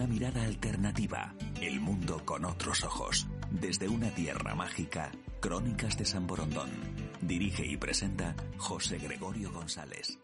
[0.00, 6.26] Una mirada alternativa, el mundo con otros ojos, desde una tierra mágica, Crónicas de San
[6.26, 6.70] Borondón.
[7.20, 10.18] Dirige y presenta José Gregorio González.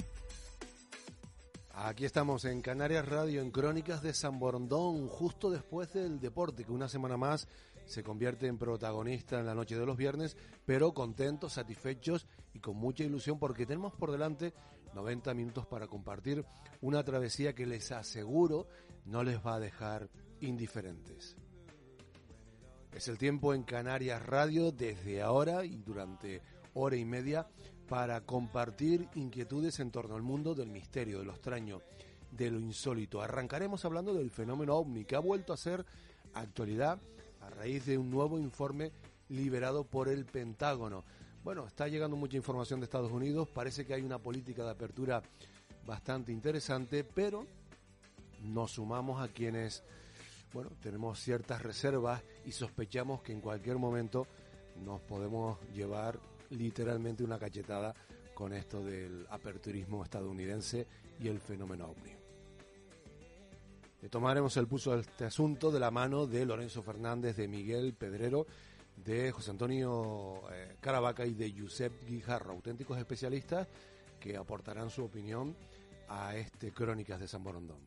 [1.75, 6.73] Aquí estamos en Canarias Radio, en Crónicas de San Borondón, justo después del deporte, que
[6.73, 7.47] una semana más
[7.85, 12.79] se convierte en protagonista en la noche de los viernes, pero contentos, satisfechos y con
[12.79, 14.55] mucha ilusión porque tenemos por delante
[14.95, 16.45] 90 minutos para compartir
[16.81, 18.67] una travesía que les aseguro
[19.05, 20.09] no les va a dejar
[20.41, 21.37] indiferentes.
[22.93, 26.41] Es el tiempo en Canarias Radio desde ahora y durante
[26.75, 27.47] hora y media
[27.89, 31.83] para compartir inquietudes en torno al mundo del misterio, de lo extraño,
[32.31, 33.21] de lo insólito.
[33.21, 35.85] Arrancaremos hablando del fenómeno ovni que ha vuelto a ser
[36.35, 36.99] actualidad
[37.43, 38.93] a raíz de un nuevo informe
[39.29, 41.05] liberado por el Pentágono.
[41.47, 45.23] Bueno, está llegando mucha información de Estados Unidos, parece que hay una política de apertura
[45.87, 47.47] bastante interesante, pero
[48.43, 49.85] nos sumamos a quienes,
[50.53, 54.27] bueno, tenemos ciertas reservas y sospechamos que en cualquier momento
[54.85, 56.19] nos podemos llevar
[56.51, 57.95] literalmente una cachetada
[58.35, 60.89] con esto del aperturismo estadounidense
[61.21, 62.11] y el fenómeno ovni.
[64.03, 67.95] Le tomaremos el pulso de este asunto de la mano de Lorenzo Fernández, de Miguel
[67.95, 68.49] Pedrero,
[68.97, 73.69] de José Antonio eh, Caravaca y de Josep Guijarro, auténticos especialistas
[74.19, 75.55] que aportarán su opinión
[76.09, 77.81] a este Crónicas de San Borondón.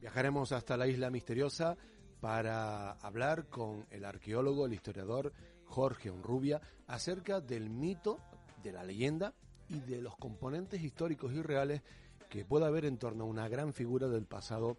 [0.00, 1.76] Viajaremos hasta la isla misteriosa
[2.20, 5.32] para hablar con el arqueólogo, el historiador
[5.64, 8.18] Jorge Onrubia acerca del mito,
[8.62, 9.32] de la leyenda
[9.68, 11.82] y de los componentes históricos y reales
[12.28, 14.78] que pueda haber en torno a una gran figura del pasado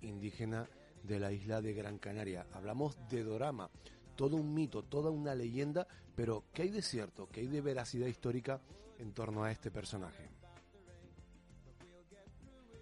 [0.00, 0.68] indígena
[1.04, 2.46] de la isla de Gran Canaria.
[2.52, 3.70] Hablamos de Dorama,
[4.16, 8.06] todo un mito, toda una leyenda, pero ¿qué hay de cierto, qué hay de veracidad
[8.06, 8.60] histórica
[8.98, 10.28] en torno a este personaje?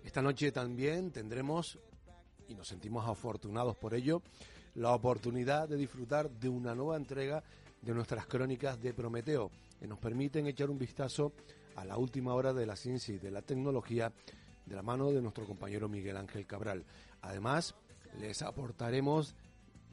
[0.04, 1.78] Esta noche también tendremos,
[2.48, 4.22] y nos sentimos afortunados por ello,
[4.74, 7.42] la oportunidad de disfrutar de una nueva entrega
[7.80, 11.32] de nuestras crónicas de Prometeo, que nos permiten echar un vistazo
[11.76, 14.12] a la última hora de la ciencia y de la tecnología
[14.66, 16.84] de la mano de nuestro compañero Miguel Ángel Cabral.
[17.22, 17.74] Además,
[18.18, 19.34] les aportaremos,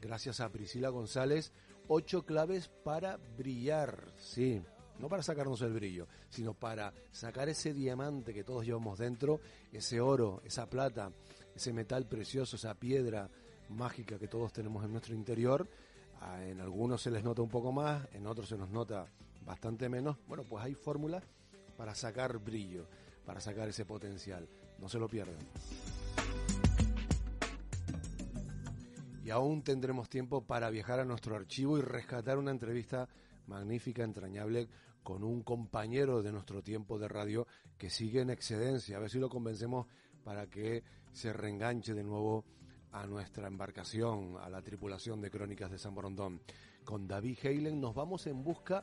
[0.00, 1.52] gracias a Priscila González,
[1.88, 4.62] ocho claves para brillar, sí,
[4.98, 9.40] no para sacarnos el brillo, sino para sacar ese diamante que todos llevamos dentro,
[9.72, 11.10] ese oro, esa plata,
[11.54, 13.30] ese metal precioso, esa piedra,
[13.70, 15.68] mágica que todos tenemos en nuestro interior.
[16.42, 19.06] En algunos se les nota un poco más, en otros se nos nota
[19.44, 20.16] bastante menos.
[20.26, 21.24] Bueno, pues hay fórmulas
[21.76, 22.86] para sacar brillo,
[23.24, 24.46] para sacar ese potencial.
[24.78, 25.36] No se lo pierdan.
[29.30, 33.08] Y aún tendremos tiempo para viajar a nuestro archivo y rescatar una entrevista
[33.46, 34.68] magnífica, entrañable,
[35.04, 37.46] con un compañero de nuestro tiempo de radio
[37.78, 38.96] que sigue en excedencia.
[38.96, 39.86] A ver si lo convencemos
[40.24, 40.82] para que
[41.12, 42.44] se reenganche de nuevo
[42.90, 46.40] a nuestra embarcación, a la tripulación de Crónicas de San Borondón.
[46.84, 48.82] Con David Heilen nos vamos en busca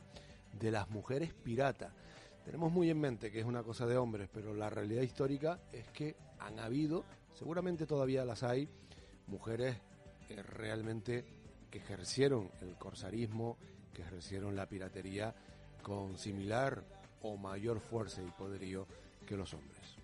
[0.58, 1.92] de las mujeres pirata.
[2.46, 5.86] Tenemos muy en mente que es una cosa de hombres, pero la realidad histórica es
[5.88, 7.04] que han habido,
[7.34, 8.66] seguramente todavía las hay,
[9.26, 9.76] mujeres
[10.36, 11.24] realmente
[11.70, 13.56] que ejercieron el corsarismo,
[13.92, 15.34] que ejercieron la piratería
[15.82, 16.82] con similar
[17.22, 18.86] o mayor fuerza y poderío
[19.26, 19.96] que los hombres.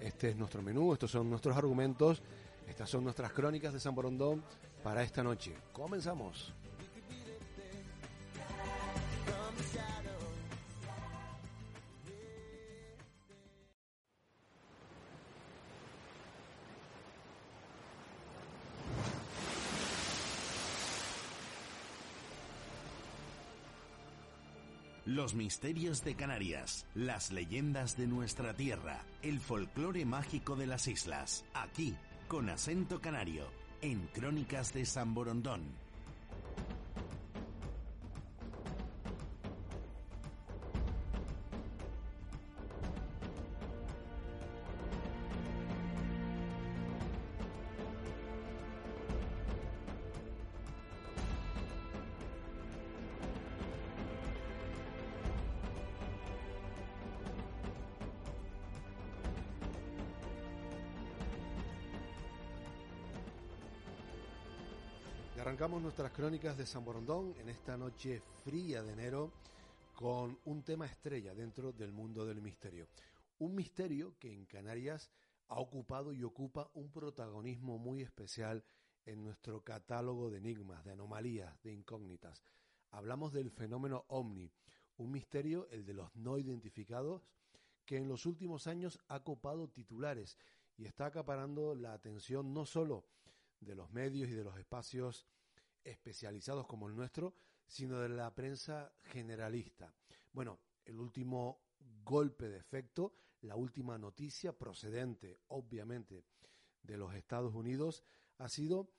[0.00, 2.22] Este es nuestro menú, estos son nuestros argumentos
[2.68, 4.44] estas son nuestras crónicas de San Borondón
[4.82, 5.54] para esta noche.
[5.72, 6.52] Comenzamos.
[25.18, 31.44] Los misterios de Canarias, las leyendas de nuestra tierra, el folclore mágico de las islas,
[31.54, 31.96] aquí
[32.28, 33.50] con acento canario,
[33.82, 35.87] en Crónicas de San Borondón.
[66.06, 69.32] Crónicas de San Borondón en esta noche fría de enero
[69.96, 72.86] con un tema estrella dentro del mundo del misterio.
[73.40, 75.10] Un misterio que en Canarias
[75.48, 78.62] ha ocupado y ocupa un protagonismo muy especial
[79.06, 82.44] en nuestro catálogo de enigmas, de anomalías, de incógnitas.
[82.92, 84.52] Hablamos del fenómeno ovni,
[84.98, 87.22] un misterio, el de los no identificados,
[87.84, 90.38] que en los últimos años ha copado titulares
[90.76, 93.04] y está acaparando la atención no solo
[93.58, 95.26] de los medios y de los espacios
[95.88, 97.34] especializados como el nuestro,
[97.66, 99.92] sino de la prensa generalista.
[100.32, 101.60] Bueno, el último
[102.04, 106.24] golpe de efecto, la última noticia procedente, obviamente,
[106.82, 108.04] de los Estados Unidos,
[108.38, 108.90] ha sido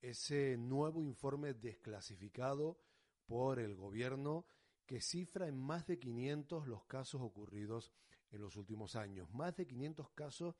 [0.00, 2.78] ese nuevo informe desclasificado
[3.26, 4.46] por el gobierno
[4.86, 7.92] que cifra en más de 500 los casos ocurridos
[8.30, 9.30] en los últimos años.
[9.30, 10.54] Más de 500 casos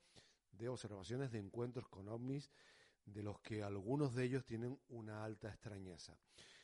[0.51, 2.51] de observaciones de encuentros con ovnis,
[3.13, 6.17] de los que algunos de ellos tienen una alta extrañeza.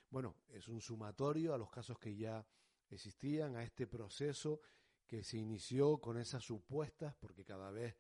[0.10, 2.46] Bueno, es un sumatorio a los casos que ya
[2.90, 4.62] existían, a este proceso
[5.06, 7.96] que se inició con esas supuestas, porque cada vez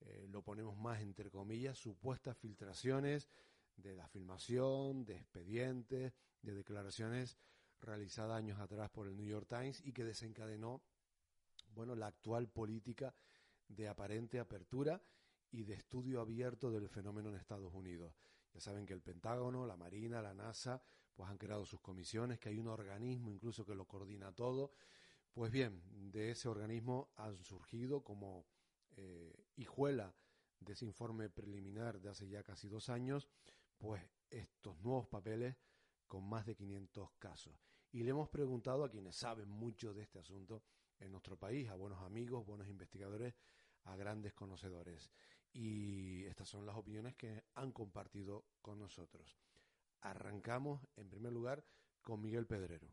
[0.00, 3.28] eh, lo ponemos más entre comillas, supuestas filtraciones
[3.76, 7.38] de la filmación, de expedientes, de declaraciones
[7.80, 10.82] realizadas años atrás por el New York Times y que desencadenó,
[11.74, 13.14] bueno, la actual política
[13.68, 15.02] de aparente apertura
[15.54, 18.12] y de estudio abierto del fenómeno en Estados Unidos.
[18.52, 20.82] Ya saben que el Pentágono, la Marina, la NASA,
[21.14, 24.72] pues han creado sus comisiones, que hay un organismo incluso que lo coordina todo.
[25.32, 25.80] Pues bien,
[26.10, 28.46] de ese organismo han surgido como
[28.96, 30.12] eh, hijuela
[30.58, 33.28] de ese informe preliminar de hace ya casi dos años,
[33.78, 35.56] pues estos nuevos papeles
[36.08, 37.54] con más de 500 casos.
[37.92, 40.64] Y le hemos preguntado a quienes saben mucho de este asunto
[40.98, 43.34] en nuestro país, a buenos amigos, buenos investigadores,
[43.84, 45.12] a grandes conocedores.
[45.54, 49.38] Y estas son las opiniones que han compartido con nosotros.
[50.02, 51.64] Arrancamos, en primer lugar,
[52.02, 52.88] con Miguel Pedrero.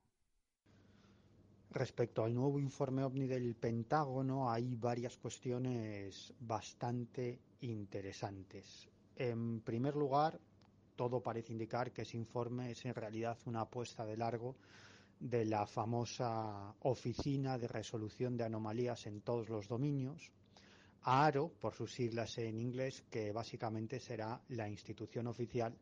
[1.71, 8.89] Respecto al nuevo informe OVNI del Pentágono, hay varias cuestiones bastante interesantes.
[9.15, 10.39] En primer lugar,
[10.95, 14.55] todo parece indicar que ese informe es en realidad una apuesta de largo
[15.19, 20.31] de la famosa Oficina de Resolución de Anomalías en todos los dominios,
[21.03, 25.73] AARO, por sus siglas en inglés, que básicamente será la institución oficial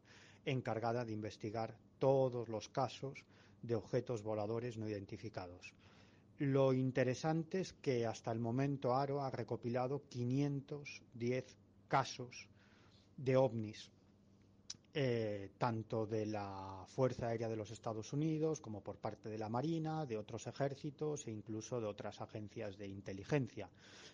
[0.45, 3.25] encargada de investigar todos los casos
[3.61, 5.73] de objetos voladores no identificados.
[6.37, 11.57] Lo interesante es que hasta el momento ARO ha recopilado 510
[11.89, 12.47] casos
[13.17, 13.91] de ovnis,
[14.93, 19.47] eh, tanto de la Fuerza Aérea de los Estados Unidos como por parte de la
[19.47, 23.69] Marina, de otros ejércitos e incluso de otras agencias de inteligencia.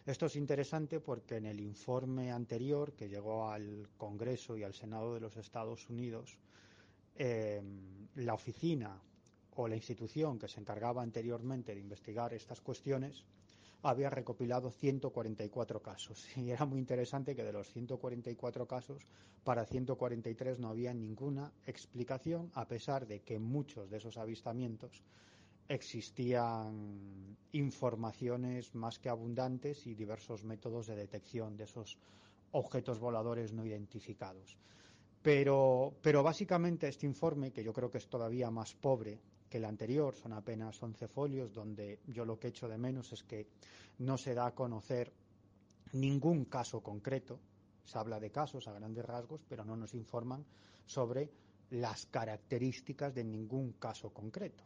[0.05, 5.13] Esto es interesante porque en el informe anterior que llegó al Congreso y al Senado
[5.13, 6.37] de los Estados Unidos,
[7.15, 7.61] eh,
[8.15, 9.01] la oficina
[9.55, 13.23] o la institución que se encargaba anteriormente de investigar estas cuestiones
[13.87, 16.25] había recopilado 144 casos.
[16.35, 19.03] Y era muy interesante que de los 144 casos,
[19.43, 25.03] para 143 no había ninguna explicación, a pesar de que en muchos de esos avistamientos
[25.67, 31.97] existían informaciones más que abundantes y diversos métodos de detección de esos
[32.51, 34.57] objetos voladores no identificados.
[35.21, 39.19] Pero, pero básicamente este informe, que yo creo que es todavía más pobre
[39.57, 43.47] el anterior, son apenas 11 folios, donde yo lo que echo de menos es que
[43.99, 45.11] no se da a conocer
[45.93, 47.39] ningún caso concreto.
[47.83, 50.45] Se habla de casos a grandes rasgos, pero no nos informan
[50.85, 51.29] sobre
[51.71, 54.63] las características de ningún caso concreto.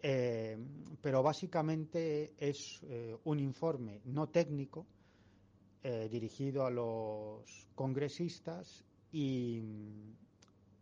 [0.00, 0.56] Eh,
[1.00, 4.86] pero básicamente es eh, un informe no técnico
[5.82, 9.60] eh, dirigido a los congresistas y,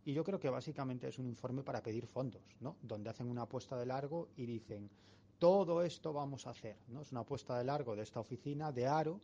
[0.07, 2.77] y yo creo que básicamente es un informe para pedir fondos, ¿no?
[2.81, 4.89] Donde hacen una apuesta de largo y dicen,
[5.37, 7.01] todo esto vamos a hacer, ¿no?
[7.01, 9.19] Es una apuesta de largo de esta oficina, de Aro,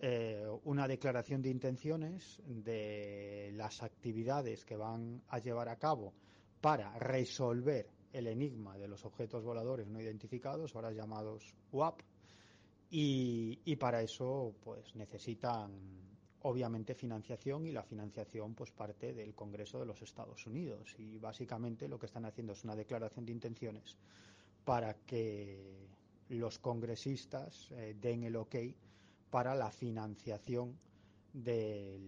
[0.00, 6.14] eh, una declaración de intenciones de las actividades que van a llevar a cabo
[6.60, 12.00] para resolver el enigma de los objetos voladores no identificados, ahora llamados UAP,
[12.90, 16.05] y, y para eso pues necesitan
[16.46, 21.88] obviamente financiación y la financiación pues parte del Congreso de los Estados Unidos y básicamente
[21.88, 23.96] lo que están haciendo es una declaración de intenciones
[24.64, 25.88] para que
[26.28, 28.54] los congresistas eh, den el ok
[29.28, 30.78] para la financiación
[31.32, 31.98] de,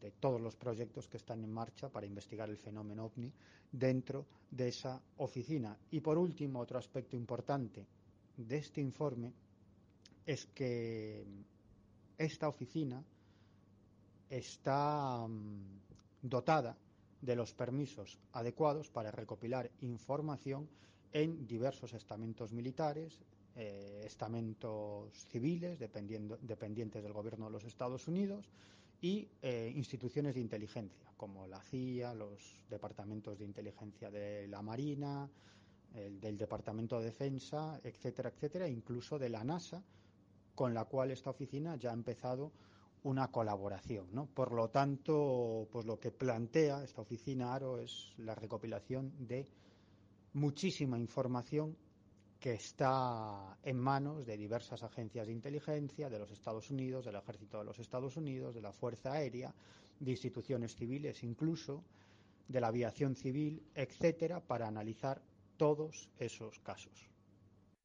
[0.00, 3.32] de todos los proyectos que están en marcha para investigar el fenómeno ovni
[3.70, 5.76] dentro de esa oficina.
[5.92, 7.86] Y por último, otro aspecto importante
[8.36, 9.32] de este informe
[10.26, 11.24] es que
[12.18, 13.02] esta oficina
[14.30, 15.80] está mm,
[16.22, 16.76] dotada
[17.20, 20.68] de los permisos adecuados para recopilar información
[21.12, 23.20] en diversos estamentos militares,
[23.56, 28.50] eh, estamentos civiles dependientes del gobierno de los Estados Unidos
[29.00, 35.30] y eh, instituciones de inteligencia como la CIA, los departamentos de inteligencia de la Marina,
[35.94, 39.80] del Departamento de Defensa, etcétera, etcétera, incluso de la NASA,
[40.54, 42.50] con la cual esta oficina ya ha empezado
[43.04, 44.08] una colaboración.
[44.12, 44.26] ¿no?
[44.26, 49.46] Por lo tanto, pues lo que plantea esta oficina ARO es la recopilación de
[50.32, 51.76] muchísima información
[52.40, 57.58] que está en manos de diversas agencias de inteligencia de los Estados Unidos, del Ejército
[57.58, 59.54] de los Estados Unidos, de la Fuerza Aérea,
[60.00, 61.84] de instituciones civiles incluso,
[62.48, 65.22] de la aviación civil, etcétera, para analizar
[65.56, 67.08] todos esos casos.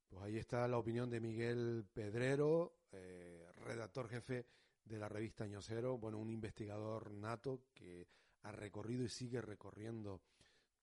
[0.09, 4.45] Pues ahí está la opinión de Miguel Pedrero, eh, redactor jefe
[4.89, 8.07] de la revista Año Cero, bueno, un investigador nato que
[8.41, 10.23] ha recorrido y sigue recorriendo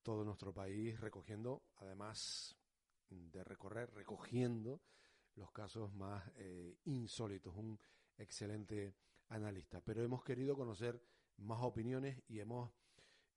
[0.03, 2.57] todo nuestro país, recogiendo, además
[3.11, 4.81] de recorrer, recogiendo
[5.35, 7.79] los casos más eh, insólitos, un
[8.17, 8.95] excelente
[9.29, 9.81] analista.
[9.81, 11.03] Pero hemos querido conocer
[11.39, 12.73] más opiniones y hemos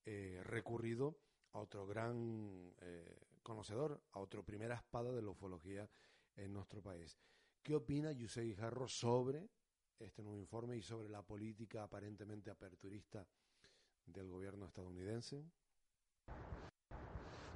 [0.05, 1.19] eh, recurrido
[1.53, 5.89] a otro gran eh, conocedor, a otro primera espada de la ufología
[6.35, 7.17] en nuestro país.
[7.63, 9.49] ¿Qué opina Yusei Jarro sobre
[10.05, 13.25] este nuevo informe y sobre la política aparentemente aperturista
[14.05, 15.43] del gobierno estadounidense?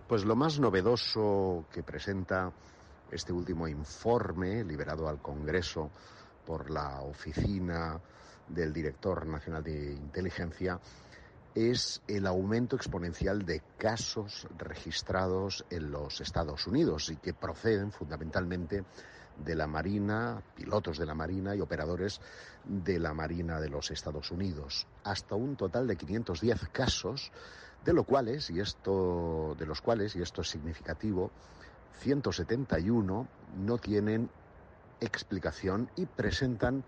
[0.07, 2.51] Pues lo más novedoso que presenta
[3.12, 5.89] este último informe, liberado al Congreso
[6.45, 8.00] por la Oficina
[8.47, 10.79] del Director Nacional de Inteligencia,
[11.55, 18.83] es el aumento exponencial de casos registrados en los Estados Unidos y que proceden fundamentalmente
[19.37, 22.21] de la Marina, pilotos de la Marina y operadores
[22.63, 27.31] de la Marina de los Estados Unidos, hasta un total de 510 casos,
[27.83, 31.31] de lo cuales y esto de los cuales y esto es significativo,
[31.99, 34.29] 171 no tienen
[34.99, 36.83] explicación y presentan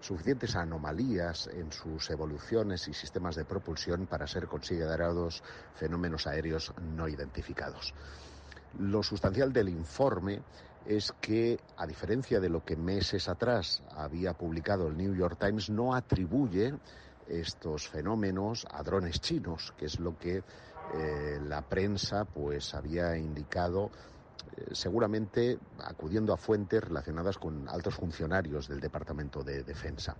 [0.00, 5.42] suficientes anomalías en sus evoluciones y sistemas de propulsión para ser considerados
[5.74, 7.94] fenómenos aéreos no identificados.
[8.78, 10.42] Lo sustancial del informe
[10.86, 15.70] es que, a diferencia de lo que meses atrás había publicado el New York Times,
[15.70, 16.74] no atribuye
[17.26, 20.42] estos fenómenos a drones chinos, que es lo que
[20.94, 23.90] eh, la prensa pues había indicado
[24.56, 30.16] eh, seguramente acudiendo a fuentes relacionadas con altos funcionarios del Departamento de Defensa.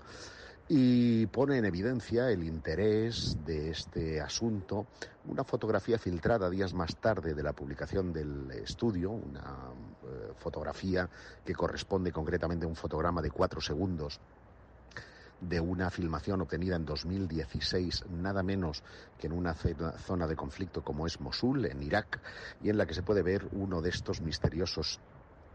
[0.70, 4.86] Y pone en evidencia el interés de este asunto.
[5.24, 9.70] Una fotografía filtrada días más tarde de la publicación del estudio, una
[10.04, 11.08] eh, fotografía
[11.42, 14.20] que corresponde concretamente a un fotograma de cuatro segundos
[15.40, 18.82] de una filmación obtenida en 2016, nada menos
[19.18, 22.20] que en una zona de conflicto como es Mosul, en Irak,
[22.62, 25.00] y en la que se puede ver uno de estos misteriosos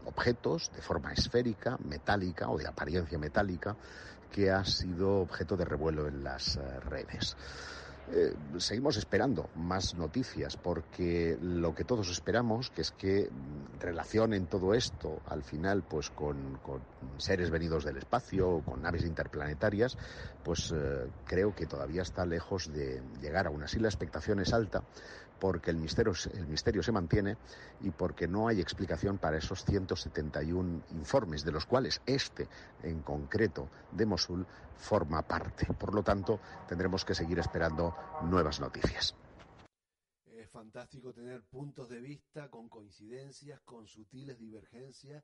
[0.06, 3.76] objetos de forma esférica, metálica o de apariencia metálica,
[4.34, 7.36] que ha sido objeto de revuelo en las eh, redes.
[8.12, 13.30] Eh, seguimos esperando más noticias porque lo que todos esperamos que es que
[13.80, 16.58] relacionen todo esto al final pues con,
[17.16, 19.96] seres venidos del espacio o con naves interplanetarias
[20.42, 24.82] pues eh, creo que todavía está lejos de llegar aún así la expectación es alta
[25.44, 27.36] porque el misterio, el misterio se mantiene
[27.82, 32.48] y porque no hay explicación para esos 171 informes, de los cuales este
[32.82, 35.66] en concreto de Mosul forma parte.
[35.74, 39.14] Por lo tanto, tendremos que seguir esperando nuevas noticias.
[40.24, 45.22] Es fantástico tener puntos de vista con coincidencias, con sutiles divergencias.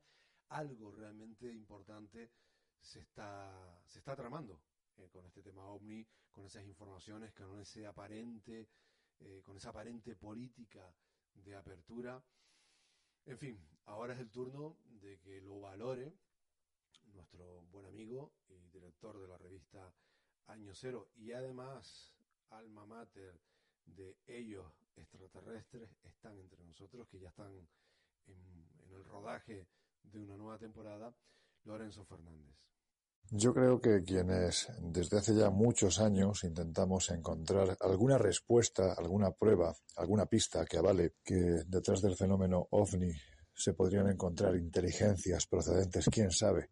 [0.49, 2.29] Algo realmente importante
[2.79, 4.61] se está, se está tramando
[4.97, 8.69] eh, con este tema OVNI, con esas informaciones, con ese aparente
[9.21, 10.93] eh, con esa aparente política
[11.33, 12.23] de apertura.
[13.25, 16.13] En fin, ahora es el turno de que lo valore
[17.13, 19.93] nuestro buen amigo y director de la revista
[20.47, 22.13] Año Cero y además
[22.49, 23.39] alma mater
[23.85, 27.67] de ellos extraterrestres están entre nosotros, que ya están en,
[28.27, 29.67] en el rodaje
[30.03, 31.13] de una nueva temporada,
[31.63, 32.55] Lorenzo Fernández.
[33.29, 39.73] Yo creo que quienes desde hace ya muchos años intentamos encontrar alguna respuesta, alguna prueba,
[39.95, 43.11] alguna pista que avale que detrás del fenómeno ovni
[43.53, 46.71] se podrían encontrar inteligencias procedentes, quién sabe,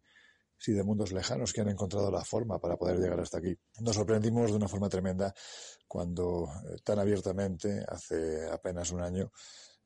[0.58, 3.56] si de mundos lejanos que han encontrado la forma para poder llegar hasta aquí.
[3.80, 5.32] Nos sorprendimos de una forma tremenda
[5.88, 9.32] cuando eh, tan abiertamente, hace apenas un año,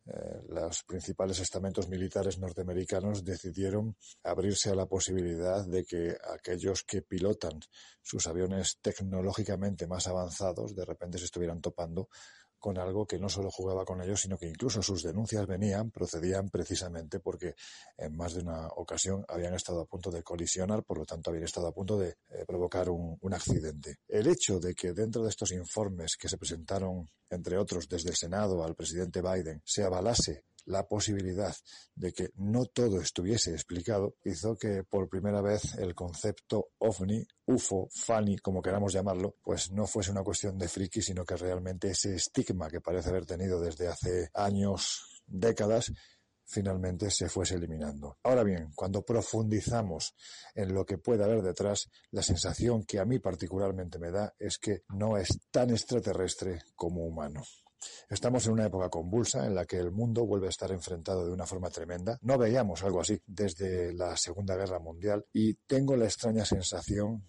[0.07, 7.01] eh, los principales estamentos militares norteamericanos decidieron abrirse a la posibilidad de que aquellos que
[7.01, 7.59] pilotan
[8.03, 12.09] sus aviones tecnológicamente más avanzados de repente se estuvieran topando
[12.65, 16.49] con algo que no solo jugaba con ellos, sino que incluso sus denuncias venían, procedían
[16.49, 17.57] precisamente porque
[17.99, 21.45] en más de una ocasión habían estado a punto de colisionar, por lo tanto habían
[21.45, 23.99] estado a punto de eh, provocar un, un accidente.
[24.09, 28.17] El hecho de que dentro de estos informes que se presentaron, entre otros, desde el
[28.17, 31.55] Senado al presidente Biden, se avalase la posibilidad
[31.95, 37.89] de que no todo estuviese explicado, hizo que por primera vez el concepto ovni, UFO,
[37.93, 42.15] FANI, como queramos llamarlo, pues no fuese una cuestión de friki, sino que realmente ese
[42.15, 45.93] estigma que parece haber tenido desde hace años, décadas,
[46.47, 48.19] finalmente se fuese eliminando.
[48.23, 50.15] Ahora bien, cuando profundizamos
[50.55, 54.59] en lo que puede haber detrás, la sensación que a mí particularmente me da es
[54.59, 57.43] que no es tan extraterrestre como humano.
[58.09, 61.33] Estamos en una época convulsa en la que el mundo vuelve a estar enfrentado de
[61.33, 62.19] una forma tremenda.
[62.23, 67.25] No veíamos algo así desde la Segunda Guerra Mundial y tengo la extraña sensación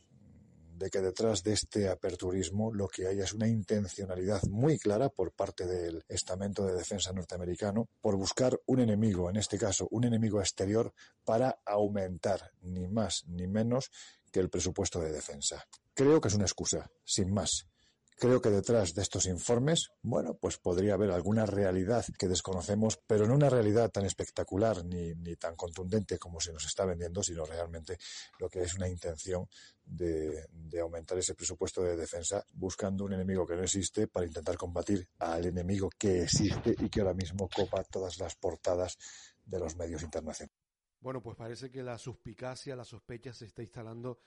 [0.78, 5.32] de que detrás de este aperturismo lo que hay es una intencionalidad muy clara por
[5.32, 10.40] parte del estamento de defensa norteamericano por buscar un enemigo, en este caso un enemigo
[10.40, 10.94] exterior,
[11.24, 13.90] para aumentar ni más ni menos
[14.32, 15.66] que el presupuesto de defensa.
[15.94, 17.68] Creo que es una excusa, sin más.
[18.18, 23.28] Creo que detrás de estos informes, bueno, pues podría haber alguna realidad que desconocemos, pero
[23.28, 27.46] no una realidad tan espectacular ni, ni tan contundente como se nos está vendiendo, sino
[27.46, 27.98] realmente
[28.40, 29.50] lo que es una intención
[29.84, 34.56] de, de, aumentar ese presupuesto de defensa buscando un enemigo que no existe para intentar
[34.56, 38.98] combatir al enemigo que existe y que ahora mismo copa todas las portadas
[39.46, 40.56] de los medios internacionales.
[41.02, 44.18] Bueno, pues parece que la suspicacia, la sospecha se está instalando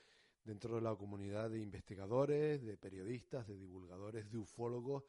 [0.43, 5.03] dentro de la comunidad de investigadores, de periodistas, de divulgadores, de ufólogos,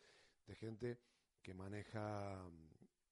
[0.46, 0.98] de gente
[1.42, 2.42] que maneja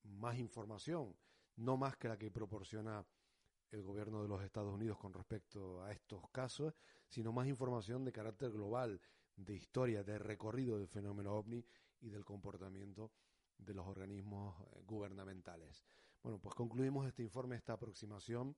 [0.03, 1.15] más información,
[1.55, 3.05] no más que la que proporciona
[3.71, 6.73] el gobierno de los Estados Unidos con respecto a estos casos,
[7.07, 8.99] sino más información de carácter global,
[9.35, 11.63] de historia, de recorrido del fenómeno ovni
[12.01, 13.11] y del comportamiento
[13.57, 15.83] de los organismos eh, gubernamentales.
[16.23, 18.55] Bueno, pues concluimos este informe, esta aproximación,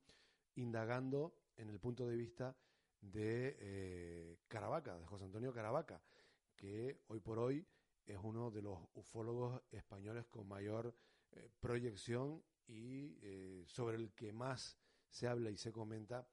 [0.55, 2.55] indagando en el punto de vista
[3.01, 6.01] de eh, Caravaca, de José Antonio Caravaca,
[6.55, 7.67] que hoy por hoy
[8.05, 10.95] es uno de los ufólogos españoles con mayor
[11.31, 14.77] eh, proyección y eh, sobre el que más
[15.09, 16.27] se habla y se comenta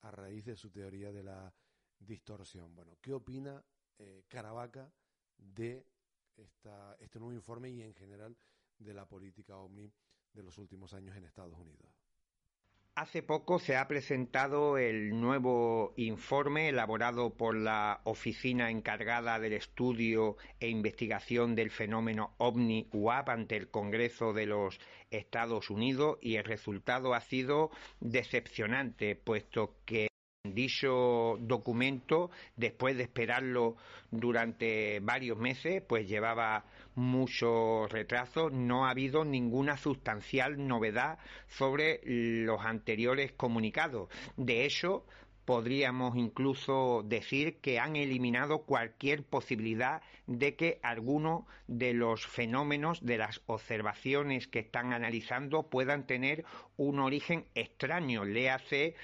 [0.00, 1.52] a raíz de su teoría de la
[1.98, 2.74] distorsión.
[2.74, 3.64] Bueno, ¿qué opina
[4.28, 4.92] Caravaca
[5.38, 5.86] de
[6.36, 8.36] esta, este nuevo informe y en general
[8.78, 9.90] de la política OVNI
[10.34, 11.95] de los últimos años en Estados Unidos?
[12.98, 20.38] Hace poco se ha presentado el nuevo informe elaborado por la oficina encargada del estudio
[20.60, 24.80] e investigación del fenómeno OVNI UAP ante el Congreso de los
[25.10, 30.08] Estados Unidos y el resultado ha sido decepcionante, puesto que
[30.54, 33.76] dicho documento, después de esperarlo
[34.10, 42.64] durante varios meses, pues llevaba mucho retraso, no ha habido ninguna sustancial novedad sobre los
[42.64, 44.08] anteriores comunicados.
[44.36, 45.04] De hecho,
[45.46, 53.16] podríamos incluso decir que han eliminado cualquier posibilidad de que alguno de los fenómenos, de
[53.16, 56.44] las observaciones que están analizando, puedan tener
[56.76, 58.96] un origen extraño, le hace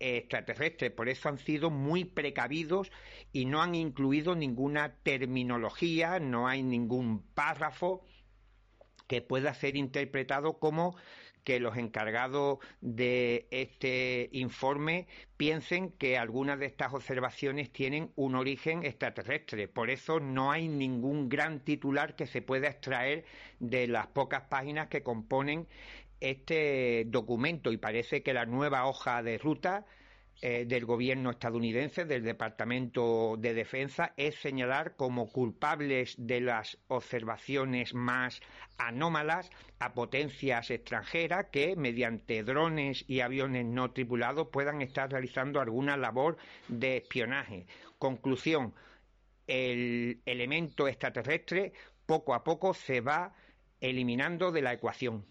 [0.00, 0.90] extraterrestre.
[0.90, 2.90] Por eso han sido muy precavidos
[3.32, 8.04] y no han incluido ninguna terminología, no hay ningún párrafo
[9.06, 10.96] que pueda ser interpretado como
[11.46, 15.06] que los encargados de este informe
[15.36, 19.68] piensen que algunas de estas observaciones tienen un origen extraterrestre.
[19.68, 23.24] Por eso no hay ningún gran titular que se pueda extraer
[23.60, 25.68] de las pocas páginas que componen
[26.18, 29.86] este documento y parece que la nueva hoja de ruta
[30.42, 37.94] eh, del gobierno estadounidense, del Departamento de Defensa, es señalar como culpables de las observaciones
[37.94, 38.42] más
[38.76, 45.96] anómalas a potencias extranjeras que, mediante drones y aviones no tripulados, puedan estar realizando alguna
[45.96, 46.36] labor
[46.68, 47.66] de espionaje.
[47.98, 48.74] Conclusión,
[49.46, 51.72] el elemento extraterrestre
[52.04, 53.34] poco a poco se va
[53.80, 55.24] eliminando de la ecuación.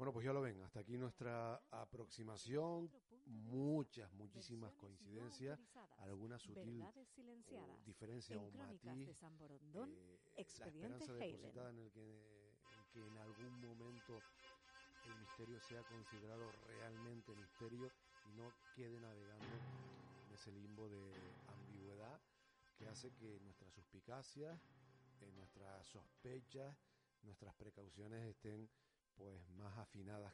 [0.00, 2.90] Bueno, pues ya lo ven, hasta aquí nuestra aproximación,
[3.26, 5.60] muchas, muchísimas coincidencias,
[5.98, 11.90] alguna sutil uh, diferencia o matiz, de San Borondón, eh, la esperanza depositada en, el
[11.92, 14.22] que, en que en algún momento
[15.04, 17.92] el misterio sea considerado realmente misterio
[18.24, 19.54] y no quede navegando
[20.28, 21.12] en ese limbo de
[21.46, 22.18] ambigüedad
[22.78, 24.58] que hace que nuestras suspicacias,
[25.20, 26.74] eh, nuestras sospechas,
[27.22, 28.66] nuestras precauciones estén
[29.20, 30.32] pues más afinadas.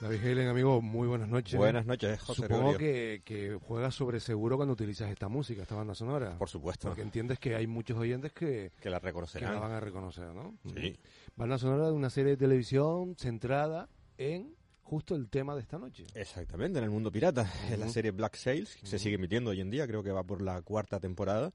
[0.00, 1.56] David Helen, amigo, muy buenas noches.
[1.56, 5.94] Buenas noches, José Supongo que, que, juegas sobre seguro cuando utilizas esta música, esta banda
[5.94, 6.36] sonora.
[6.36, 6.88] Por supuesto.
[6.88, 9.48] Porque entiendes que hay muchos oyentes que, que la reconocerán.
[9.48, 10.58] Que la van a reconocer, ¿no?
[10.74, 10.98] Sí.
[11.36, 16.04] Banda sonora de una serie de televisión centrada en justo el tema de esta noche.
[16.14, 17.42] Exactamente, en el mundo pirata.
[17.42, 17.72] Uh -huh.
[17.72, 18.90] Es la serie Black Sails, que uh -huh.
[18.90, 21.54] se sigue emitiendo hoy en día, creo que va por la cuarta temporada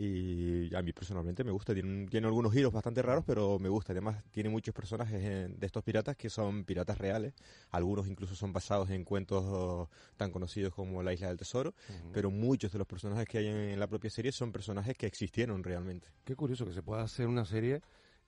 [0.00, 1.74] y a mí personalmente me gusta.
[1.74, 3.92] Tiene, tiene algunos giros bastante raros, pero me gusta.
[3.92, 7.34] Además, tiene muchos personajes de estos piratas que son piratas reales.
[7.70, 11.74] Algunos incluso son basados en cuentos tan conocidos como La Isla del Tesoro,
[12.12, 15.64] pero muchos de los personajes que hay en, la propia serie son personajes que existieron
[15.64, 16.06] realmente.
[16.24, 17.82] Qué curioso que se pueda hacer una serie,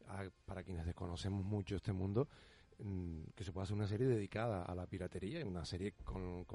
[0.09, 2.29] ah, para quienes desconocemos mucho este mundo,
[3.35, 6.47] que se pueda hacer una serie dedicada a la piratería, una serie con,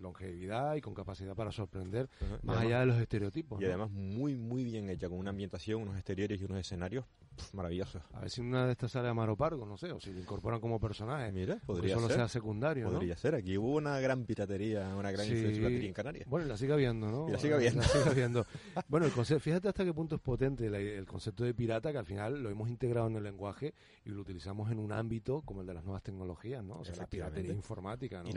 [0.00, 2.08] longevidad y con capacidad para sorprender,
[2.42, 3.60] más allá de los estereotipos.
[3.60, 7.04] Y además muy, muy bien hecha, con una ambientación, unos exteriores y unos escenarios
[7.52, 8.02] maravillosos.
[8.12, 10.20] A ver si una de estas sale a Maro Pargo, no sé, o si lo
[10.20, 11.32] incorporan como personaje.
[11.32, 12.16] Mira, podría solo ser.
[12.16, 16.28] sea secundario, Podría ser, aquí hubo una gran piratería, una gran influencia en Canarias.
[16.28, 17.28] Bueno, la sigue viendo, ¿no?
[17.28, 17.82] Y la sigue viendo.
[18.14, 18.46] viendo.
[18.88, 22.06] bueno, el concepto, fíjate hasta qué punto es potente el concepto de pirata, que al
[22.06, 25.66] final lo hemos integrado en el lenguaje y lo utilizamos en un ámbito como el
[25.66, 26.78] de las nuevas tecnologías, ¿no?
[26.78, 28.28] O sea, la piratería informática, ¿no?
[28.28, 28.32] Y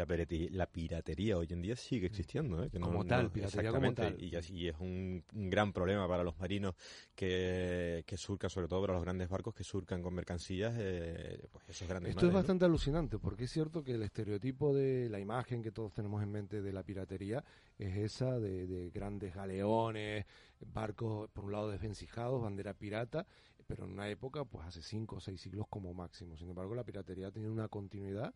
[0.49, 2.69] la piratería, hoy en día sigue existiendo, ¿eh?
[2.81, 4.21] como tal, piratería como tal.
[4.21, 4.35] Y,
[4.67, 6.75] es un, gran problema para los marinos
[7.15, 11.69] que, que surcan, sobre todo para los grandes barcos que surcan con mercancías, eh, pues
[11.69, 15.61] esos grandes Esto es bastante alucinante, porque es cierto que el estereotipo de la imagen
[15.61, 17.43] que todos tenemos en mente de la piratería
[17.77, 20.25] es esa de, de grandes galeones,
[20.65, 23.25] barcos por un lado desvencijados, bandera pirata,
[23.67, 26.37] pero en una época, pues hace cinco o seis siglos como máximo.
[26.37, 28.33] Sin embargo, la piratería tiene una continuidad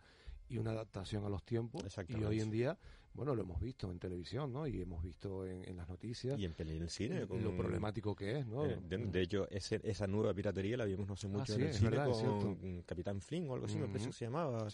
[0.49, 1.81] y una adaptación a los tiempos.
[2.09, 2.77] Y hoy en día
[3.13, 4.65] bueno, lo hemos visto en televisión, ¿no?
[4.67, 6.39] Y hemos visto en, las noticias.
[6.39, 7.27] Y en, el cine.
[7.27, 8.65] Con, lo problemático que es, ¿no?
[8.65, 11.73] Eh, de, hecho, ese, esa nueva piratería la vimos no sé mucho ah, en el
[11.73, 14.67] cine con Capitán Flynn o algo así, me parece que se llamaba.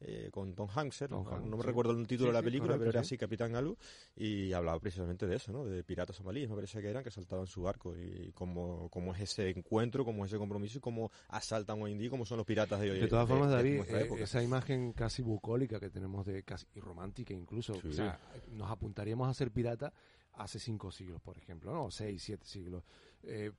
[0.00, 3.16] Eh, con Tom Hanks, no, me recuerdo el título de la película, pero era así,
[3.16, 3.76] Capitán Alu.
[4.16, 5.64] Y hablaba precisamente de eso, ¿no?
[5.64, 7.94] De piratas somalíes, me parece que eran, que saltaban su barco.
[7.96, 11.98] Y cómo, cómo es ese encuentro, cómo es ese compromiso y cómo asaltan hoy en
[11.98, 15.22] día, cómo son los piratas de hoy De todas formas, David, eh, esa imagen casi
[15.22, 17.74] bucólica que tenemos de casi y romántica incluso.
[17.88, 18.18] O sea,
[18.50, 19.92] nos apuntaríamos a ser pirata
[20.34, 21.90] hace cinco siglos, por ejemplo, ¿no?
[21.90, 22.84] Seis, siete siglos.
[23.22, 23.52] Eh,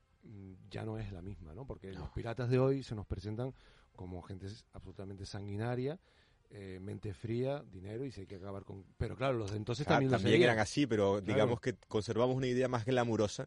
[0.70, 1.66] ya no es la misma, ¿no?
[1.66, 3.54] Porque los piratas de hoy se nos presentan
[3.96, 6.00] como gente absolutamente sanguinaria,
[6.58, 8.86] eh, mente fría, dinero y se hay que acabar con...
[8.98, 12.70] Pero claro, los de entonces también, también eran así, pero digamos que conservamos una idea
[12.70, 13.46] más glamurosa,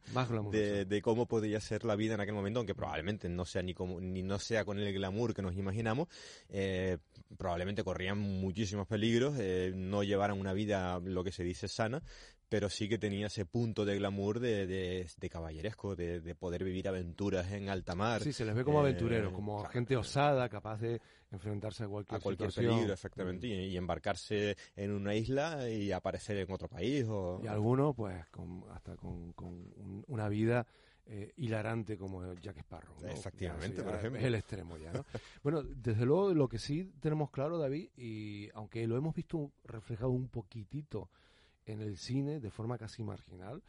[0.50, 3.98] De, cómo podría ser la vida en aquel momento, aunque probablemente no sea ni, como,
[3.98, 6.08] ni no sea con el glamour que nos imaginamos,
[6.50, 6.98] eh,
[7.38, 12.02] probablemente corrían muchísimos peligros, eh, no llevaran una vida, lo que se dice, sana,
[12.48, 17.52] pero sí que tenía ese punto de glamour de, de, caballeresco, de, poder vivir aventuras
[17.52, 18.22] en alta mar.
[18.22, 22.22] Sí, se les ve como aventureros, como gente osada, capaz de enfrentarse a cualquier, a
[22.22, 23.50] cualquier peligro, exactamente, mm.
[23.50, 27.04] y, embarcarse en una isla y aparecer en otro país.
[27.06, 27.40] O...
[27.42, 29.34] Y algunos, pues, con, hasta con,
[30.06, 30.66] una vida
[31.04, 32.96] eh, hilarante como Jack Sparrow.
[33.04, 34.20] Exactamente, por ejemplo.
[34.20, 35.04] Es el extremo ya, ¿no?
[35.42, 40.10] bueno, desde luego lo que sí tenemos claro, David, y aunque lo hemos visto reflejado
[40.10, 41.10] un poquitito
[41.68, 43.62] en el cine de forma casi marginal,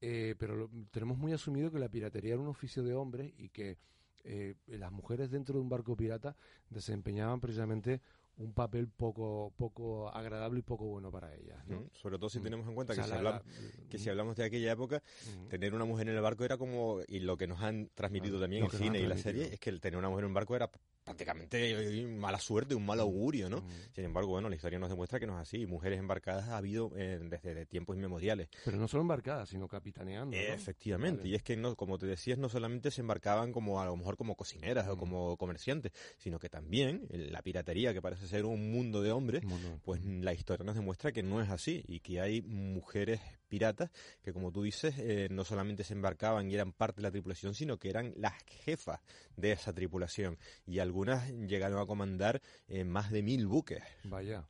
[0.00, 3.78] eh, pero tenemos muy asumido que la piratería era un oficio de hombres y que
[4.24, 6.36] eh, las mujeres dentro de un barco pirata
[6.70, 8.00] desempeñaban precisamente
[8.36, 11.58] un papel poco poco agradable y poco bueno para ellas.
[11.92, 12.42] Sobre todo si mm.
[12.42, 13.42] tenemos en cuenta que, si, hablamos,
[13.90, 15.02] que si hablamos de aquella época,
[15.48, 18.64] tener una mujer en el barco era como, y lo que nos han transmitido también
[18.64, 20.54] en el cine y la serie, es que el tener una mujer en un barco
[20.54, 20.70] era
[21.08, 23.64] prácticamente mala suerte, un mal augurio, ¿no?
[23.94, 25.66] Sin embargo, bueno, la historia nos demuestra que no es así.
[25.66, 28.48] Mujeres embarcadas ha habido eh, desde tiempos inmemoriales.
[28.64, 30.36] Pero no solo embarcadas, sino capitaneando.
[30.36, 33.96] efectivamente, y es que, no, como te decías, no solamente se embarcaban como a lo
[33.96, 38.70] mejor como cocineras o como comerciantes, sino que también la piratería, que parece ser un
[38.70, 39.42] mundo de hombres,
[39.82, 43.90] pues la historia nos demuestra que no es así y que hay mujeres piratas
[44.22, 47.54] que, como tú dices, eh, no solamente se embarcaban y eran parte de la tripulación,
[47.54, 49.00] sino que eran las jefas
[49.36, 50.38] de esa tripulación.
[50.66, 53.82] Y algunas llegaron a comandar eh, más de mil buques.
[54.04, 54.46] Vaya.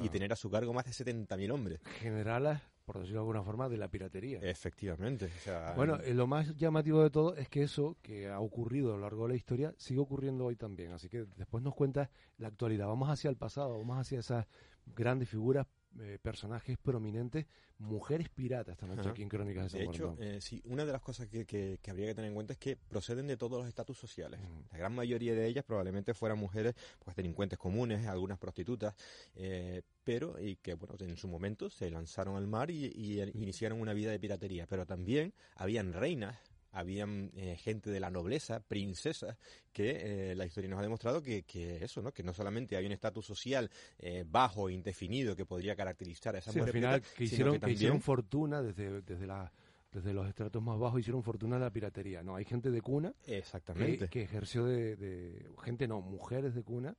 [0.00, 1.80] y, tener a su cargo más de 70.000 hombres.
[1.98, 4.40] Generales por decirlo de alguna forma, de la piratería.
[4.42, 5.30] Efectivamente.
[5.74, 9.02] bueno, eh, lo más llamativo de todo es que eso que ha ocurrido a lo
[9.02, 10.92] largo de la historia sigue ocurriendo hoy también.
[10.92, 12.86] Así que después nos cuenta la actualidad.
[12.86, 14.46] Vamos hacia el pasado, vamos hacia esas
[14.86, 15.66] grandes figuras
[16.00, 17.46] eh, personajes prominentes,
[17.78, 20.92] mujeres piratas esta noche aquí en Crónicas de San De hecho, eh, sí, una de
[20.92, 23.68] las cosas que, que, habría que tener en cuenta es que proceden de todos los
[23.68, 24.40] estatus sociales.
[24.72, 28.94] La gran mayoría de ellas probablemente fueran mujeres, pues delincuentes comunes, algunas prostitutas,
[29.34, 33.80] eh, pero y que bueno en su momento se lanzaron al mar y, y iniciaron
[33.80, 34.66] una vida de piratería.
[34.66, 36.36] Pero también habían reinas
[36.74, 39.38] habían eh, gente de la nobleza, princesas,
[39.72, 41.44] que eh, la historia nos ha demostrado que,
[41.80, 42.12] eso, ¿no?
[42.12, 46.38] Que no solamente hay un estatus social eh, bajo e indefinido que podría caracterizar a
[46.38, 49.50] esa sí, al final, que hicieron, que, hicieron fortuna desde, desde la
[49.92, 52.24] desde los estratos más bajos hicieron fortuna en la piratería.
[52.24, 54.08] No, hay gente de cuna Exactamente.
[54.08, 56.96] Que, ejerció de, de, gente no, mujeres de cuna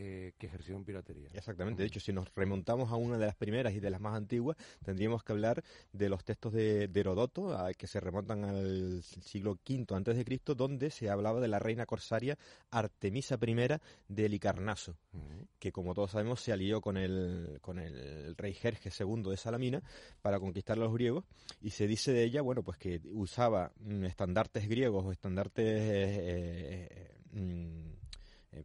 [0.00, 1.28] eh, que ejercieron piratería.
[1.32, 4.14] Exactamente, de hecho, si nos remontamos a una de las primeras y de las más
[4.14, 9.86] antiguas, tendríamos que hablar de los textos de, Herodoto, que se remontan al siglo V
[9.96, 12.38] antes de Cristo, donde se hablaba de la reina corsaria
[12.70, 13.54] Artemisa I
[14.06, 14.96] de Helicarnaso,
[15.58, 19.82] que como todos sabemos se alió con el, con el rey Jerjes II de Salamina
[20.22, 21.24] para conquistar a los griegos,
[21.60, 26.88] y se dice de ella, bueno, pues que usaba mm, estandartes griegos o estandartes eh,
[26.90, 27.97] eh, mm,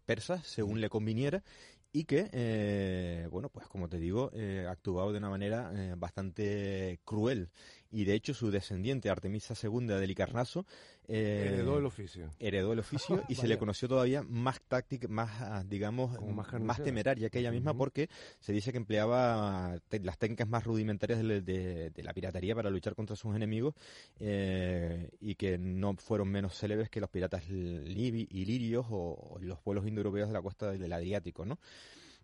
[0.05, 1.43] persas, según le conviniera,
[1.91, 6.99] y que, eh, bueno, pues como te digo, eh, actuaba de una manera eh, bastante
[7.05, 7.49] cruel.
[7.93, 10.65] Y de hecho su descendiente, Artemisa II de Helicarnaso,
[11.07, 12.31] eh, heredó el oficio.
[12.39, 16.19] Heredó el oficio y se le conoció todavía más táctica, más, ah, digamos,
[16.59, 21.91] más, temeraria que ella misma porque se dice que empleaba las técnicas más rudimentarias de,
[21.95, 23.75] la piratería para luchar contra sus enemigos
[24.19, 30.33] y que no fueron menos célebres que los piratas ilirios o, los pueblos indoeuropeos de
[30.33, 31.59] la costa del Adriático, ¿no?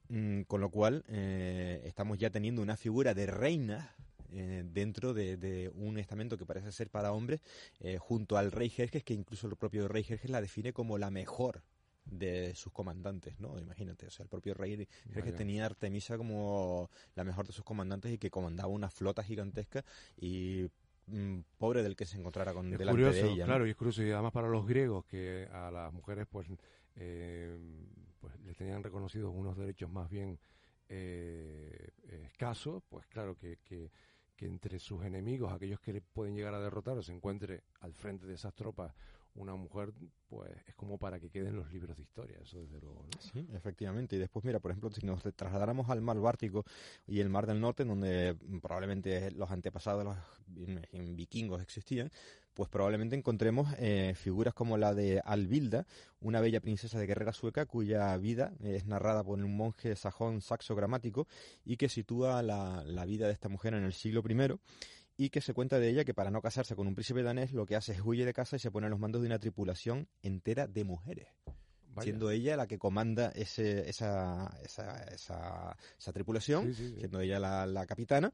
[0.09, 3.95] Mm, con lo cual, eh, estamos ya teniendo una figura de reina
[4.31, 7.41] eh, dentro de, un estamento que parece ser para hombres,
[7.79, 11.09] eh, junto al rey Jerjes, que incluso el propio rey Jerjes la define como la
[11.09, 11.63] mejor
[12.05, 13.59] de sus comandantes, ¿no?
[13.59, 17.63] Imagínate, o sea, el propio rey Jerjes tenía a Artemisa como la mejor de sus
[17.63, 19.85] comandantes y que comandaba una flota gigantesca
[20.17, 20.67] y
[21.07, 23.45] mm, pobre del que se encontrara con delante de ella.
[23.45, 26.47] Claro, y es curioso, y además para los griegos, que a las mujeres, pues
[26.95, 27.57] eh,
[28.19, 30.39] pues les tenían reconocidos unos derechos más bien
[30.89, 31.91] eh,
[32.25, 33.91] escasos, pues claro que, que,
[34.45, 38.35] entre sus enemigos, aquellos que le pueden llegar a derrotar, se encuentre al frente de
[38.35, 38.93] esas tropas
[39.35, 39.93] una mujer,
[40.27, 43.05] pues es como para que queden los libros de historia, eso desde luego.
[43.19, 44.15] Sí, efectivamente.
[44.15, 46.65] Y después, mira, por ejemplo, si nos trasladáramos al mar Bártico
[47.07, 50.17] y el mar del Norte, donde probablemente los antepasados los
[51.15, 52.11] vikingos existían,
[52.53, 55.85] pues probablemente encontremos eh, figuras como la de Albilda,
[56.19, 60.75] una bella princesa de guerrera sueca cuya vida es narrada por un monje sajón saxo
[60.75, 61.25] gramático
[61.63, 64.59] y que sitúa la, la vida de esta mujer en el siglo I
[65.19, 67.65] y que se cuenta de ella que para no casarse con un príncipe danés lo
[67.65, 70.07] que hace es huye de casa y se pone a los mandos de una tripulación
[70.23, 71.27] entera de mujeres.
[71.99, 77.85] Siendo ella la que comanda ese, esa, esa, esa, esa tripulación, siendo ella la, la
[77.85, 78.31] capitana,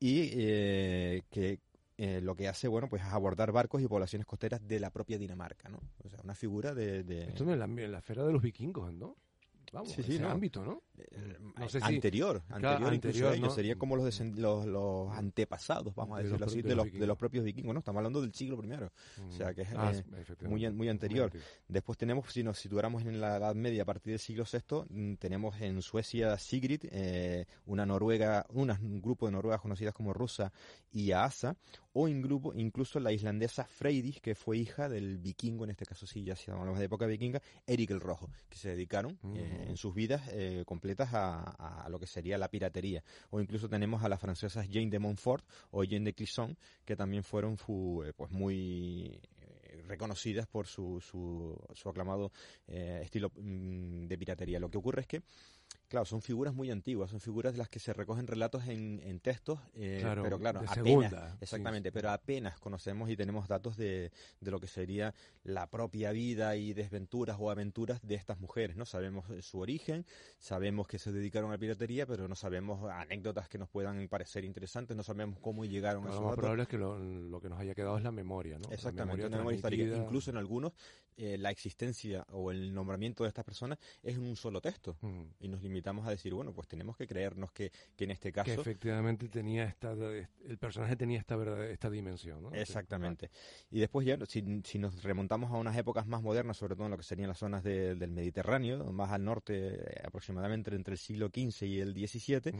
[0.00, 1.58] y eh, que
[1.98, 5.18] eh, lo que hace, bueno, pues es abordar barcos y poblaciones costeras de la propia
[5.18, 5.80] Dinamarca, ¿no?
[6.02, 7.04] O sea, una figura de...
[7.04, 7.24] de...
[7.24, 9.18] Esto no es la, la esfera de los vikingos, ¿no?
[9.72, 10.82] Vamos, sí, ese ámbito, ¿no?
[10.98, 16.46] Eh, no sé anterior, anterior, anterior sería como los, los, los, antepasados, vamos a decirlo
[16.46, 17.78] así, de los, de los propios vikingos, ¿no?
[17.78, 18.92] Estamos hablando del siglo primero,
[19.26, 21.32] o sea que es ah, eh, muy, muy anterior.
[21.66, 25.14] Después tenemos, si nos situáramos en la Edad Media a partir del siglo VI, mm,
[25.16, 30.52] tenemos en Suecia Sigrid, eh, una noruega, un grupo de noruegas conocidas como Rusa
[30.92, 31.56] y Asa,
[31.94, 36.06] o en grupo, incluso la islandesa Freydis, que fue hija del vikingo, en este caso
[36.06, 39.18] sí, ya si hablamos de época vikinga, Eric el Rojo, que se dedicaron
[39.68, 43.02] en sus vidas eh, completas a, lo que sería la piratería.
[43.30, 47.24] O incluso tenemos a las francesas Jane de Montfort o Jane de Clisson, que también
[47.24, 52.32] fueron eh, pues muy eh, reconocidas por su, su, su aclamado
[52.66, 54.58] estilo mm, de piratería.
[54.58, 55.22] Lo que ocurre es que
[55.92, 59.60] Claro, son figuras muy antiguas, son figuras de las que se recogen relatos en, textos,
[59.74, 64.68] eh, pero claro, apenas, exactamente, pero apenas conocemos y tenemos datos de, de, lo que
[64.68, 68.86] sería la propia vida y desventuras o aventuras de estas mujeres, ¿no?
[68.86, 70.06] Sabemos su origen,
[70.38, 74.46] sabemos que se dedicaron a la piratería, pero no sabemos anécdotas que nos puedan parecer
[74.46, 77.60] interesantes, no sabemos cómo llegaron a esos Lo más probable es que lo, que nos
[77.60, 78.70] haya quedado es la memoria, ¿no?
[78.70, 79.94] Exactamente, la memoria, histórica.
[79.94, 80.72] Incluso en algunos,
[81.18, 85.22] eh, la existencia o el nombramiento de estas personas es en un solo texto mm.
[85.40, 88.54] y nos limitamos a decir, bueno, pues tenemos que creernos que, que en este caso...
[88.54, 92.52] Que efectivamente tenía esta, el personaje tenía esta, esta dimensión, ¿no?
[92.52, 93.30] Exactamente.
[93.70, 96.92] Y después ya, si, si, nos remontamos a unas épocas más modernas, sobre todo en
[96.92, 101.28] lo que serían las zonas del Mediterráneo, más al norte, eh, aproximadamente entre el siglo
[101.34, 102.52] XV y el XVII,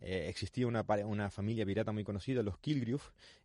[0.00, 2.98] eh, existía una, una familia pirata muy conocida, los Kilgrew,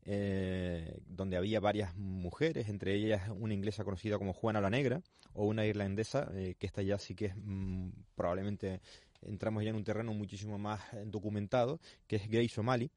[0.05, 5.01] eh, donde había varias mujeres, entre ellas una inglesa conocida como Juana la Negra,
[5.33, 7.89] o una irlandesa, que esta ya sí que es mm,
[8.19, 8.82] probablemente
[9.21, 12.91] entramos ya en un terreno muchísimo más eh, documentado, que es Grace O'Malley,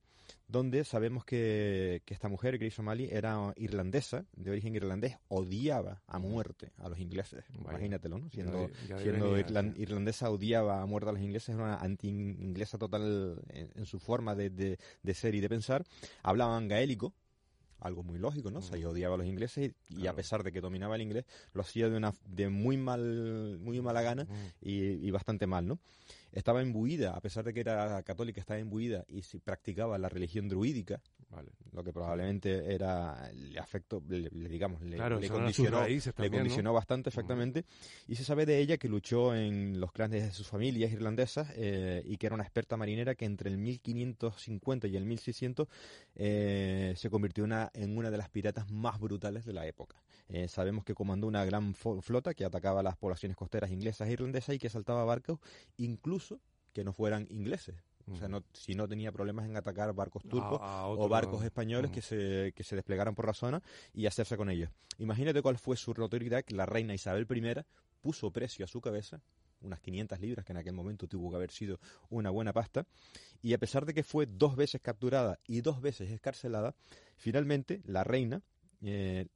[0.49, 6.73] donde sabemos que, esta mujer, Grace O'Malley, era irlandesa, de origen irlandés, odiaba a muerte
[6.79, 7.45] a los ingleses.
[7.55, 8.31] Imagínatelo, ¿no?
[8.31, 8.69] Siendo,
[9.77, 14.51] irlandesa, odiaba a muerte a los ingleses, era una anti-inglesa total en, su forma de,
[14.51, 15.85] de, ser y de pensar.
[16.25, 17.15] Hablaban gaélico,
[17.83, 18.61] algo muy lógico, ¿no?
[18.61, 21.63] O sea, odiaba a los ingleses y, a pesar de que dominaba el inglés, lo
[21.63, 24.27] hacía de una de muy mal muy mala gana
[24.61, 25.79] y, bastante mal, ¿no?
[26.33, 30.49] Estaba imbuida, a pesar de que era católica, estaba imbuida y si practicaba la religión
[30.49, 31.01] druídica,
[31.73, 37.65] lo que probablemente era el afecto, le, digamos, le, condicionó, le condicionó bastante exactamente.
[38.07, 42.03] Y se sabe de ella que luchó en los clanes de sus familias irlandesas eh,
[42.05, 45.69] y que era una experta marinera que entre el 1550 y el 1600
[46.17, 49.97] eh, se convirtió una, en una de las piratas más brutales de la época.
[50.33, 54.55] Eh, sabemos que comandó una gran flota que atacaba las poblaciones costeras inglesas e irlandesas
[54.55, 55.39] y que saltaba barcos
[55.77, 56.41] incluso
[56.73, 57.77] que no fueran ingleses.
[58.11, 62.03] O sea, no, si no tenía problemas en atacar barcos turcos o barcos españoles que,
[62.03, 64.71] se, que se desplegaran por la zona y hacerse con ellos.
[64.99, 67.63] Imagínate cuál fue su autoridad, que la reina Isabel I
[68.01, 69.21] puso precio a su cabeza,
[69.61, 72.87] unas 500 libras, que en aquel momento tuvo que haber sido una buena pasta,
[73.41, 76.75] y a pesar de que fue dos veces capturada y dos veces escarcelada,
[77.17, 78.43] finalmente la reina
[78.83, 79.27] eh,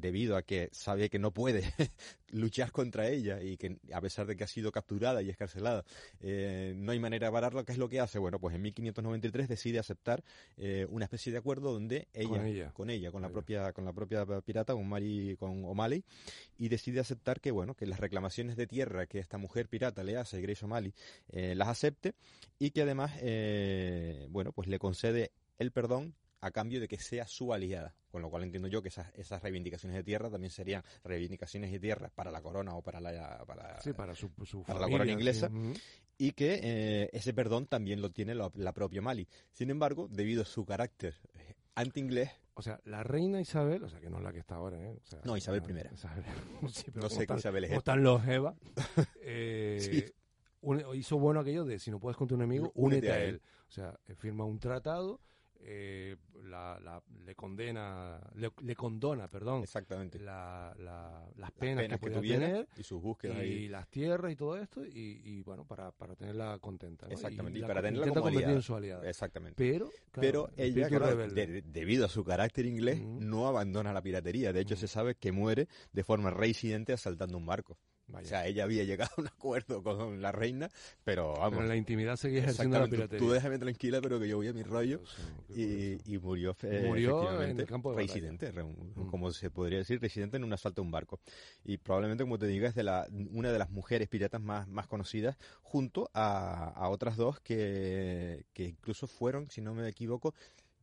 [0.00, 1.62] debido a que sabe que no puede
[2.30, 5.84] luchar contra ella y que a pesar de que ha sido capturada y escarcelada,
[6.20, 8.18] eh, no hay manera de pararlo, ¿qué es lo que hace?
[8.18, 10.22] Bueno, pues en 1593 decide aceptar
[10.56, 14.24] eh, una especie de acuerdo donde ella, con ella, con, la propia, con la propia
[14.42, 16.04] pirata, con Mari, con O'Malley,
[16.58, 20.16] y decide aceptar que bueno, que las reclamaciones de tierra que esta mujer pirata le
[20.16, 20.94] hace, Grace O'Malley,
[21.30, 22.14] eh, las acepte
[22.58, 23.12] y que además,
[24.30, 27.94] bueno, pues le concede el perdón a cambio de que sea su aliada.
[28.10, 31.78] Con lo cual entiendo yo que esas, esas reivindicaciones de tierra también serían reivindicaciones de
[31.78, 34.30] tierra para la corona o para la, para, para, su,
[34.66, 35.50] la corona inglesa.
[36.16, 39.28] Y que eh, ese perdón también lo tiene la, propia Mali.
[39.52, 44.00] Sin embargo, debido a su carácter eh, anti-inglés, o sea, la reina Isabel, o sea,
[44.00, 44.98] que no es la que está ahora, ¿eh?
[45.22, 45.74] no, Isabel I.
[46.94, 47.70] no sé qué Isabel es.
[47.70, 48.54] están los Eva.
[49.22, 50.10] Eh,
[50.94, 53.40] hizo bueno aquello de si no puedes con tu enemigo, únete, a él.
[53.68, 55.20] O sea, firma un tratado
[55.60, 60.74] eh, la, le condena, le, condona, perdón, exactamente, la,
[61.36, 65.42] las penas, que, tuviera tener y sus búsquedas y las tierras y todo esto y,
[65.42, 68.62] bueno para, para tenerla contenta, exactamente, y, para tenerla como aliada.
[68.62, 70.88] su aliada, exactamente, pero pero ella
[71.64, 75.68] debido a su carácter inglés no abandona la piratería, de hecho se sabe que muere
[75.92, 77.76] de forma reincidente asaltando un barco.
[78.12, 80.70] O sea, ella había llegado a un acuerdo con la reina,
[81.04, 81.58] pero vamos.
[81.58, 83.18] Pero la intimidad seguía ejerciendo la piratería.
[83.18, 85.00] Tú déjame tranquila, pero que yo voy a mi rollo.
[85.50, 89.10] y, y, murió, murió en el campo de residente, mm.
[89.10, 91.20] como se podría decir, residente en un asalto a un barco.
[91.64, 94.86] Y probablemente, como te diga, es de la, una de las mujeres piratas más, más
[94.86, 100.34] conocidas, junto a, a otras dos que, que incluso fueron, si no me equivoco,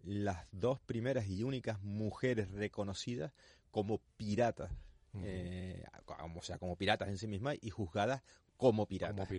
[0.04, 3.34] las dos primeras y únicas mujeres reconocidas
[3.72, 4.72] como piratas
[5.24, 5.84] eh,
[6.36, 8.22] o sea, como piratas en sí mismas y juzgadas
[8.58, 9.30] como piratas.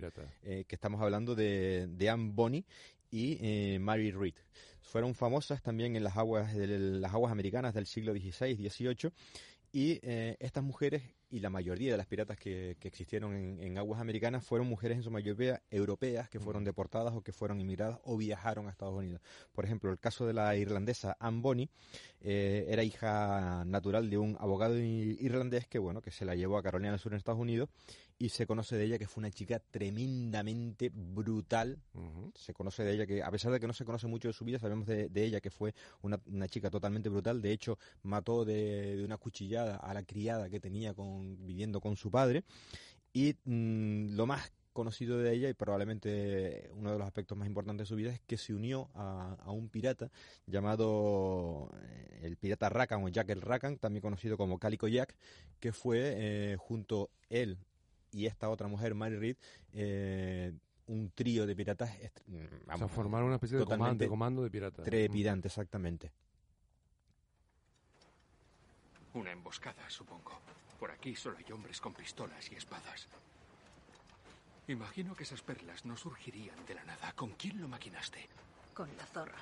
[0.43, 2.65] Eh, que estamos hablando de, de Anne Bonny
[3.09, 4.35] y eh, Mary Read.
[4.81, 9.11] Fueron famosas también en las aguas, de las aguas americanas del siglo XVI, XVIII
[9.73, 14.67] y estas mujeres y la mayoría de las piratas que, existieron en, aguas americanas fueron
[14.67, 18.71] mujeres en su mayoría europeas que fueron deportadas o que fueron inmigradas o viajaron a
[18.71, 19.21] Estados Unidos.
[19.51, 21.69] Por ejemplo, el caso de la irlandesa Anne Bonny
[22.21, 26.63] eh, era hija natural de un abogado irlandés que bueno que se la llevó a
[26.63, 27.69] Carolina del Sur en Estados Unidos
[28.19, 31.79] y se conoce de ella que fue una chica tremendamente brutal.
[32.33, 34.43] Se conoce de ella que, a pesar de que no se conoce mucho de su
[34.43, 37.41] vida, sabemos de, ella que fue una, chica totalmente brutal.
[37.41, 42.09] De hecho, mató de, una cuchillada a la criada que tenía con, viviendo con su
[42.09, 42.43] padre.
[43.13, 47.87] Y mm, lo más conocido de ella y probablemente uno de los aspectos más importantes
[47.87, 50.11] de su vida es que se unió a, un pirata
[50.45, 55.15] llamado eh, el pirata Rakan o Jack el Rakan, también conocido como Calico Jack,
[55.59, 57.57] que fue eh, junto él
[58.11, 59.37] y esta otra mujer, Mary Reed,
[59.73, 60.53] eh,
[60.85, 61.89] un trío de piratas.
[62.27, 64.85] Mm, vamos, o formaron una especie de comando, comando de piratas.
[64.85, 66.11] Trepidante, exactamente.
[69.15, 70.39] Una emboscada, supongo.
[70.79, 73.07] Por aquí solo hay hombres con pistolas y espadas.
[74.67, 77.13] Imagino que esas perlas no surgirían de la nada.
[77.13, 78.27] ¿Con quién lo maquinaste?
[78.73, 79.39] Con la zorra.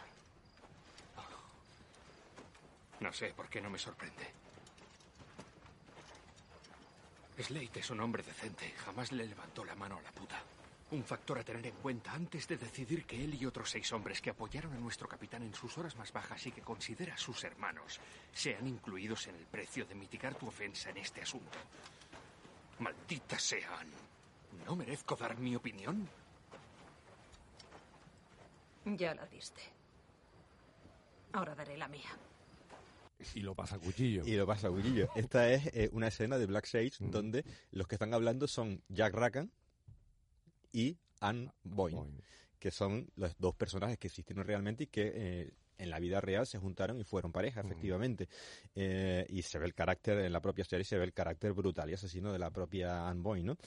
[3.00, 4.32] No sé por qué no me sorprende.
[7.38, 8.72] Slate es un hombre decente.
[8.78, 10.42] Jamás le levantó la mano a la puta.
[10.92, 14.22] Un factor a tener en cuenta antes de decidir que él y otros seis hombres
[14.22, 18.00] que apoyaron a nuestro capitán en sus horas más bajas y que considera sus hermanos
[18.32, 21.58] sean incluidos en el precio de mitigar tu ofensa en este asunto.
[22.80, 24.15] Malditas sean.
[24.66, 26.08] ¿No merezco dar mi opinión?
[28.86, 29.62] Ya la diste.
[31.34, 32.10] Ahora daré la mía.
[33.34, 34.24] Y lo pasa a cuchillo.
[34.26, 35.10] Y lo pasa a cuchillo.
[35.16, 39.14] Esta es eh, una escena de Black Sage donde los que están hablando son Jack
[39.14, 39.50] Rackham
[40.72, 42.22] y Anne Boyne,
[42.60, 46.46] que son los dos personajes que existieron realmente y que eh, en la vida real
[46.48, 47.66] se juntaron y fueron pareja, Mm.
[47.68, 48.28] efectivamente.
[48.76, 51.90] Eh, y se ve el carácter, en la propia serie se ve el carácter brutal
[51.90, 53.58] y asesino de la propia Anne Boy, ¿no?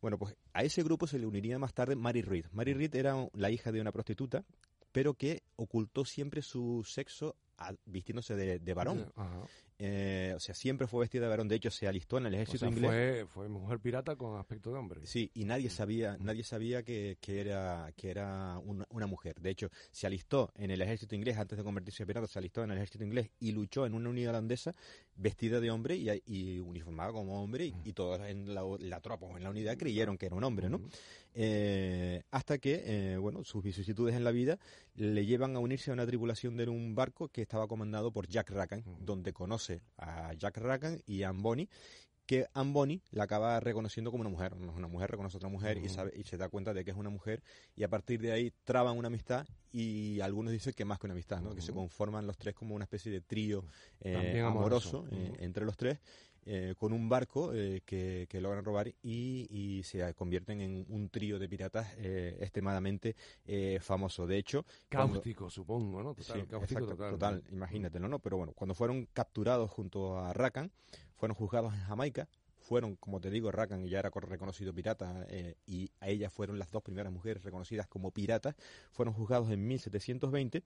[0.00, 2.46] Bueno, pues a ese grupo se le uniría más tarde Mary Reed.
[2.52, 2.74] Mary.
[2.74, 4.44] Reed era la hija de una prostituta,
[4.92, 9.12] pero que ocultó siempre su sexo a- vistiéndose de, de varón.
[9.78, 11.46] Eh, o sea, siempre fue vestida de varón.
[11.48, 12.90] De hecho, se alistó en el O ejército sea, inglés.
[12.90, 15.00] fue, fue mujer pirata con aspecto de hombre.
[15.04, 19.36] Sí, y nadie sabía, nadie sabía que, que era, que era una, una mujer.
[19.40, 22.64] De hecho, se alistó en el ejército inglés antes de convertirse en pirata, se alistó
[22.64, 24.74] en el ejército inglés y luchó en una unidad holandesa
[25.14, 29.26] vestida de hombre y, y uniformada como hombre y, y todos en la, la tropa
[29.26, 30.80] o en la unidad creyeron que era un hombre, ¿no?
[31.34, 34.58] Eh, hasta que, eh, bueno, sus vicisitudes en la vida
[34.96, 38.50] le llevan a unirse a una tripulación de un barco que estaba comandado por Jack
[38.50, 41.68] Rackham, donde conoce a Jack Rackham y a Anne Bonny,
[42.28, 44.52] que Anne Bonny la acaba reconociendo como una mujer.
[44.54, 46.96] Una mujer reconoce a otra mujer y, sabe, y se da cuenta de que es
[46.96, 47.42] una mujer
[47.74, 51.14] y a partir de ahí traban una amistad y algunos dicen que más que una
[51.14, 51.54] amistad, ¿no?
[51.54, 53.64] que se conforman los tres como una especie de trío
[54.02, 56.00] eh, amoroso eh, entre los tres.
[56.50, 61.10] Eh, con un barco eh, que, que logran robar y, y se convierten en un
[61.10, 64.26] trío de piratas eh, extremadamente eh, famoso.
[64.26, 66.14] De hecho, cuando- Cáustico, supongo, ¿no?
[66.14, 67.10] Total, Sí, cáustico exacto, total.
[67.12, 68.18] total, imagínatelo, ¿no?
[68.18, 70.72] Pero bueno, cuando fueron capturados junto a Rakan,
[71.16, 72.28] fueron juzgados en Jamaica,
[72.60, 76.58] fueron, como te digo, Rakan ya era co- reconocido pirata eh, y a ellas fueron
[76.58, 78.56] las dos primeras mujeres reconocidas como piratas,
[78.92, 80.62] fueron juzgados en 1720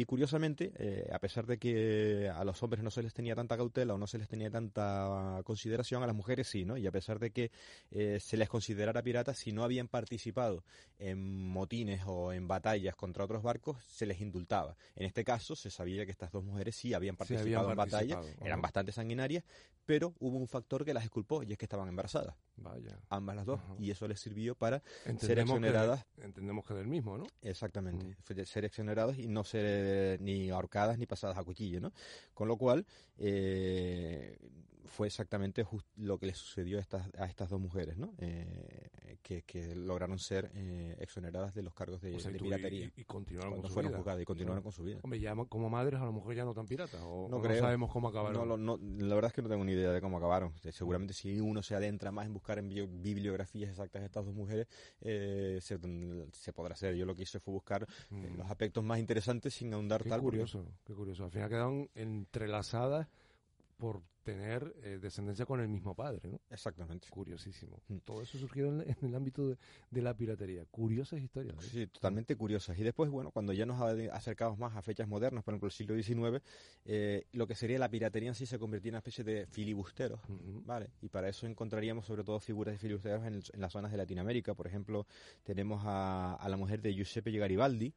[0.00, 3.56] y curiosamente, eh, a pesar de que a los hombres no se les tenía tanta
[3.56, 6.76] cautela o no se les tenía tanta consideración, a las mujeres sí, ¿no?
[6.76, 7.50] Y a pesar de que
[7.90, 10.62] eh, se les considerara piratas, si no habían participado
[11.00, 14.76] en motines o en batallas contra otros barcos, se les indultaba.
[14.94, 18.24] En este caso, se sabía que estas dos mujeres sí habían Sí, participado en batallas,
[18.44, 19.42] eran bastante sanguinarias,
[19.84, 23.00] pero hubo un factor que las exculpó y es que estaban embarazadas, Vaya.
[23.08, 23.74] ambas las dos, Ajá.
[23.80, 24.80] y eso les sirvió para
[25.18, 27.26] ser que, exoneradas entendemos que del mismo, ¿no?
[27.42, 28.44] Exactamente, Mm.
[28.44, 31.92] ser exonerados y no ser eh, ni ahorcadas ni pasadas a cuchillo, ¿no?
[32.34, 32.86] Con lo cual,
[33.18, 34.38] eh,
[34.88, 38.12] fue exactamente jus- lo que le sucedió a estas, a estas dos mujeres, ¿no?
[38.18, 38.88] Eh,
[39.22, 42.44] que, que lograron ser eh, exoneradas de los cargos de, O sea, y de tú-
[42.46, 42.90] piratería.
[42.96, 43.98] y, y continuaron cuando con su fueron vida.
[43.98, 44.64] juzgadas y continuaron Claro.
[44.64, 45.00] con su vida.
[45.02, 47.00] Hombre, ya como madres a lo mejor ya no tan piratas.
[47.04, 48.48] O, No sabemos cómo acabaron.
[48.48, 50.52] No, no, la verdad es que no tengo ni idea de cómo acabaron.
[50.72, 54.34] Seguramente si uno se adentra más en buscar en bio- bibliografías exactas de estas dos
[54.34, 54.66] mujeres,
[55.00, 55.78] eh, se,
[56.32, 56.94] se podrá hacer.
[56.96, 60.04] Yo lo que hice fue buscar eh, los aspectos más interesantes sin ahondar Mm.
[60.04, 60.20] Qué tal.
[60.20, 61.24] porque- curioso, qué curioso.
[61.24, 63.08] Al final quedaron entrelazadas
[63.78, 66.38] por tener eh, descendencia con el mismo padre, ¿no?
[66.50, 67.08] Exactamente.
[67.08, 67.80] Curiosísimo.
[67.88, 67.98] Mm.
[68.04, 69.56] Todo eso surgió en, en el ámbito de,
[69.90, 70.66] de la piratería.
[70.66, 71.56] Curiosas historias.
[71.64, 71.68] ¿eh?
[71.70, 72.78] Sí, totalmente curiosas.
[72.78, 73.80] Y después, bueno, cuando ya nos
[74.12, 76.44] acercamos más a fechas modernas, por ejemplo, el siglo XIX,
[76.84, 80.20] eh, lo que sería la piratería en sí se convertía en una especie de filibusteros.
[80.28, 80.90] ¿vale?
[81.00, 84.52] Y para eso encontraríamos sobre todo figuras de filibusteros en, en las zonas de Latinoamérica.
[84.54, 85.06] Por ejemplo,
[85.42, 87.94] tenemos a, a la mujer de Giuseppe Garibaldi,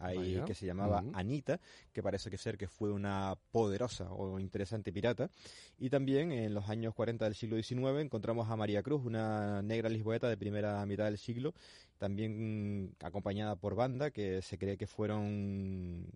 [0.00, 1.04] ahí, que se llamaba.
[1.12, 1.60] Anita,
[1.92, 5.30] que parece que ser que fue una poderosa o interesante pirata.
[5.78, 9.88] Y también en los años 40 del siglo XIX encontramos a María Cruz, una negra
[9.88, 11.54] lisboeta de primera mitad del siglo,
[11.98, 16.06] también acompañada por banda, que se cree que fueron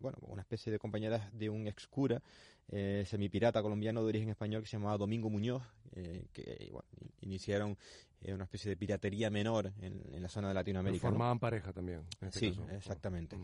[0.00, 2.22] bueno, una especie de compañeras de un ex cura
[2.68, 5.62] eh, semipirata colombiano de origen español que se llamaba Domingo Muñoz,
[5.94, 6.88] eh, que bueno,
[7.20, 7.76] iniciaron
[8.24, 11.06] eh, una especie de piratería menor en, en la zona de Latinoamérica.
[11.06, 11.10] ¿no?
[11.12, 12.00] formaban pareja también.
[12.20, 12.68] en este Sí, caso.
[12.70, 13.36] exactamente.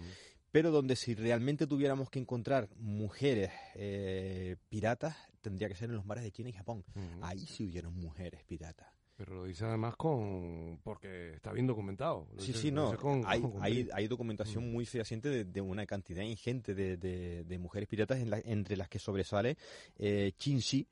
[0.51, 6.05] Pero donde si realmente tuviéramos que encontrar mujeres eh, piratas, tendría que ser en los
[6.05, 6.85] mares de China y Japón.
[7.23, 8.89] Ahí sí hubieron mujeres piratas.
[9.17, 12.27] Pero lo dice además con porque está bien documentado.
[12.33, 12.97] Lo Sí, dice- sí, no.
[12.97, 17.45] con- hay, con- hay, hay documentación muy fehaciente de, de una cantidad ingente de, de-
[17.45, 19.59] de mujeres piratas, en la- entre las que sobresale
[19.99, 20.89] eh, Chinchi,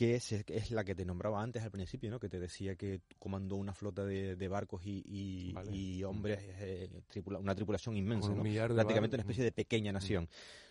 [0.00, 2.18] que es, es la que te nombraba antes al principio, ¿no?
[2.18, 5.76] que te decía que comandó una flota de, de barcos y, y- Vale.
[5.76, 10.26] y hombres, eh, tripula- una tripulación inmensa, de prácticamente una especie de pequeña nación.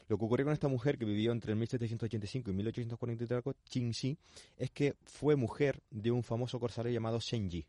[0.08, 4.18] Lo que ocurrió con esta mujer que vivió entre el 1785 y 1843, Chinchi,
[4.58, 7.68] es que fue mujer de un famoso corsario llamado Shenji,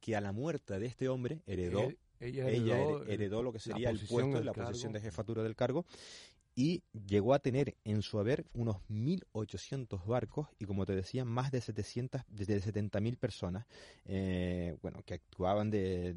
[0.00, 3.42] que a la muerte de este hombre heredó Él- ella ella heredó, heredó, el- heredó
[3.42, 5.10] lo que sería el puesto, el la posición de cargo.
[5.10, 5.84] jefatura del cargo,
[6.54, 11.50] y llegó a tener en su haber unos 1.800 barcos y, como te decía, más
[11.50, 13.66] de 700, de 70.000 personas,
[14.04, 16.14] eh, bueno, que actuaban de...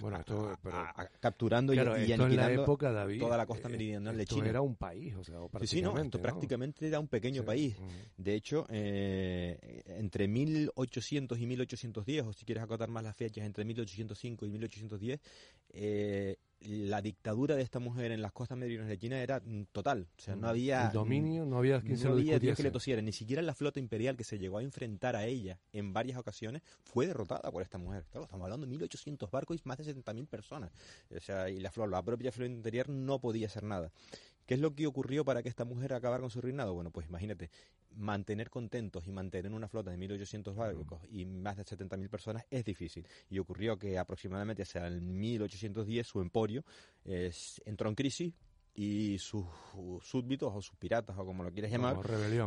[0.00, 2.92] Bueno, esto, a- pero- a- a- capturando y- Claro, y, esto en la aniquilando época,
[2.92, 4.48] David, toda la costa eh, meridional de China.
[4.48, 7.46] era un país, o sea, o Sí, sí, no, prácticamente, prácticamente era un pequeño Sí,
[7.46, 7.76] país.
[8.16, 13.64] De hecho, eh, entre 1800 y 1810, o si quieres acotar más las fechas, entre
[13.64, 15.20] 1805 y 1810,
[15.70, 20.08] eh, la dictadura de esta mujer en las costas meridionales de China era mm, total.
[20.16, 20.50] O sea, no Mm.
[20.50, 20.86] había...
[20.86, 23.00] El dominio, no había quien se no lo había Dios que le tosiera.
[23.00, 26.62] Ni siquiera la flota imperial que se llegó a enfrentar a ella en varias ocasiones
[26.84, 28.04] fue derrotada por esta mujer.
[28.10, 30.70] Claro, estamos hablando de 1.800 barcos y más de 70.000 personas.
[31.14, 33.90] O sea, y la, flota, la propia flota interior no podía hacer nada.
[34.48, 36.72] ¿Qué es lo que ocurrió para que esta mujer acabara con su reinado?
[36.72, 37.50] Bueno, pues imagínate,
[37.94, 42.64] mantener contentos y mantener una flota de 1.800 barcos y más de 70.000 personas es
[42.64, 43.06] difícil.
[43.28, 46.64] Y ocurrió que aproximadamente hacia el 1810 su emporio
[47.04, 47.30] eh,
[47.66, 48.32] entró en crisis
[48.78, 49.44] y sus
[50.02, 51.96] súbditos o sus piratas o como lo quieras llamar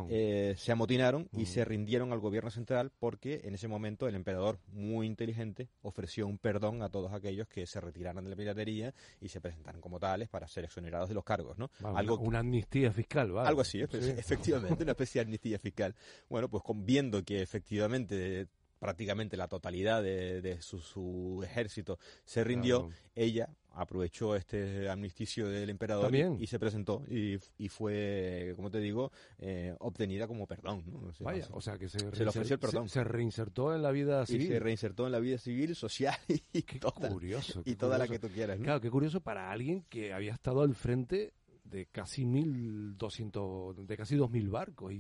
[0.10, 4.58] eh, se amotinaron y se rindieron al gobierno central porque en ese momento el emperador
[4.72, 9.28] muy inteligente ofreció un perdón a todos aquellos que se retiraran de la piratería y
[9.28, 13.34] se presentaran como tales para ser exonerados de los cargos no algo una, amnistía fiscal
[13.34, 13.50] ¿vale?
[13.50, 15.94] algo así efectivamente una especie de amnistía fiscal.
[16.30, 18.48] Bueno pues viendo que efectivamente
[18.82, 26.48] prácticamente la totalidad de, su, ejército se rindió, ella aprovechó este amnisticio del emperador y,
[26.48, 27.38] se presentó y,
[27.70, 30.84] fue, como te digo, eh, obtenida como perdón.
[31.20, 32.90] Vaya, o sea que se, le ofreció el perdón.
[32.90, 34.48] Se, reinsertó en la vida civil.
[34.48, 38.18] Y se reinsertó en la vida civil, social y, qué curioso, y toda la que
[38.18, 38.60] tú quieras.
[38.60, 41.34] Claro, qué curioso para alguien que había estado al frente
[41.72, 44.98] de casi 1.200, de casi 2.000 barcos y,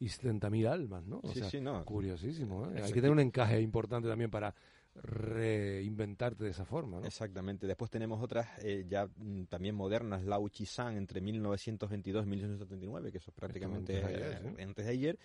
[0.00, 1.22] y 70.000 almas, ¿no?
[1.32, 1.84] sí, sí, no.
[1.84, 2.82] Curiosísimo, ¿eh?
[2.82, 4.54] Hay que tener un encaje importante también para
[4.92, 6.98] reinventarte de esa forma.
[6.98, 7.06] ¿no?
[7.06, 7.66] Exactamente.
[7.66, 13.18] Después tenemos otras eh, ya mm, también modernas, Lao Chi-san entre 1922 y 1979, que
[13.18, 15.18] eso es prácticamente eh, antes de, ayer,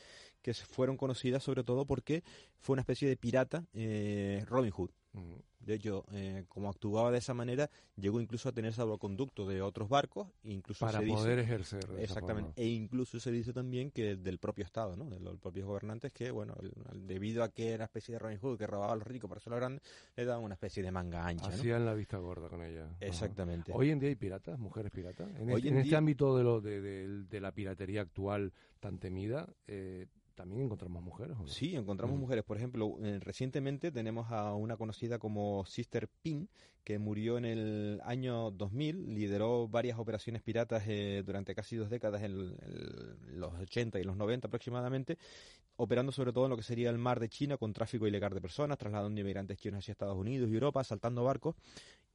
[0.43, 2.23] que fueron conocidas sobre todo porque
[2.59, 3.65] fue una especie de pirata
[4.45, 4.91] Robin Hood.
[5.66, 9.89] De hecho, eh, como actuaba de esa manera, llegó incluso a tener salvoconducto de otros
[9.89, 10.28] barcos.
[10.43, 11.84] Incluso Para poder ejercer.
[11.97, 12.61] exactamente.
[12.61, 15.09] E incluso se dice también que del propio Estado, ¿no?
[15.09, 16.55] de los propios gobernantes, que, bueno,
[16.93, 19.39] debido a que era una especie de Robin Hood que robaba a los ricos para
[19.39, 19.82] hacerlo grande,
[20.16, 21.47] le daban una especie de manga ancha.
[21.47, 22.88] Hacían la vista gorda con ella.
[22.99, 23.72] Exactamente.
[23.74, 25.30] Hoy en día hay piratas, mujeres piratas.
[25.39, 29.49] En, Hoy este, en, este ámbito de, lo, de, de, la piratería actual tan temida,
[29.68, 30.05] eh,
[30.36, 31.36] también encontramos mujeres.
[31.47, 32.43] Sí, encontramos mujeres.
[32.43, 36.49] Por ejemplo, eh, recientemente tenemos a una conocida como Sister Pin,
[36.83, 42.21] que murió en el año 2000, lideró varias operaciones piratas eh, durante casi dos décadas,
[42.21, 42.55] en,
[43.39, 45.17] los 80 y los 90 aproximadamente,
[45.77, 48.41] operando sobre todo en lo que sería el mar de China con tráfico ilegal de
[48.41, 51.55] personas, trasladando inmigrantes chinos hacia Estados Unidos y Europa, saltando barcos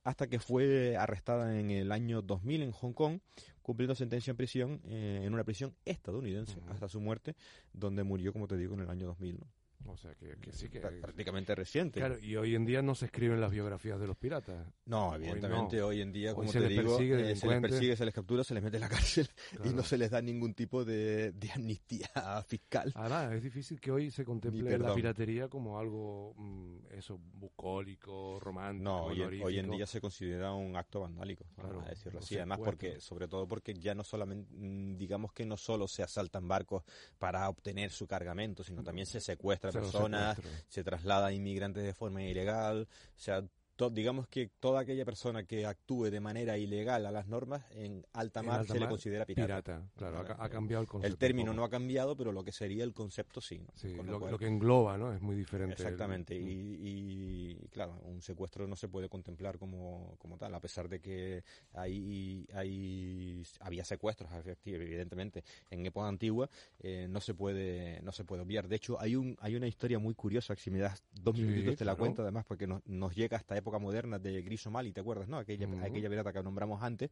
[0.04, 3.20] hasta que fue arrestada en el año 2000 en Hong Kong,
[3.62, 7.36] cumpliendo sentencia en prisión, eh, en una prisión estadounidense, hasta su muerte,
[7.72, 9.38] donde murió, como te digo, en el año 2000.
[9.38, 9.59] ¿no?
[9.86, 10.80] O sea, que, sí que...
[10.80, 12.00] Prácticamente reciente.
[12.00, 14.66] Claro, y hoy en día no se escriben las biografías de los piratas.
[14.84, 18.44] No, evidentemente hoy, en día, como te digo, eh, se les persigue, se les captura,
[18.44, 19.28] se les mete en la cárcel
[19.64, 22.08] y no se les da ningún tipo de, amnistía
[22.46, 22.92] fiscal.
[22.94, 28.84] Ahora, es difícil que hoy se contemple la piratería como algo, mm, eso, bucólico, romántico,
[28.84, 32.36] No, hoy, en día se considera un acto vandálico, claro, decirlo así.
[32.36, 36.46] Además, porque, sobre todo porque ya no solamente, mm, digamos que no solo se asaltan
[36.46, 36.84] barcos
[37.18, 42.22] para obtener su cargamento, sino también se secuestra personas, se traslada a inmigrantes de forma
[42.22, 43.44] ilegal, o sea,
[43.88, 48.42] digamos que toda aquella persona que actúe de manera ilegal a las normas en alta
[48.42, 49.88] mar se le considera pirata.
[49.96, 51.12] claro, ha, cambiado el concepto.
[51.12, 53.64] El término no ha cambiado, pero lo que sería el concepto sí.
[54.04, 55.12] lo, que engloba, ¿no?
[55.12, 55.74] Es muy diferente.
[55.74, 61.00] Exactamente, y, claro, un secuestro no se puede contemplar como, como tal, a pesar de
[61.00, 64.30] que hay, hay había secuestros,
[64.64, 66.50] evidentemente, en época antigua,
[66.80, 68.68] eh, no se puede no se puede obviar.
[68.68, 71.76] De hecho, hay un hay una historia muy curiosa, que si me das dos minutitos
[71.76, 75.00] te la cuento, además, porque nos, nos llega hasta época moderna de Gris Mali, ¿te
[75.00, 75.38] acuerdas, no?
[75.38, 77.10] Aquella, aquella pirata que nombramos antes.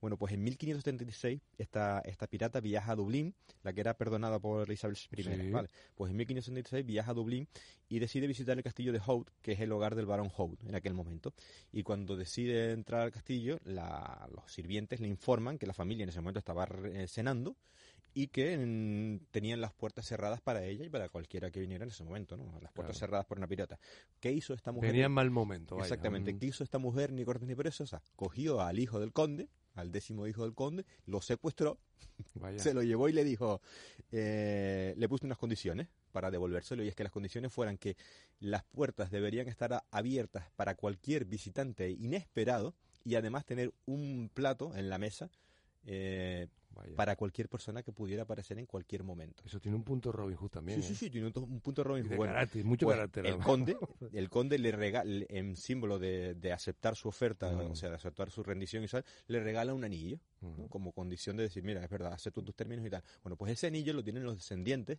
[0.00, 4.70] Bueno, pues en 1576 esta, esta pirata viaja a Dublín, la que era perdonada por
[4.70, 5.68] Isabel I, ¿vale?
[5.94, 7.48] Pues en 1576 viaja a Dublín
[7.88, 10.74] y decide visitar el castillo de Hout, que es el hogar del barón Hout en
[10.74, 11.32] aquel momento.
[11.72, 16.20] Y cuando decide entrar al castillo, los sirvientes le informan que la familia en ese
[16.20, 16.68] momento estaba
[17.06, 17.56] cenando
[18.14, 21.90] y que mm, tenían las puertas cerradas para ella y para cualquiera que viniera en
[21.90, 22.58] ese momento, ¿no?
[22.60, 23.78] Las puertas cerradas por una pirata.
[24.20, 24.90] ¿Qué hizo esta mujer?
[24.90, 25.78] Venía en mal momento.
[25.78, 26.36] Exactamente.
[26.36, 30.26] ¿Qué hizo esta mujer, ni cortes ni sea, Cogió al hijo del conde, al décimo
[30.26, 31.78] hijo del conde, lo secuestró,
[32.56, 33.60] se lo llevó y le dijo,
[34.10, 37.96] eh, le puso unas condiciones para devolvérselo y es que las condiciones fueran que
[38.40, 44.88] las puertas deberían estar abiertas para cualquier visitante inesperado y además tener un plato en
[44.88, 45.30] la mesa
[45.84, 46.48] eh,
[46.96, 49.42] para cualquier persona que pudiera aparecer en cualquier momento.
[49.44, 50.82] Eso tiene un punto Robin Hood también.
[50.82, 50.96] Sí, sí, ¿eh?
[50.96, 52.26] sí, tiene un, punto Robin Hood.
[52.26, 53.26] carácter, mucho pues, carácter.
[53.26, 53.76] El conde,
[54.12, 58.42] el conde le regala, en símbolo de, aceptar su oferta, o sea, de aceptar su
[58.42, 60.18] rendición y tal, le regala un anillo,
[60.68, 63.02] como condición de decir, mira, es verdad, acepto tus términos y tal.
[63.22, 64.98] Bueno, pues ese anillo lo tienen los descendientes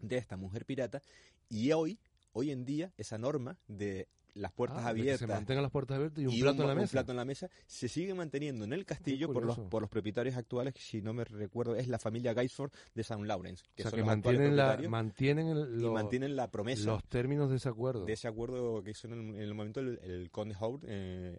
[0.00, 1.02] de esta mujer pirata
[1.48, 1.98] y hoy,
[2.32, 5.20] hoy en día, esa norma de las puertas ah, abiertas.
[5.20, 6.92] se mantengan las puertas abiertas y un, plato, en la mesa.
[6.92, 7.50] plato en la mesa.
[7.66, 11.14] Se sigue manteniendo en el castillo por los, por los propietarios actuales, que si no
[11.14, 13.24] me recuerdo, es la familia Gaisford de St.
[13.24, 13.64] Lawrence.
[13.74, 16.84] Que o sea, que mantienen la, mantienen, y mantienen la promesa.
[16.84, 18.04] Los términos de ese acuerdo.
[18.04, 21.38] De ese acuerdo que hizo en el, momento el, conde Howard eh,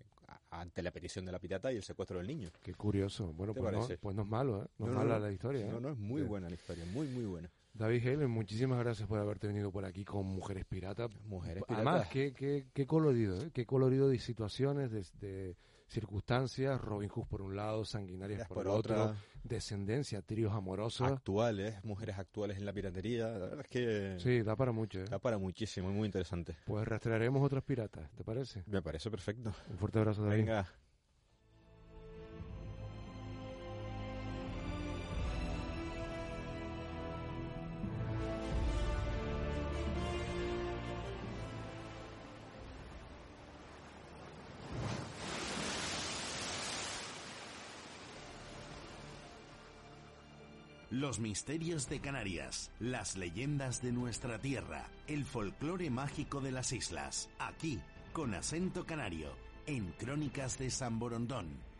[0.51, 2.49] ante la petición de la pirata y el secuestro del niño.
[2.61, 3.33] Qué curioso.
[3.33, 4.67] Bueno, pues no, pues no, es malo, ¿eh?
[4.77, 5.65] No, es mala la historia.
[5.65, 5.69] ¿eh?
[5.69, 7.51] No, no, es muy buena la historia, muy, muy buena.
[7.77, 11.11] David Helen, muchísimas gracias por haberte venido por aquí con Mujeres Piratas.
[11.25, 11.87] Mujeres Piratas.
[11.87, 13.51] Además, qué, qué, qué colorido, ¿eh?
[13.53, 15.57] Qué colorido de situaciones, de, de
[15.87, 19.13] circunstancias, Robin Hood por un lado, Sanguinarias por, otro,
[19.43, 21.11] descendencia, tríos amorosos.
[21.11, 24.15] Actuales, mujeres actuales en la piratería, la verdad es que...
[24.19, 25.01] Sí, da para mucho.
[25.01, 25.05] ¿eh?
[25.09, 26.55] Da para muchísimo, muy interesante.
[26.65, 28.63] Pues rastrearemos otras piratas, ¿te parece?
[28.67, 29.53] Me parece perfecto.
[29.69, 30.37] Un fuerte abrazo, David.
[30.37, 30.67] Venga.
[50.95, 57.29] Los misterios de Canarias, las leyendas de nuestra tierra, el folclore mágico de las islas,
[57.37, 57.81] aquí,
[58.13, 59.27] con acento canario,
[59.65, 61.74] en Crónicas de San Borondón.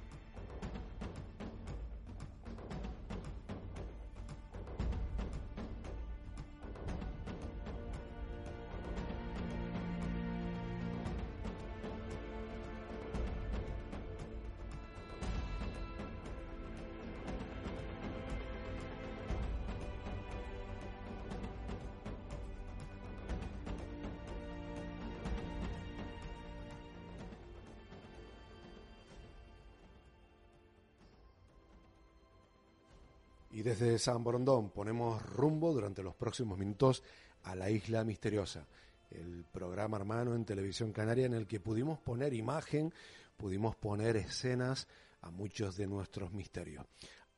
[34.05, 34.69] San Borondón.
[34.69, 37.01] Ponemos rumbo durante los próximos minutos
[37.41, 38.67] a la isla misteriosa,
[39.09, 42.93] el programa hermano en televisión canaria en el que pudimos poner imagen,
[43.35, 44.87] pudimos poner escenas
[45.21, 46.85] a muchos de nuestros misterios,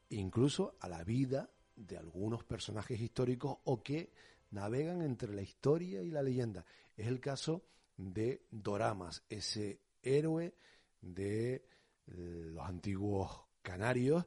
[0.09, 4.11] incluso a la vida de algunos personajes históricos o que
[4.51, 6.65] navegan entre la historia y la leyenda.
[6.97, 7.63] Es el caso
[7.95, 10.53] de Doramas, ese héroe
[10.99, 11.63] de
[12.07, 14.25] los antiguos canarios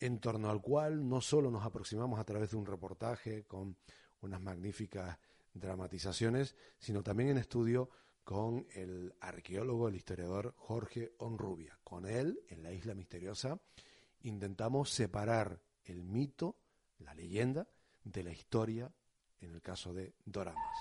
[0.00, 3.76] en torno al cual no solo nos aproximamos a través de un reportaje con
[4.20, 5.18] unas magníficas
[5.52, 7.90] dramatizaciones, sino también en estudio
[8.24, 11.78] con el arqueólogo, el historiador Jorge Onrubia.
[11.84, 13.58] Con él, en la isla misteriosa,
[14.22, 16.56] intentamos separar el mito,
[16.98, 17.68] la leyenda,
[18.02, 18.92] de la historia,
[19.40, 20.78] en el caso de Doramas.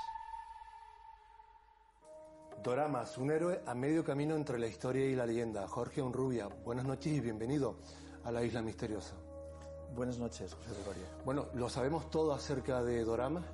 [2.64, 5.68] Doramas, un héroe a medio camino entre la historia y la leyenda.
[5.68, 7.80] Jorge Onrubia, buenas noches y bienvenido
[8.26, 9.14] a la isla misteriosa.
[9.96, 11.04] Buenas noches, José Gregorio.
[11.24, 13.46] Bueno, ¿lo sabemos todo acerca de Doramas?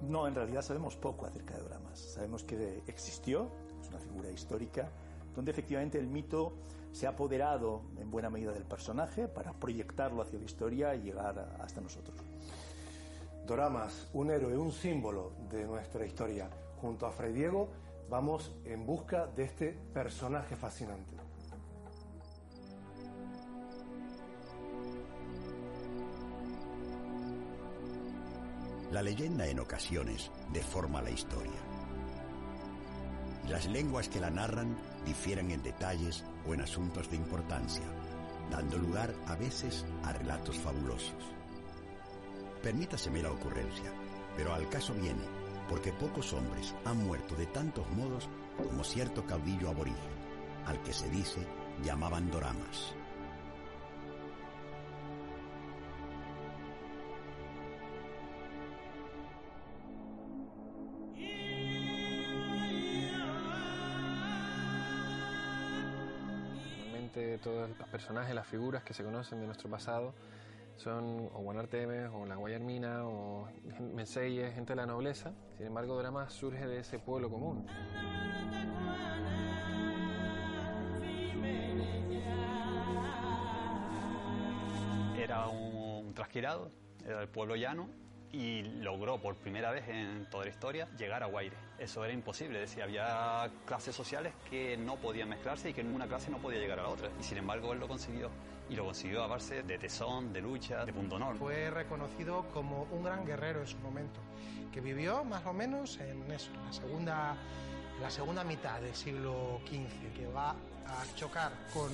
[0.00, 1.98] No, en realidad sabemos poco acerca de Doramas.
[1.98, 3.48] Sabemos que existió,
[3.80, 4.90] es una figura histórica,
[5.36, 6.54] donde efectivamente el mito
[6.90, 11.56] se ha apoderado en buena medida del personaje para proyectarlo hacia la historia y llegar
[11.60, 12.16] hasta nosotros.
[13.46, 16.48] Doramas, un héroe, un símbolo de nuestra historia.
[16.80, 17.68] Junto a Fray Diego
[18.08, 21.21] vamos en busca de este personaje fascinante.
[28.92, 31.58] La leyenda en ocasiones deforma la historia.
[33.48, 34.76] Las lenguas que la narran
[35.06, 37.86] difieren en detalles o en asuntos de importancia,
[38.50, 41.24] dando lugar a veces a relatos fabulosos.
[42.62, 43.90] Permítaseme la ocurrencia,
[44.36, 45.24] pero al caso viene
[45.70, 48.28] porque pocos hombres han muerto de tantos modos
[48.58, 50.12] como cierto caudillo aborigen,
[50.66, 51.40] al que se dice
[51.82, 52.94] llamaban doramas.
[67.42, 70.14] Todos los personajes, las figuras que se conocen de nuestro pasado
[70.76, 73.48] son o Guanartemes o la Guayarmina o
[73.80, 75.32] Menseyes, gente de la nobleza.
[75.56, 77.66] Sin embargo, Drama surge de ese pueblo común.
[85.18, 86.70] Era un trasquilado,
[87.04, 88.01] era del pueblo llano
[88.32, 91.56] y logró por primera vez en toda la historia llegar a Guaire.
[91.78, 96.06] Eso era imposible, es decir, había clases sociales que no podían mezclarse y que ninguna
[96.06, 97.10] clase no podía llegar a la otra.
[97.20, 98.30] Y sin embargo él lo consiguió.
[98.70, 101.36] Y lo consiguió a base de tesón, de lucha, de punto honor.
[101.36, 104.20] Fue reconocido como un gran guerrero en su momento,
[104.72, 107.36] que vivió más o menos en eso, en la segunda,
[108.02, 111.88] la segunda mitad del siglo XV, que va a chocar con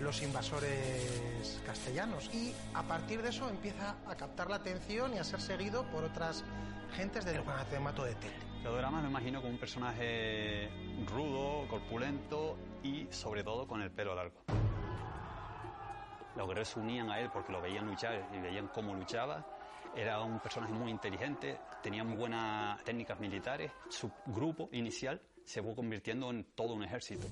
[0.00, 5.24] los invasores castellanos y a partir de eso empieza a captar la atención y a
[5.24, 6.42] ser seguido por otras
[6.96, 8.38] gentes del mato de Telde.
[8.62, 10.70] Teodorama me imagino como un personaje
[11.06, 14.42] rudo, corpulento y sobre todo con el pelo largo.
[16.36, 19.44] Los guerreros se unían a él porque lo veían luchar y veían cómo luchaba.
[19.94, 23.72] Era un personaje muy inteligente, tenía muy buenas técnicas militares.
[23.90, 27.26] Su grupo inicial se fue convirtiendo en todo un ejército.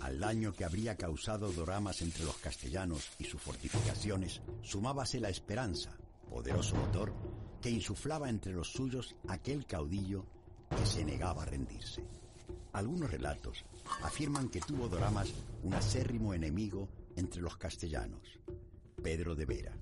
[0.00, 5.96] Al daño que habría causado Doramas entre los castellanos y sus fortificaciones, sumábase la esperanza,
[6.28, 7.12] poderoso motor,
[7.60, 10.24] que insuflaba entre los suyos aquel caudillo
[10.70, 12.02] que se negaba a rendirse.
[12.72, 13.64] Algunos relatos
[14.02, 15.32] afirman que tuvo Doramas
[15.62, 18.38] un acérrimo enemigo entre los castellanos,
[19.02, 19.76] Pedro de Vera.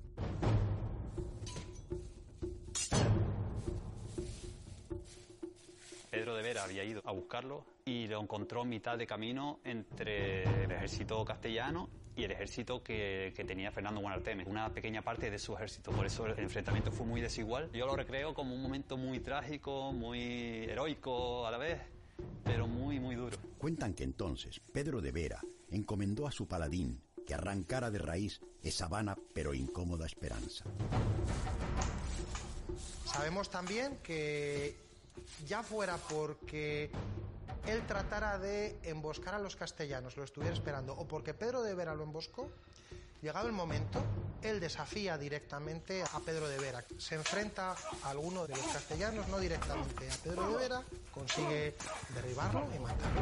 [6.19, 10.43] Pedro de Vera había ido a buscarlo y lo encontró en mitad de camino entre
[10.65, 15.39] el ejército castellano y el ejército que, que tenía Fernando Guanarteme, una pequeña parte de
[15.39, 15.91] su ejército.
[15.91, 17.71] Por eso el enfrentamiento fue muy desigual.
[17.71, 21.79] Yo lo recreo como un momento muy trágico, muy heroico a la vez,
[22.43, 23.37] pero muy, muy duro.
[23.57, 25.39] Cuentan que entonces Pedro de Vera
[25.69, 30.65] encomendó a su paladín que arrancara de raíz esa vana pero incómoda esperanza.
[33.05, 34.88] Sabemos también que
[35.47, 36.91] ya fuera porque
[37.65, 41.95] él tratara de emboscar a los castellanos, lo estuviera esperando, o porque Pedro de Vera
[41.95, 42.49] lo emboscó,
[43.21, 44.01] llegado el momento,
[44.41, 46.83] él desafía directamente a Pedro de Vera.
[46.97, 51.75] Se enfrenta a alguno de los castellanos, no directamente a Pedro de Vera, consigue
[52.13, 53.21] derribarlo y matarlo.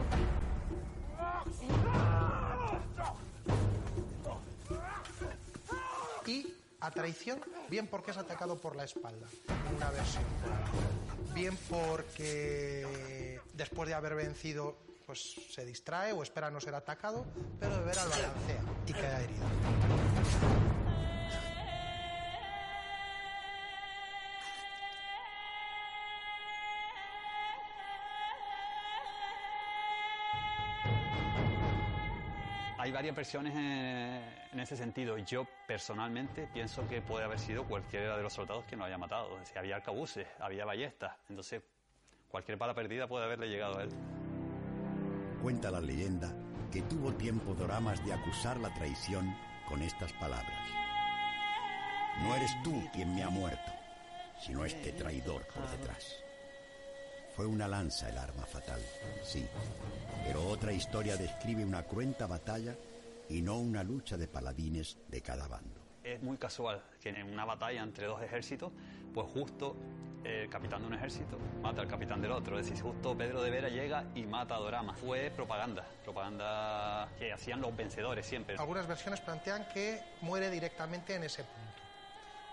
[6.26, 9.28] Y a traición, bien porque es atacado por la espalda,
[9.76, 10.24] una versión.
[11.38, 14.76] Bien porque después de haber vencido,
[15.06, 17.28] pues se distrae o espera no ser atacado,
[17.60, 19.46] pero de ver al balancea y queda herido.
[33.08, 35.18] Varias versiones en, en ese sentido.
[35.18, 39.30] Yo personalmente pienso que puede haber sido cualquiera de los soldados quien lo haya matado.
[39.46, 41.64] Si había arcabuces, había ballestas, entonces
[42.28, 43.90] cualquier bala perdida puede haberle llegado a él.
[45.42, 46.34] Cuenta la leyenda
[46.70, 49.34] que tuvo tiempo Doramas de acusar la traición
[49.70, 50.70] con estas palabras.
[52.24, 53.72] No eres tú quien me ha muerto,
[54.42, 56.14] sino este traidor por detrás.
[57.38, 58.82] Fue una lanza el arma fatal,
[59.24, 59.48] sí,
[60.26, 62.76] pero otra historia describe una cruenta batalla
[63.30, 65.82] y no una lucha de paladines de cada bando.
[66.04, 68.72] Es muy casual que en una batalla entre dos ejércitos,
[69.14, 69.76] pues justo
[70.24, 72.60] el capitán de un ejército mata al capitán del otro.
[72.60, 74.94] Es decir, justo Pedro de Vera llega y mata a Dorama.
[74.96, 78.56] Fue propaganda, propaganda que hacían los vencedores siempre.
[78.58, 81.68] Algunas versiones plantean que muere directamente en ese punto.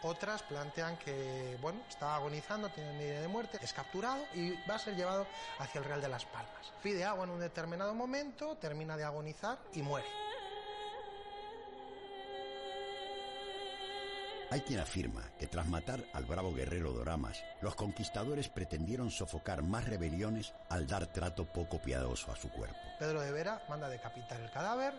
[0.02, 4.78] Otras plantean que, bueno, está agonizando, tiene medida de muerte, es capturado y va a
[4.78, 5.26] ser llevado
[5.58, 6.72] hacia el Real de las Palmas.
[6.82, 10.06] Pide agua en un determinado momento, termina de agonizar y muere.
[14.54, 19.84] Hay quien afirma que tras matar al bravo guerrero Doramas, los conquistadores pretendieron sofocar más
[19.84, 22.78] rebeliones al dar trato poco piadoso a su cuerpo.
[23.00, 24.94] Pedro de Vera manda decapitar el cadáver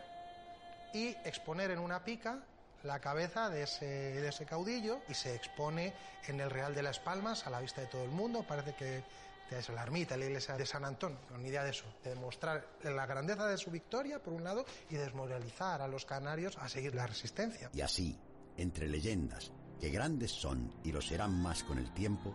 [0.93, 2.39] y exponer en una pica
[2.83, 5.93] la cabeza de ese, de ese caudillo y se expone
[6.27, 8.43] en el Real de las Palmas a la vista de todo el mundo.
[8.45, 9.03] Parece que
[9.51, 13.05] es la ermita, la iglesia de San Antón, con idea de eso, de demostrar la
[13.05, 17.07] grandeza de su victoria, por un lado, y desmoralizar a los canarios a seguir la
[17.07, 17.69] resistencia.
[17.73, 18.19] Y así,
[18.57, 22.33] entre leyendas, que grandes son y lo serán más con el tiempo,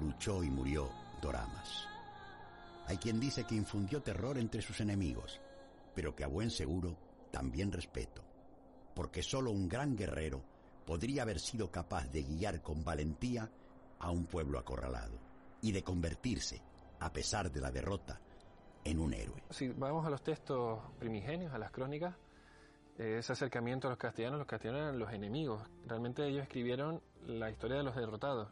[0.00, 0.90] luchó y murió
[1.22, 1.86] Doramas.
[2.86, 5.40] Hay quien dice que infundió terror entre sus enemigos,
[5.94, 6.96] pero que a buen seguro
[7.30, 8.22] también respeto,
[8.94, 10.42] porque solo un gran guerrero
[10.84, 13.50] podría haber sido capaz de guiar con valentía
[13.98, 15.18] a un pueblo acorralado
[15.62, 16.60] y de convertirse,
[17.00, 18.20] a pesar de la derrota,
[18.84, 19.42] en un héroe.
[19.50, 22.14] Si vamos a los textos primigenios, a las crónicas,
[22.98, 25.62] ese acercamiento a los castellanos, los castellanos eran los enemigos.
[25.86, 28.48] Realmente ellos escribieron la historia de los derrotados,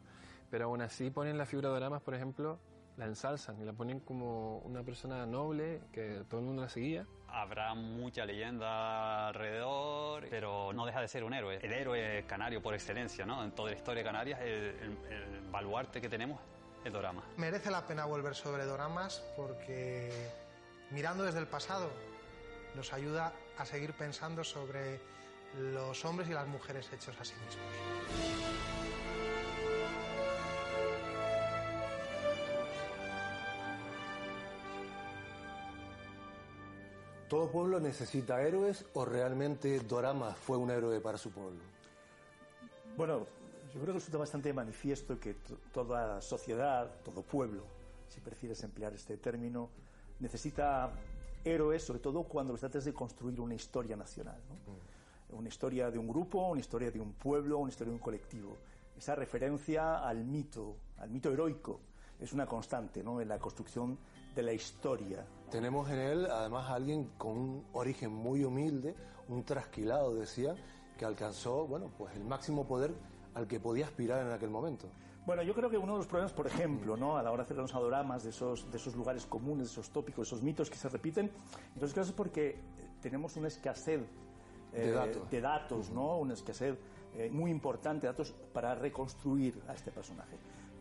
[0.49, 2.59] pero aún así ponen la figura de Doramas, por ejemplo,
[2.97, 7.07] la ensalzan y la ponen como una persona noble que todo el mundo la seguía.
[7.27, 11.57] Habrá mucha leyenda alrededor, pero no deja de ser un héroe.
[11.63, 13.43] El héroe canario por excelencia, ¿no?
[13.43, 16.39] En toda la historia de Canarias, el, el, el baluarte que tenemos
[16.85, 17.23] es Dorama.
[17.37, 20.29] Merece la pena volver sobre Doramas porque
[20.91, 21.89] mirando desde el pasado
[22.75, 24.99] nos ayuda a seguir pensando sobre
[25.59, 27.57] los hombres y las mujeres hechos a sí mismos.
[37.29, 41.61] ¿Todo pueblo necesita héroes o realmente Dorama fue un héroe para su pueblo?
[42.95, 43.25] Bueno,
[43.73, 45.35] yo creo que resulta bastante manifiesto que
[45.73, 47.63] toda sociedad, todo pueblo,
[48.07, 49.71] si prefieres emplear este término,
[50.19, 50.91] necesita
[51.43, 54.39] héroes, sobre todo cuando los tratas de construir una historia nacional.
[54.47, 54.55] ¿no?
[54.55, 55.39] Mm.
[55.39, 58.57] Una historia de un grupo, una historia de un pueblo, una historia de un colectivo.
[58.97, 61.79] Esa referencia al mito, al mito heroico
[62.19, 63.19] es una constante ¿no?
[63.19, 63.97] en la construcción
[64.35, 65.25] de la historia.
[65.49, 68.95] Tenemos en él además a alguien con un origen muy humilde,
[69.27, 70.55] un trasquilado, decía,
[70.97, 72.93] que alcanzó bueno, pues el máximo poder
[73.33, 74.87] al que podía aspirar en aquel momento.
[75.25, 77.17] Bueno, yo creo que uno de los problemas, por ejemplo, ¿no?
[77.17, 79.89] a la hora de hacer los adoramas de esos, de esos lugares comunes, de esos
[79.89, 81.31] tópicos, esos mitos que se repiten,
[81.73, 82.59] entonces creo que es porque
[83.01, 84.01] tenemos una escasez
[84.73, 86.17] de datos, eh, de datos ¿no?
[86.17, 86.77] una escasez
[87.15, 90.35] eh, muy importante de datos para reconstruir a este personaje.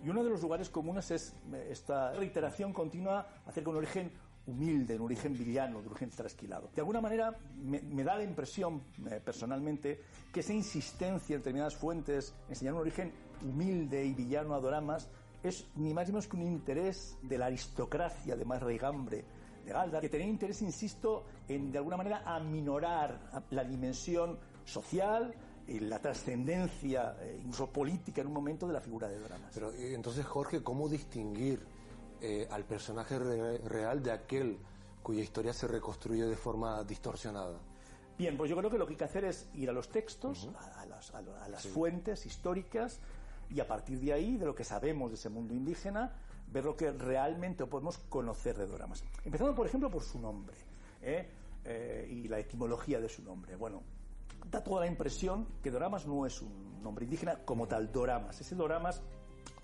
[0.05, 4.11] Y uno de los lugares comunes es eh, esta reiteración continua acerca de un origen
[4.49, 6.69] humilde, un origen villano, de un origen trasquilado.
[6.75, 8.83] De alguna manera me, da la impresión
[9.25, 10.01] personalmente
[10.33, 13.13] que esa insistencia en determinadas fuentes en enseñar un origen
[13.45, 15.09] humilde y villano a Doramas
[15.43, 19.25] es ni más ni menos que un interés de la aristocracia de más raigambre
[19.65, 25.35] de Galda, que tenía interés, insisto, en de alguna manera aminorar la dimensión social,
[25.67, 29.51] y la trascendencia, eh, incluso política en un momento de la figura de Doramas.
[29.55, 31.61] Pero entonces, Jorge, ¿cómo distinguir
[32.21, 34.59] eh, al personaje real de aquel
[35.03, 37.59] cuya historia se reconstruye de forma distorsionada?
[38.19, 40.49] Bien, pues yo creo que lo que hay que hacer es ir a los textos,
[40.77, 40.87] a,
[41.49, 43.01] las, fuentes históricas,
[43.55, 46.13] y a partir de ahí, de lo que sabemos de ese mundo indígena,
[46.49, 49.05] ver lo que realmente podemos conocer de Doramas.
[49.25, 50.57] Empezando, por ejemplo, por su nombre
[51.03, 51.29] ¿eh?
[51.65, 53.57] Eh, y la etimología de su nombre.
[53.57, 53.83] Bueno,
[54.51, 58.41] da toda la impresión que Doramas no es un nombre indígena como tal, Doramas.
[58.41, 59.03] Ese Doramas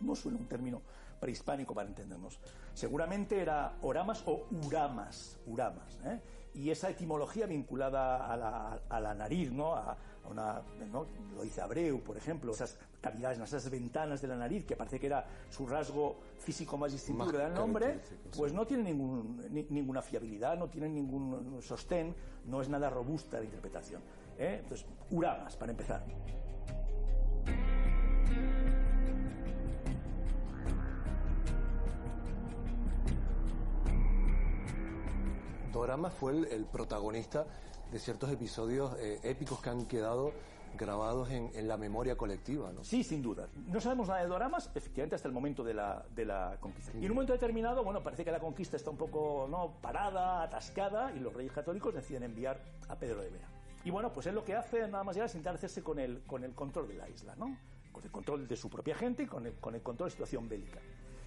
[0.00, 0.82] no suena un término
[1.18, 2.38] prehispánico para entendernos.
[2.74, 5.98] Seguramente era Oramas o Uramas, Uramas.
[6.04, 6.20] ¿eh?
[6.58, 9.74] Y esa etimología vinculada a la, a la nariz, ¿no?
[9.74, 9.96] A,
[10.28, 10.60] una,
[10.92, 11.06] ¿no?
[11.34, 15.06] lo dice Abreu, por ejemplo, esas cavidades, esas ventanas de la nariz, que parece que
[15.06, 18.00] era su rasgo físico más distintivo del nombre,
[18.36, 19.40] pues no tiene ningún,
[19.70, 22.14] ninguna fiabilidad, no tiene ningún sostén,
[22.46, 24.02] no es nada robusta la interpretación.
[24.36, 24.58] ¿eh?
[24.62, 26.04] Entonces, Uramas, para empezar.
[35.72, 37.46] Dorama fue el, protagonista
[37.90, 40.32] de ciertos episodios eh, épicos que han quedado
[40.76, 42.84] grabados en, la memoria colectiva, ¿no?
[42.84, 43.48] Sí, sin duda.
[43.66, 46.92] No sabemos nada de Doramas, efectivamente, hasta el momento de la, de la conquista.
[46.94, 49.72] Y en un momento determinado, bueno, parece que la conquista está un poco ¿no?
[49.80, 53.48] parada, atascada, y los reyes católicos deciden enviar a Pedro de Vera.
[53.84, 56.22] Y bueno, pues él lo que hace nada más ya es intentar hacerse con el,
[56.24, 57.56] con el control de la isla, ¿no?
[57.90, 60.16] Con el control de su propia gente y con el, con el control de la
[60.16, 60.80] situación bélica.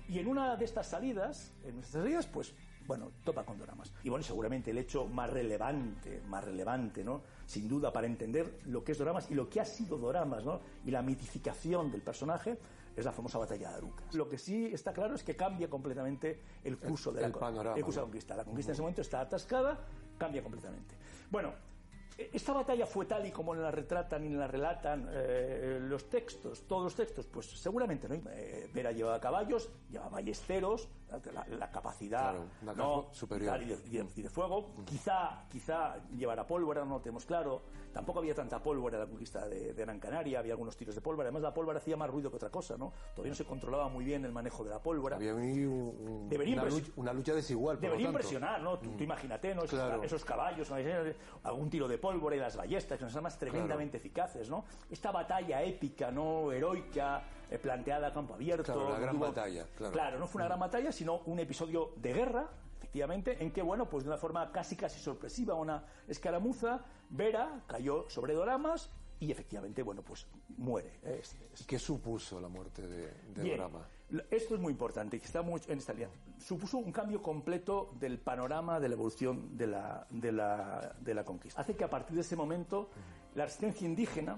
[0.07, 2.53] Y en una de estas salidas, en nuestras salidas, pues
[2.87, 3.91] bueno, topa con Doramas.
[4.03, 7.21] Y bueno, seguramente el hecho más relevante, más relevante, ¿no?
[7.45, 10.59] Sin duda, para entender lo que es Doramas y lo que ha sido Doramas, ¿no?
[10.85, 12.57] Y la mitificación del personaje
[12.95, 14.03] es la famosa batalla de Aruca.
[14.13, 17.83] Lo que sí está claro es que cambia completamente el curso de la, panorama, el
[17.83, 18.35] curso de la conquista.
[18.35, 19.79] La conquista en ese momento está atascada,
[20.17, 20.95] cambia completamente.
[21.29, 21.53] Bueno,
[22.17, 26.83] esta batalla fue tal y como la retratan y la relatan eh, los textos, todos
[26.83, 28.15] los textos, pues seguramente no.
[28.15, 30.89] Eh, Vera llevaba caballos, llevaba ballesteros,
[31.57, 32.35] la, capacidad
[33.11, 34.71] superior y de, fuego.
[34.85, 37.61] Quizá, quizá llevara pólvora, no lo tenemos claro.
[37.91, 41.27] Tampoco había tanta pólvora en la conquista de, Gran Canaria, había algunos tiros de pólvora.
[41.27, 42.93] Además, la pólvora hacía más ruido que otra cosa, ¿no?
[43.13, 45.17] Todavía no se controlaba muy bien el manejo de la pólvora.
[45.17, 47.79] Había una, lucha, una, lucha, desigual.
[47.79, 48.79] debería impresionar, ¿no?
[48.79, 49.03] Tú, mm.
[49.03, 49.63] imagínate, ¿no?
[49.63, 50.71] Esos, caballos,
[51.43, 54.65] algún tiro de pólvora y las ballestas, que son armas tremendamente eficaces, ¿no?
[54.89, 56.51] Esta batalla épica, ¿no?
[56.51, 57.23] Heroica
[57.59, 58.73] planteada a campo abierto.
[58.73, 59.93] Claro, la gran batalla, claro.
[59.93, 63.89] Claro, no fue una gran batalla, sino un episodio de guerra, efectivamente, en que, bueno,
[63.89, 68.89] pues de una forma casi casi sorpresiva, una escaramuza, Vera cayó sobre Doramas
[69.19, 70.27] y efectivamente, bueno, pues
[70.57, 70.99] muere.
[71.03, 71.21] ¿eh?
[71.67, 73.87] ¿Qué supuso la muerte de, de Dorama?
[74.29, 76.09] Esto es muy importante, que está mucho en esta línea.
[76.37, 81.23] Supuso un cambio completo del panorama de la evolución de la, de la, de la
[81.23, 81.61] conquista.
[81.61, 82.89] Hace que a partir de ese momento
[83.35, 84.37] la resistencia indígena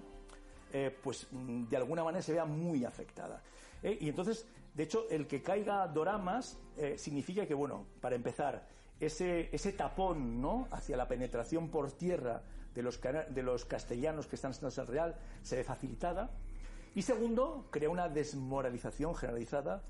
[0.74, 3.44] eh, pues mm, de alguna manera se vea muy afectada.
[3.84, 8.68] Eh, y entonces, de hecho, el que caiga Doramas eh, significa que, bueno, para empezar,
[9.00, 10.68] ese, ese tapón ¿no?
[10.72, 12.42] hacia la penetración por tierra
[12.74, 16.32] de los, de los castellanos que están en el Real se ve facilitada.
[16.96, 19.84] Y segundo, crea una desmoralización generalizada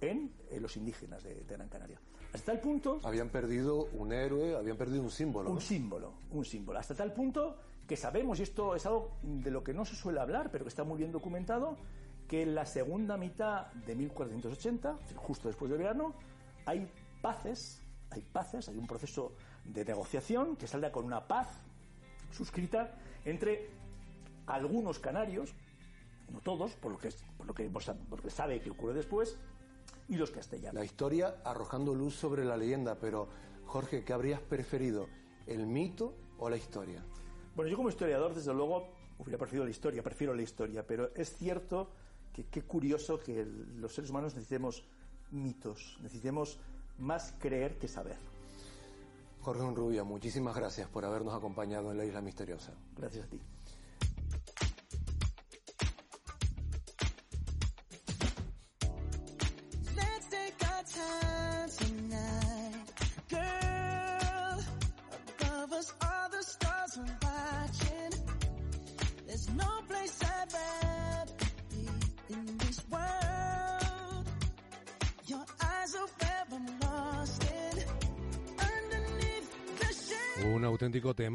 [0.00, 2.00] en, los indígenas de, Gran Canaria.
[2.32, 3.00] Hasta tal punto...
[3.02, 5.50] Habían perdido un héroe, habían perdido un símbolo.
[5.50, 6.78] Un símbolo, un símbolo.
[6.78, 7.58] Hasta tal punto
[7.90, 10.68] que sabemos, y esto es algo de lo que no se suele hablar, pero que
[10.68, 11.76] está muy bien documentado,
[12.28, 16.14] que en la segunda mitad de 1480, justo después del verano,
[16.66, 16.88] hay
[17.20, 19.34] paces, hay paces, hay un proceso
[19.64, 21.48] de negociación que salda con una paz
[22.30, 23.70] suscrita entre
[24.46, 25.52] algunos canarios,
[26.32, 29.36] no todos, por lo que, por lo que, por lo sabe que ocurre después,
[30.06, 30.76] y los castellanos.
[30.76, 33.26] La historia arrojando luz sobre la leyenda, pero
[33.66, 35.08] Jorge, ¿qué habrías preferido?
[35.48, 37.04] ¿El mito o la historia?
[37.60, 38.88] Bueno, yo como historiador, desde luego,
[39.18, 41.90] hubiera preferido la historia, prefiero la historia, pero es cierto
[42.32, 44.82] que qué curioso que los seres humanos necesitemos
[45.30, 46.58] mitos, necesitemos
[46.96, 48.16] más creer que saber.
[49.42, 52.72] Jorge Rubio, muchísimas gracias por habernos acompañado en la Isla Misteriosa.
[52.96, 53.38] Gracias a ti.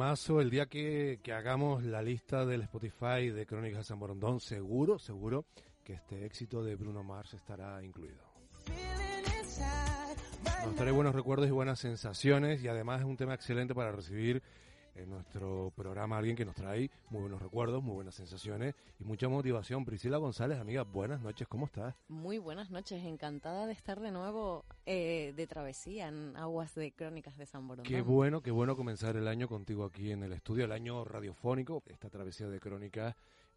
[0.06, 0.40] Temazo.
[0.40, 5.00] El día que, que, hagamos la lista del Spotify de Crónicas de San Borondón, seguro,
[5.00, 5.46] seguro
[5.84, 8.24] que este éxito de Bruno Mars estará incluido.
[10.64, 14.44] Nos trae buenos recuerdos y buenas sensaciones y además es un tema excelente para recibir
[14.96, 19.28] en nuestro programa alguien que nos trae muy buenos recuerdos, muy buenas sensaciones y mucha
[19.28, 19.86] motivación.
[19.86, 21.96] Priscila González, amiga, buenas noches, ¿cómo estás?
[22.08, 27.38] Muy buenas noches, encantada de estar de nuevo eh, de travesía en aguas de Crónicas
[27.38, 27.92] de San Borondón.
[27.92, 31.84] Qué bueno, qué bueno comenzar el año contigo aquí en el estudio, el año radiofónico,
[31.88, 33.16] esta travesía de Crónicas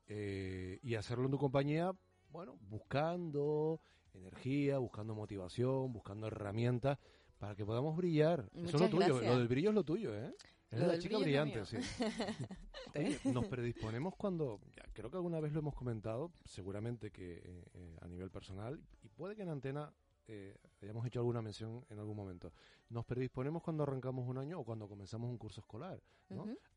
[0.09, 1.93] eh, y hacerlo en tu compañía,
[2.33, 3.81] bueno, buscando
[4.15, 6.99] energía, buscando motivación, buscando herramientas
[7.39, 8.49] para que podamos brillar.
[8.53, 9.33] Muchas Eso es lo tuyo, gracias.
[9.33, 10.35] lo del brillo es lo tuyo, ¿eh?
[10.71, 11.77] Es la chica brillante, sí.
[12.95, 17.65] Oye, nos predisponemos cuando, ya, creo que alguna vez lo hemos comentado, seguramente que eh,
[17.75, 19.93] eh, a nivel personal, y puede que en antena
[20.31, 22.53] eh, hayamos hecho alguna mención en algún momento.
[22.91, 26.03] Nos predisponemos cuando arrancamos un año o cuando comenzamos un curso escolar.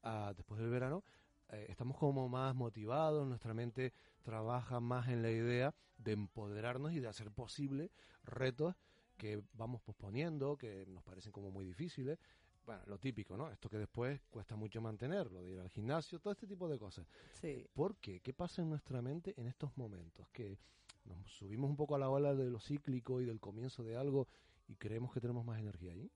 [0.04, 1.04] Ah, después del verano,
[1.50, 7.02] eh, estamos como más motivados, nuestra mente trabaja más en la idea de empoderarnos y
[7.02, 7.92] de hacer posible
[8.24, 8.74] retos
[9.18, 12.18] que vamos posponiendo, que nos parecen como muy difíciles.
[12.66, 13.50] Bueno, lo típico, ¿no?
[13.50, 17.08] Esto que después cuesta mucho mantenerlo, de ir al gimnasio, todo este tipo de cosas.
[17.32, 17.68] Sí.
[17.74, 18.20] ¿Por qué?
[18.20, 20.28] ¿Qué pasa en nuestra mente en estos momentos?
[20.30, 20.60] Que
[21.06, 24.28] nos subimos un poco a la ola de lo cíclico y del comienzo de algo
[24.68, 26.12] y creemos que tenemos más energía ahí.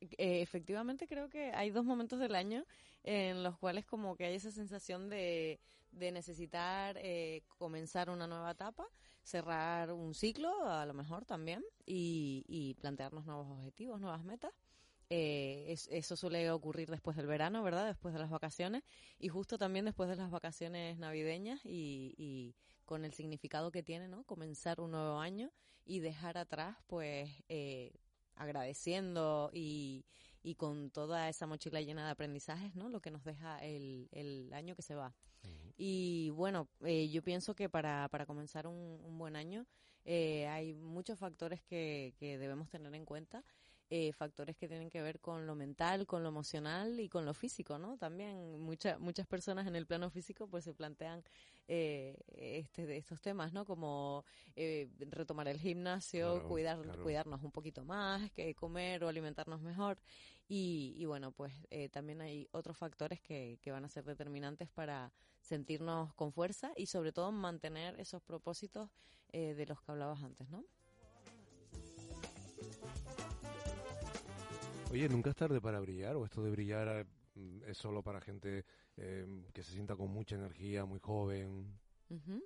[0.00, 2.64] Eh, efectivamente creo que hay dos momentos del año
[3.02, 5.60] en los cuales como que hay esa sensación de,
[5.92, 8.88] de necesitar eh, comenzar una nueva etapa,
[9.22, 14.52] cerrar un ciclo a lo mejor también y, y plantearnos nuevos objetivos, nuevas metas.
[15.08, 17.86] Eh, es- eso suele ocurrir después del verano, ¿verdad?
[17.86, 18.82] Después de las vacaciones
[19.18, 22.54] y justo también después de las vacaciones navideñas y, y
[22.84, 24.24] con el significado que tiene, ¿no?
[24.24, 25.52] Comenzar un nuevo año
[25.84, 27.92] y dejar atrás, pues, eh,
[28.34, 30.04] agradeciendo y,
[30.42, 32.88] y con toda esa mochila llena de aprendizajes, ¿no?
[32.88, 35.14] Lo que nos deja el, el año que se va.
[35.78, 39.66] Y bueno, eh, yo pienso que para, para comenzar un, un buen año
[40.04, 43.44] eh, hay muchos factores que, que debemos tener en cuenta.
[43.90, 47.34] Eh, factores que tienen que ver con lo mental, con lo emocional y con lo
[47.34, 47.96] físico, ¿no?
[47.98, 51.22] También mucha, muchas personas en el plano físico pues se plantean
[51.68, 53.64] eh, este, de estos temas, ¿no?
[53.64, 54.24] Como
[54.56, 57.02] eh, retomar el gimnasio, Claro, cuidar, claro.
[57.02, 59.98] cuidarnos un poquito más, que comer o alimentarnos mejor.
[60.48, 64.68] Y, y bueno, pues eh, también hay otros factores que, que van a ser determinantes
[64.70, 68.90] para sentirnos con fuerza y sobre todo mantener esos propósitos
[69.32, 70.64] eh, de los que hablabas antes, ¿no?
[74.90, 76.16] Oye, ¿nunca es tarde para brillar?
[76.16, 78.64] ¿O esto de brillar eh, es solo para gente
[78.96, 81.66] eh, que se sienta con mucha energía, muy joven?
[82.08, 82.40] Ujú.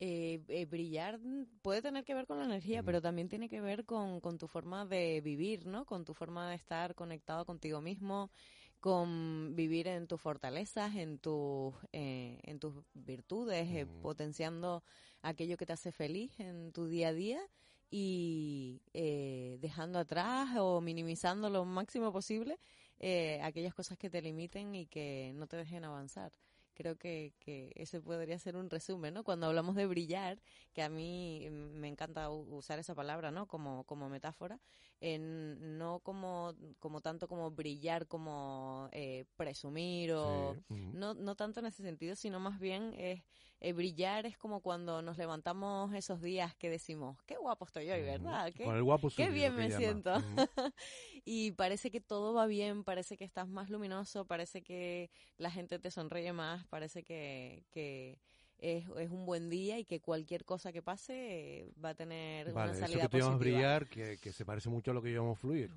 [0.00, 1.20] Eh, eh, brillar
[1.62, 4.48] puede tener que ver con la energía, pero también tiene que ver con, con tu
[4.48, 5.86] forma de vivir, ¿no?
[5.86, 8.30] Con tu forma de estar conectado contigo mismo,
[8.80, 14.82] con vivir en tus fortalezas, en tus, eh, en tus virtudes, eh, potenciando
[15.22, 17.40] aquello que te hace feliz en tu día a día
[17.96, 22.58] y eh, dejando atrás o minimizando lo máximo posible
[22.98, 26.32] eh, aquellas cosas que te limiten y que no te dejen avanzar.
[26.74, 29.22] Creo que, que ese podría ser un resumen, ¿no?
[29.22, 30.42] Cuando hablamos de brillar,
[30.72, 33.46] que a mí me encanta usar esa palabra, ¿no?
[33.46, 34.60] Como, como metáfora,
[35.00, 40.56] en, no como, como tanto como brillar, como eh, presumir o...
[40.68, 43.22] Sí, no, no tanto en ese sentido, sino más bien es
[43.64, 48.02] eh, brillar es como cuando nos levantamos esos días que decimos, qué guapo estoy hoy,
[48.02, 48.52] ¿verdad?
[48.54, 49.78] Qué, Con el guapo qué bien que me llama.
[49.78, 50.12] siento.
[51.24, 55.78] Y parece que todo va bien, parece que estás más luminoso, parece que la gente
[55.78, 58.20] te sonríe más, parece que, que
[58.58, 61.14] es, es un buen día y que cualquier cosa que pase
[61.62, 63.56] eh, va a tener Vale, una eso salida que te llamamos positiva.
[63.56, 65.70] brillar, que, que se parece mucho a lo que llamamos fluir.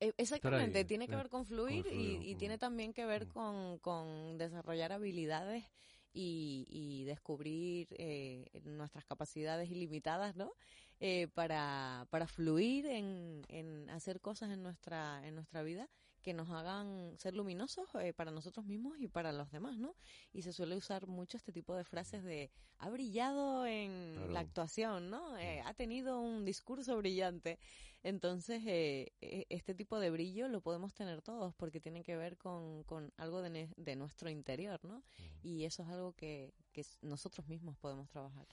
[0.00, 3.06] Eh, Exactamente, ahí, tiene que eh, ver con fluir con y, y tiene también que
[3.06, 5.64] ver con, con desarrollar habilidades
[6.12, 10.52] y, y descubrir eh, nuestras capacidades ilimitadas, ¿no?
[11.00, 15.88] eh, para, para fluir en, en hacer cosas en nuestra, en nuestra vida
[16.22, 19.94] que nos hagan ser luminosos eh, para nosotros mismos y para los demás, ¿no?
[20.32, 25.10] Y se suele usar mucho este tipo de frases de ha brillado en la actuación,
[25.10, 25.36] ¿no?
[25.38, 27.58] Eh, ha tenido un discurso brillante.
[28.02, 32.38] Entonces, eh, e, este tipo de brillo lo podemos tener todos porque tiene que ver
[32.38, 35.02] con, con algo de, de nuestro interior, ¿no?
[35.42, 38.46] Y eso es algo que, que nosotros mismos podemos trabajar.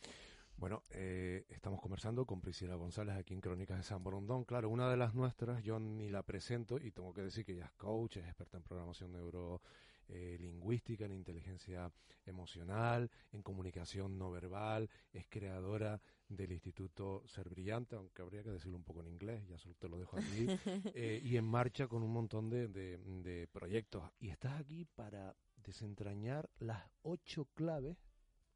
[0.58, 4.44] Bueno, eh, estamos conversando con Priscila González aquí en Crónicas de San Borondón.
[4.44, 7.66] Claro, una de las nuestras, yo ni la presento y tengo que decir que ella
[7.66, 11.92] es coach, es experta en programación neurolingüística, en inteligencia
[12.26, 18.78] emocional, en comunicación no verbal, es creadora del Instituto Ser Brillante, aunque habría que decirlo
[18.78, 20.48] un poco en inglés, ya solo te lo dejo aquí,
[20.96, 24.10] eh, y en marcha con un montón de, de proyectos.
[24.20, 27.96] Y estás aquí para desentrañar las ocho claves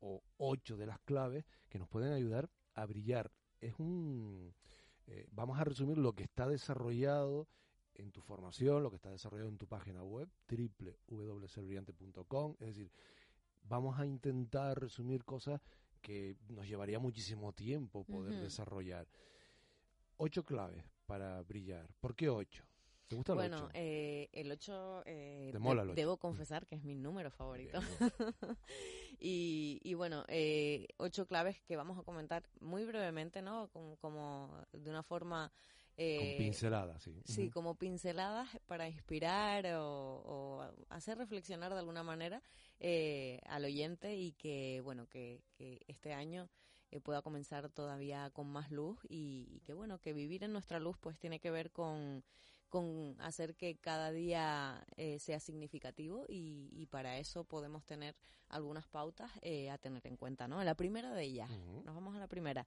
[0.01, 3.31] o ocho de las claves que nos pueden ayudar a brillar.
[3.59, 4.53] Es un,
[5.07, 7.47] eh, vamos a resumir lo que está desarrollado
[7.95, 12.91] en tu formación, lo que está desarrollado en tu página web, www.serbrillante.com, es decir,
[13.63, 15.61] vamos a intentar resumir cosas
[16.01, 19.07] que nos llevaría muchísimo tiempo poder desarrollar.
[20.17, 21.87] Ocho claves para brillar.
[21.99, 22.65] ¿Por qué ocho?
[23.11, 23.71] ¿Te gusta bueno, el 8?
[23.73, 25.53] Eh, el 8, eh,
[25.95, 27.77] debo confesar que es mi número favorito.
[29.19, 33.67] y, y, bueno, eh, ocho claves que vamos a comentar muy brevemente, ¿no?
[33.73, 35.51] Como, como de una forma...
[35.97, 37.21] Eh, Con pinceladas, sí.
[37.25, 42.41] Sí, como pinceladas para inspirar o, o, hacer reflexionar de alguna manera
[42.79, 46.49] eh, al oyente y que, bueno, que, que este año
[46.91, 50.79] eh, pueda comenzar todavía con más luz y, y, que, bueno, que vivir en nuestra
[50.79, 52.23] luz pues tiene que ver con
[52.71, 58.15] con hacer que cada día eh, sea significativo y, y, para eso podemos tener
[58.47, 60.63] algunas pautas eh, a tener en cuenta, ¿no?
[60.63, 61.49] La primera de ellas,
[61.83, 62.65] nos vamos a la primera,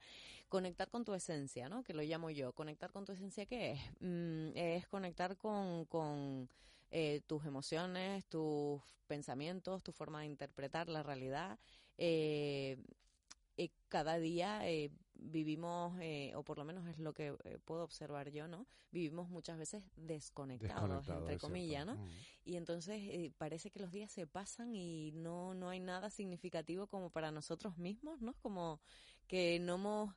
[0.51, 1.83] conectar con tu esencia, ¿no?
[1.83, 2.53] Que lo llamo yo.
[2.53, 3.81] Conectar con tu esencia, ¿qué es?
[4.01, 6.51] Mm, es conectar con, con
[6.91, 11.59] eh, tus emociones, tus pensamientos, tu forma de interpretar la realidad.
[13.57, 17.83] Eh, cada día eh, vivimos, eh, o por lo menos es lo que eh, puedo
[17.83, 18.67] observar yo, ¿no?
[18.91, 21.97] Vivimos muchas veces desconectados, Desconectado, entre comillas, ¿no?
[21.97, 22.09] Mm.
[22.45, 26.87] Y entonces eh, parece que los días se pasan y no, no hay nada significativo
[26.87, 28.35] como para nosotros mismos, ¿no?
[28.35, 28.81] Como
[29.27, 30.15] que no hemos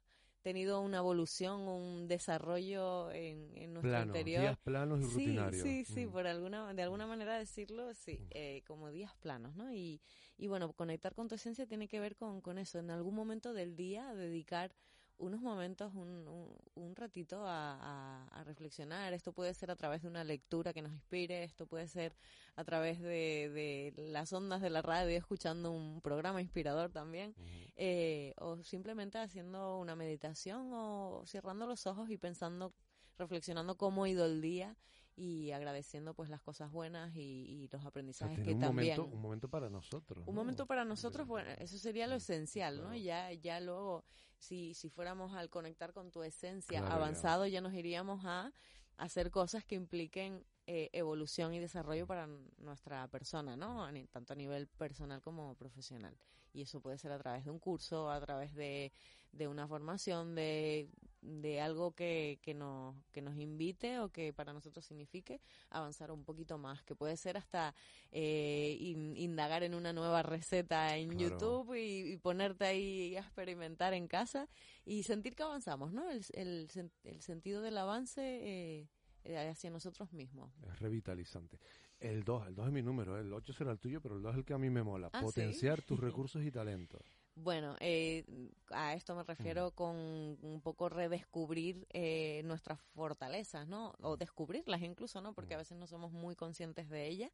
[0.47, 4.41] tenido una evolución, un desarrollo en, en nuestro Plano, interior.
[4.41, 5.61] Días planos y sí, rutinarios.
[5.63, 6.11] Sí, sí, mm.
[6.11, 8.27] por alguna, de alguna manera decirlo, sí, Mm.
[8.31, 9.73] eh, como días planos, ¿no?
[9.73, 9.99] Y,
[10.37, 13.51] y bueno, conectar con tu esencia tiene que ver con, con eso, en algún momento
[13.53, 14.73] del día dedicar
[15.19, 19.13] unos momentos, un, un, un ratito a, a, a, reflexionar.
[19.13, 22.15] Esto puede ser a través de una lectura que nos inspire, esto puede ser
[22.55, 23.49] a través de,
[23.95, 27.73] de las ondas de la radio, escuchando un programa inspirador también, uh -huh.
[27.77, 32.73] eh, o simplemente haciendo una meditación o cerrando los ojos y pensando,
[33.17, 34.75] reflexionando cómo ha ido el día
[35.15, 38.97] y agradeciendo pues las cosas buenas y, y los aprendizajes o sea, que un también
[38.97, 40.41] momento, un momento para nosotros un ¿no?
[40.41, 42.89] momento para nosotros bueno eso sería lo esencial claro.
[42.89, 44.05] no ya ya luego
[44.37, 47.53] si si fuéramos al conectar con tu esencia claro, avanzado ya.
[47.53, 48.51] ya nos iríamos a
[48.97, 52.27] hacer cosas que impliquen eh, evolución y desarrollo para
[52.57, 53.87] nuestra persona, ¿no?
[54.11, 56.17] Tanto a nivel personal como profesional.
[56.51, 58.91] Y eso puede ser a través de un curso, a través de,
[59.31, 60.89] de una formación, de,
[61.27, 66.23] de algo que, que, nos, que nos invite o que para nosotros signifique avanzar un
[66.23, 67.75] poquito más, que puede ser hasta
[68.11, 71.29] eh, in, indagar en una nueva receta en claro.
[71.29, 74.47] YouTube y, y, ponerte ahí a experimentar en casa
[74.85, 76.09] y sentir que avanzamos, ¿no?
[76.09, 76.69] El, el,
[77.03, 78.21] el sentido del avance...
[78.23, 78.87] Eh,
[79.35, 80.53] hacia nosotros mismos.
[80.71, 81.59] Es revitalizante.
[81.99, 83.21] El 2, el 2 es mi número, ¿eh?
[83.21, 85.09] el 8 será el tuyo, pero el 2 es el que a mí me mola.
[85.11, 85.87] ¿Ah, Potenciar ¿sí?
[85.87, 87.01] tus recursos y talentos.
[87.39, 88.25] Bueno, eh,
[88.71, 93.93] a esto me refiero con un poco redescubrir eh, nuestras fortalezas, ¿no?
[94.01, 95.33] O descubrirlas incluso, ¿no?
[95.33, 97.31] Porque a veces no somos muy conscientes de ellas.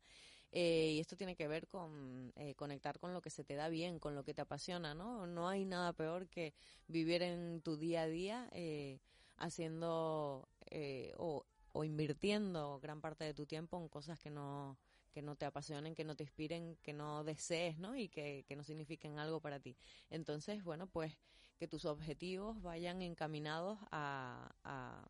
[0.52, 3.70] Eh, y esto tiene que ver con eh, conectar con lo que se te da
[3.70, 5.26] bien, con lo que te apasiona, ¿no?
[5.26, 6.54] No hay nada peor que
[6.88, 9.00] vivir en tu día a día eh,
[9.38, 14.78] haciendo eh, o o invirtiendo gran parte de tu tiempo en cosas que no
[15.14, 17.96] que no te apasionen, que no te inspiren, que no desees, ¿no?
[17.96, 19.78] Y que, que no signifiquen algo para ti.
[20.10, 21.18] Entonces, bueno, pues
[21.58, 25.08] que tus objetivos vayan encaminados a, a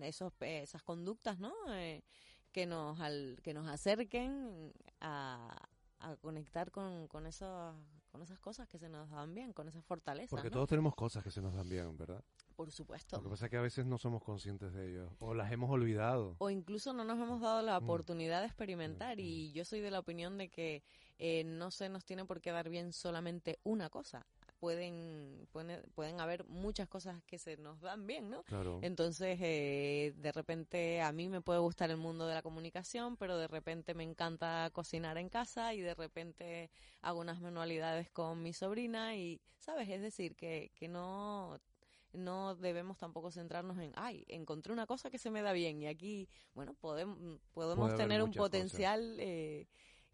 [0.00, 1.52] esos, esas conductas, ¿no?
[1.74, 2.02] Eh,
[2.52, 7.74] que nos al, que nos acerquen a, a conectar con, con, esos,
[8.14, 10.30] con esas cosas que se nos dan bien, con esas fortalezas.
[10.30, 10.52] Porque ¿no?
[10.52, 12.22] todos tenemos cosas que se nos dan bien, ¿verdad?
[12.54, 13.16] Por supuesto.
[13.16, 15.68] Lo que pasa es que a veces no somos conscientes de ello o las hemos
[15.68, 16.36] olvidado.
[16.38, 18.42] O incluso no nos hemos dado la oportunidad mm.
[18.42, 20.84] de experimentar y yo soy de la opinión de que
[21.18, 24.24] eh, no se nos tiene por qué dar bien solamente una cosa.
[24.64, 28.44] Pueden, pueden, pueden haber muchas cosas que se nos dan bien, ¿no?
[28.44, 28.78] Claro.
[28.80, 33.36] Entonces, eh, de repente a mí me puede gustar el mundo de la comunicación, pero
[33.36, 36.70] de repente me encanta cocinar en casa y de repente
[37.02, 39.86] hago unas manualidades con mi sobrina y, ¿sabes?
[39.90, 41.60] Es decir, que, que no
[42.14, 45.88] no debemos tampoco centrarnos en, ay, encontré una cosa que se me da bien y
[45.88, 47.18] aquí, bueno, podemos,
[47.52, 49.66] podemos Puede tener un potencial eh,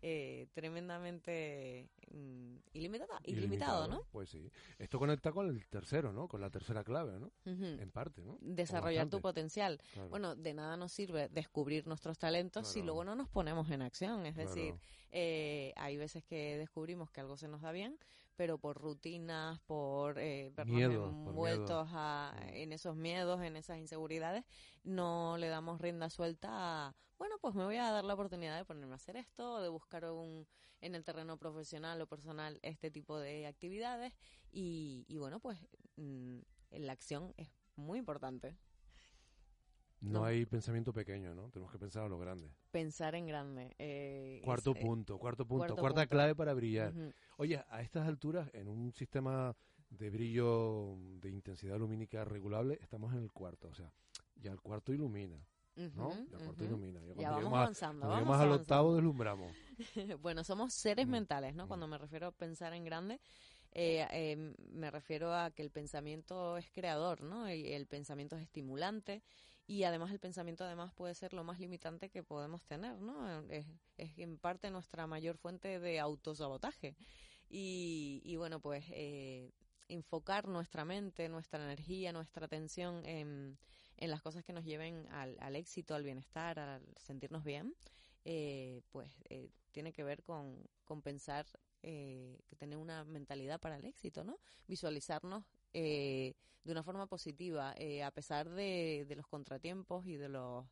[0.02, 4.02] eh, tremendamente mm, ilimitado, ilimitado, ¿no?
[4.10, 4.50] Pues sí.
[4.78, 6.28] Esto conecta con el tercero, ¿no?
[6.28, 7.30] Con la tercera clave, ¿no?
[7.44, 8.38] En parte, ¿no?
[8.40, 9.80] Desarrollar tu potencial.
[9.92, 10.08] Claro.
[10.08, 14.26] Bueno, de nada nos sirve descubrir nuestros talentos si luego no nos ponemos en acción.
[14.26, 14.48] Es Claro.
[14.54, 14.74] decir,
[15.12, 17.98] eh, hay veces que descubrimos que algo se nos da bien,
[18.40, 20.50] pero por rutinas, por eh,
[21.28, 24.46] envueltos a- en esos miedos, en esas inseguridades,
[24.82, 26.48] no le damos rienda suelta
[26.88, 29.68] a, bueno, pues me voy a dar la oportunidad de ponerme a hacer esto, de
[29.68, 30.48] buscar un,
[30.80, 34.14] en el terreno profesional o personal este tipo de actividades.
[34.50, 35.58] Y, y bueno, pues
[35.96, 36.38] mm,
[36.70, 38.56] la acción es muy importante.
[40.00, 40.24] No, No.
[40.24, 41.50] hay pensamiento pequeño, ¿no?
[41.50, 42.50] Tenemos que pensar a lo grande.
[42.70, 43.74] Pensar en grande.
[43.78, 46.10] eh, Cuarto es, eh, punto, cuarto punto, cuarto cuarta punto.
[46.10, 46.92] clave para brillar.
[47.36, 49.54] Oye, a estas alturas, en un sistema
[49.90, 53.68] de brillo de intensidad lumínica regulable, estamos en el cuarto.
[53.68, 53.90] O sea,
[54.36, 55.36] ya el cuarto ilumina,
[55.94, 56.10] ¿no?
[56.56, 57.00] Ya ilumina.
[57.16, 59.52] Vamos a- avanzando, cuando vamos al octavo deslumbramos.
[60.22, 61.66] bueno, somos seres Mm, mentales, ¿no?
[61.68, 63.20] Cuando me refiero a pensar en grande,
[63.72, 67.52] eh, eh, me refiero a que el pensamiento es creador, ¿no?
[67.52, 69.22] Y el pensamiento es estimulante
[69.70, 73.40] y además el pensamiento además puede ser lo más limitante que podemos tener, ¿no?
[73.50, 76.96] Es, en parte nuestra mayor fuente de autosabotaje.
[77.48, 79.52] Y, y bueno, pues eh,
[79.86, 83.58] enfocar nuestra mente, nuestra energía, nuestra atención en,
[83.96, 87.72] en las cosas que nos lleven al, al éxito, al bienestar, al sentirnos bien,
[88.24, 91.46] eh, pues eh, tiene que ver con, con pensar
[91.84, 94.40] eh, que tener una mentalidad para el éxito, ¿no?
[94.66, 96.34] Visualizarnos eh,
[96.64, 100.66] de una forma positiva, eh, a pesar de, de los contratiempos y de los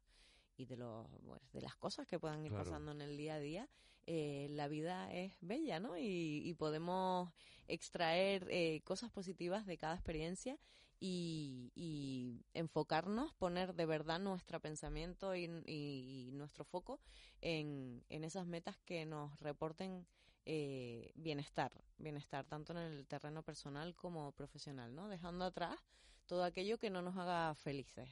[0.57, 2.65] y de los bueno, de las cosas que puedan ir Claro.
[2.65, 3.69] pasando en el día a día,
[4.07, 5.97] eh, la vida es bella, ¿no?
[5.97, 7.31] Y, y podemos
[7.69, 10.59] extraer eh, cosas positivas de cada experiencia
[10.99, 17.01] y, y enfocarnos, poner de verdad nuestro pensamiento y, y nuestro foco
[17.41, 20.07] en, en esas metas que nos reporten
[20.51, 25.07] eh, bienestar, bienestar tanto en el terreno personal como profesional, ¿no?
[25.07, 25.77] Dejando atrás
[26.25, 28.09] todo aquello que no nos haga felices.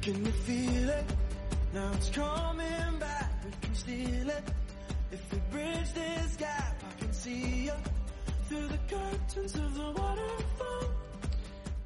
[0.00, 0.24] Can
[2.14, 3.30] coming back.
[3.44, 4.44] We can steal it.
[5.10, 7.97] If we bridge this gap, I can see you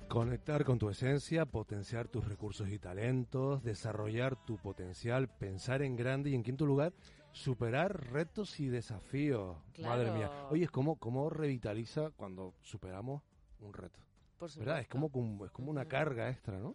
[0.09, 6.30] Conectar con tu esencia, potenciar tus recursos y talentos, desarrollar tu potencial, pensar en grande
[6.30, 6.93] y en quinto lugar,
[7.32, 9.56] superar retos y desafíos.
[9.80, 10.30] Madre mía.
[10.51, 13.22] Oye, es como, como revitaliza cuando superamos
[13.60, 13.98] un reto.
[14.39, 14.80] Por ¿Verdad?
[14.80, 15.06] Es como-
[15.47, 16.74] es como una carga extra, ¿no?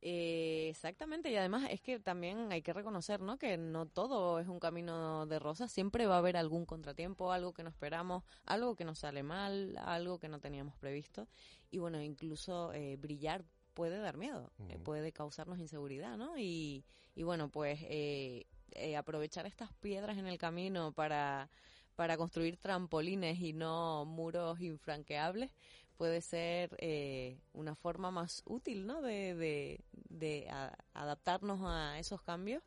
[0.00, 3.36] Eh, exactamente, y además es que también hay que reconocer, ¿no?
[3.36, 7.52] Que no todo es un camino de rosas, siempre va a haber algún contratiempo, algo
[7.52, 11.26] que no esperamos, algo que nos sale mal, algo que no teníamos previsto,
[11.70, 13.44] y bueno, incluso eh, brillar
[13.74, 16.38] puede dar miedo, eh, puede causarnos inseguridad, ¿no?
[16.38, 16.84] Y,
[17.16, 18.46] y bueno, pues eh,
[18.96, 21.50] aprovechar estas piedras en el camino para,
[21.96, 25.50] para construir trampolines y no muros infranqueables
[25.98, 29.02] puede ser eh, una forma más útil, ¿no?
[29.02, 30.48] De, de,
[30.94, 32.62] adaptarnos a esos cambios,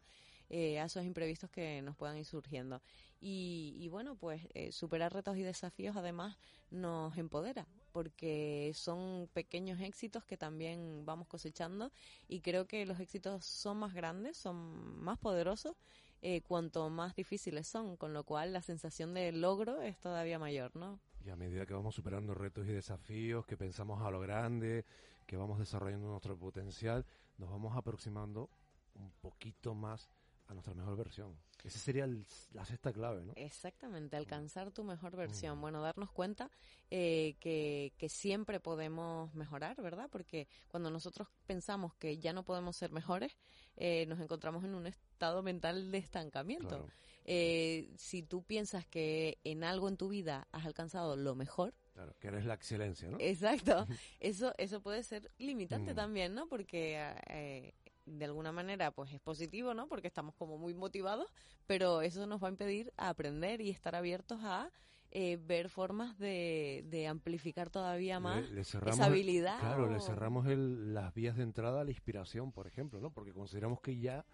[0.49, 2.81] eh, a esos imprevistos que nos puedan ir surgiendo.
[3.19, 6.37] Y, y bueno, pues eh, superar retos y desafíos además
[6.69, 11.91] nos empodera, porque son pequeños éxitos que también vamos cosechando
[12.27, 15.75] y creo que los éxitos son más grandes, son más poderosos
[16.23, 20.75] eh, cuanto más difíciles son, con lo cual la sensación de logro es todavía mayor,
[20.75, 20.99] ¿no?
[21.25, 24.85] Y a medida que vamos superando retos y desafíos, que pensamos a lo grande,
[25.25, 27.05] que vamos desarrollando nuestro potencial,
[27.37, 28.49] nos vamos aproximando
[28.95, 30.09] un poquito más
[30.47, 31.37] a nuestra mejor versión.
[31.63, 33.33] Esa sería el- la sexta clave, ¿no?
[33.35, 35.61] Exactamente, alcanzar tu mejor versión.
[35.61, 36.49] Bueno, darnos cuenta
[36.89, 40.09] eh, que, que siempre podemos mejorar, ¿verdad?
[40.11, 43.37] Porque cuando nosotros pensamos que ya no podemos ser mejores,
[43.77, 46.67] eh, nos encontramos en un estado mental de estancamiento.
[46.67, 46.87] Claro.
[47.25, 52.15] Eh, si tú piensas que en algo en tu vida has alcanzado lo mejor, Claro,
[52.19, 53.17] que eres la excelencia, ¿no?
[53.19, 53.85] Exacto.
[54.19, 55.95] Eso, eso puede ser limitante Mm.
[55.95, 56.47] también, ¿no?
[56.47, 56.97] Porque
[57.29, 57.73] eh,
[58.05, 59.87] de alguna manera, pues es positivo, ¿no?
[59.87, 61.31] Porque estamos como muy motivados,
[61.67, 64.71] pero eso nos va a impedir aprender y estar abiertos a
[65.11, 69.59] eh, ver formas de, de amplificar todavía más Le- le cerramos esa habilidad.
[69.59, 73.11] claro, le cerramos el- las vías de entrada a la inspiración, por ejemplo, ¿no?
[73.11, 74.25] Porque consideramos que ya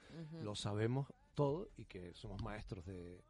[0.44, 1.08] lo sabemos
[1.38, 3.22] todo y que somos maestros de,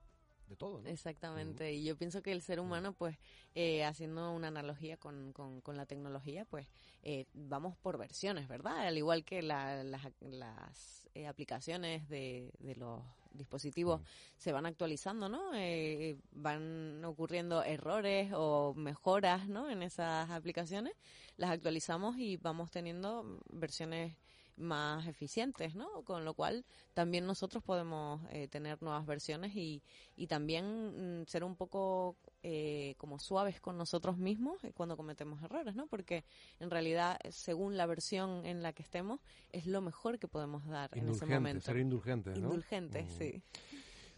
[0.47, 0.87] de todo, ¿no?
[0.89, 3.17] Exactamente, y yo pienso que el ser humano, pues,
[3.53, 6.67] eh, haciendo una analogía con, con, con la tecnología, pues,
[7.03, 8.87] eh, vamos por versiones, ¿verdad?
[8.87, 13.01] Al igual que la- las, las eh, aplicaciones de, de los
[13.33, 14.01] dispositivos
[14.37, 15.51] se van actualizando, ¿no?
[15.53, 19.69] Eh, van ocurriendo errores o mejoras, ¿no?
[19.69, 20.93] En esas aplicaciones,
[21.35, 24.15] las actualizamos y vamos teniendo versiones
[24.57, 26.03] más eficientes, ¿no?
[26.03, 29.81] Con lo cual también nosotros podemos eh, tener nuevas versiones y,
[30.15, 35.41] y también mm, ser un poco eh, como suaves con nosotros mismos eh, cuando cometemos
[35.43, 35.87] errores, ¿no?
[35.87, 36.25] Porque
[36.59, 39.19] en realidad, eh, según la versión en la que estemos,
[39.51, 41.61] es lo mejor que podemos dar en ese momento.
[41.65, 42.47] ser indulgentes, ¿no?
[42.47, 43.17] Indulgentes, Mm.
[43.17, 43.41] sí.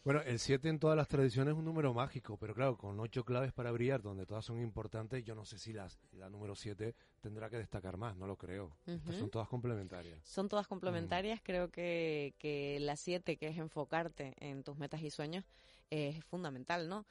[0.04, 3.24] Bueno, el 7 en todas las tradiciones es un número mágico, pero claro, con ocho
[3.24, 6.96] claves para brillar, donde todas son importantes, yo no sé si las, la número 7
[7.22, 8.78] tendrá que destacar más, no lo creo.
[8.86, 10.20] Estas son todas complementarias.
[10.24, 11.42] Son todas complementarias.
[11.44, 15.46] Creo que, que la 7, que es enfocarte en tus metas y sueños,
[15.90, 17.06] es fundamental, ¿no?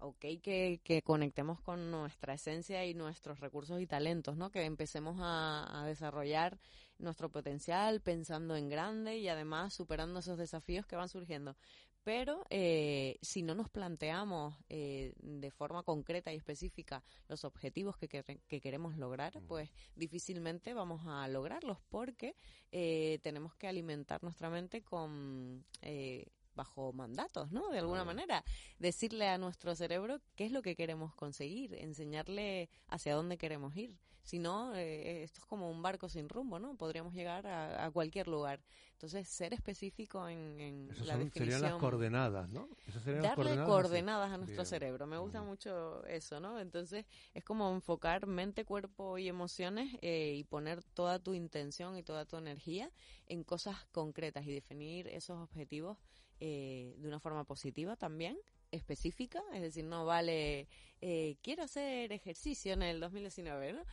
[0.00, 4.50] Ok, que, que conectemos con nuestra esencia y nuestros recursos y talentos, ¿no?
[4.50, 6.58] Que empecemos a, a desarrollar
[6.98, 11.56] nuestro potencial pensando en grande y además superando esos desafíos que van surgiendo.
[12.04, 18.08] Pero eh, si no nos planteamos eh, de forma concreta y específica los objetivos que,
[18.10, 22.36] quer- que queremos lograr, pues difícilmente vamos a lograrlos porque
[22.72, 27.70] eh, tenemos que alimentar nuestra mente con eh, bajo mandatos, ¿no?
[27.70, 28.44] De alguna manera,
[28.78, 33.96] decirle a nuestro cerebro qué es lo que queremos conseguir, enseñarle hacia dónde queremos ir.
[34.24, 36.74] Si no, eh, esto es como un barco sin rumbo, ¿no?
[36.76, 38.60] Podríamos llegar a, a cualquier lugar.
[38.92, 41.32] Entonces, ser específico en, en la son- definición.
[41.32, 42.68] serían las coordenadas, ¿no?
[43.04, 44.66] Serían Darle coordenadas, a nuestro Bien.
[44.66, 45.06] cerebro.
[45.06, 46.58] Me gusta mucho eso, ¿no?
[46.58, 52.02] Entonces, es como enfocar mente, cuerpo y emociones eh, y poner toda tu intención y
[52.02, 52.90] toda tu energía
[53.26, 55.98] en cosas concretas y definir esos objetivos
[56.40, 58.38] eh, de una forma positiva también
[58.74, 60.68] específica, es decir, no vale,
[61.00, 63.84] eh, quiero hacer ejercicio en el 2019, ¿no?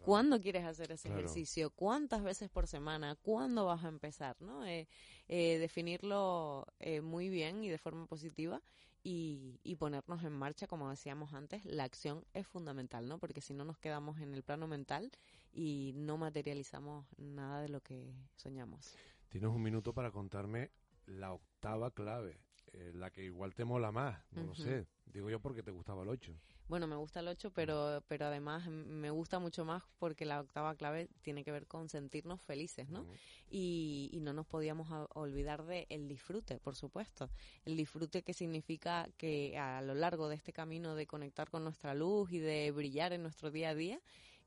[0.00, 1.20] ¿Cuándo quieres hacer ese Claro.
[1.20, 1.70] ejercicio?
[1.70, 3.16] ¿Cuántas veces por semana?
[3.16, 4.36] ¿Cuándo vas a empezar?
[4.40, 4.64] ¿no?
[4.64, 4.86] Eh,
[5.28, 8.62] eh, definirlo eh, muy bien y de forma positiva
[9.02, 13.18] y, y ponernos en marcha, como decíamos antes, la acción es fundamental, ¿no?
[13.18, 15.10] Porque si no nos quedamos en el plano mental
[15.52, 18.94] y no materializamos nada de lo que soñamos.
[19.28, 20.70] Tienes un minuto para contarme
[21.06, 22.38] la octava clave,
[22.78, 24.86] eh, la que igual te mola más, no lo sé.
[25.06, 26.32] Digo yo porque te gustaba el 8.
[26.68, 30.76] Bueno, me gusta el 8, pero, pero además me gusta mucho más porque la octava
[30.76, 33.06] clave tiene que ver con sentirnos felices, ¿no?
[33.50, 37.30] y, y no nos podíamos olvidar de el disfrute, por supuesto.
[37.64, 41.94] El disfrute que significa que a lo largo de este camino de conectar con nuestra
[41.94, 44.00] luz y de brillar en nuestro día a día,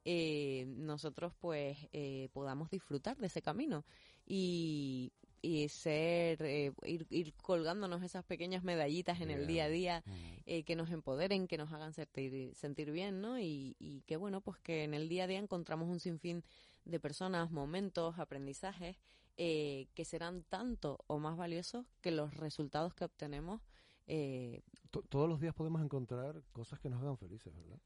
[0.05, 3.83] eh, nosotros pues eh, podamos disfrutar de ese camino
[4.25, 5.11] y,
[5.41, 10.03] y ser eh, ir, ir colgándonos esas pequeñas medallitas en el día a día
[10.45, 13.39] eh, que nos empoderen, que nos hagan sentir, sentir bien, ¿no?
[13.39, 16.43] Y, y que bueno, pues que en el día a día encontramos un sinfín
[16.85, 18.97] de personas, momentos, aprendizajes
[19.37, 23.61] eh, que serán tanto o más valiosos que los resultados que obtenemos.
[24.07, 24.61] eh,
[24.91, 27.79] To- Todos los días podemos encontrar cosas que nos hagan felices, ¿verdad?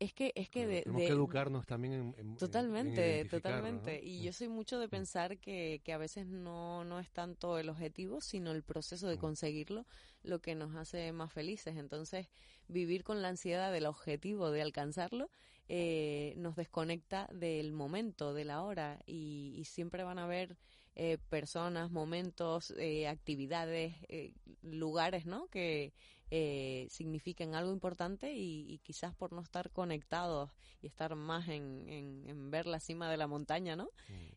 [0.00, 3.24] Es que es que de, Tenemos de- que educarnos también en, en- en- en Totalmente,
[3.26, 4.00] totalmente.
[4.02, 4.06] ¿no?
[4.08, 7.68] Y yo soy mucho de pensar que, que a veces no, no es tanto el
[7.68, 9.86] objetivo, sino el proceso de conseguirlo
[10.22, 11.76] lo que nos hace más felices.
[11.76, 12.28] Entonces,
[12.68, 15.30] vivir con la ansiedad del objetivo de alcanzarlo
[15.68, 19.00] eh, nos desconecta del momento, de la hora.
[19.06, 20.56] Y, y siempre van a haber
[20.96, 25.48] eh, personas, momentos, eh, actividades, eh, lugares, ¿no?
[25.48, 25.92] Que
[26.36, 30.50] eh, signifiquen algo importante y, y quizás por no estar conectados
[30.82, 33.90] y estar más en, en- en ver la cima de la montaña, ¿no?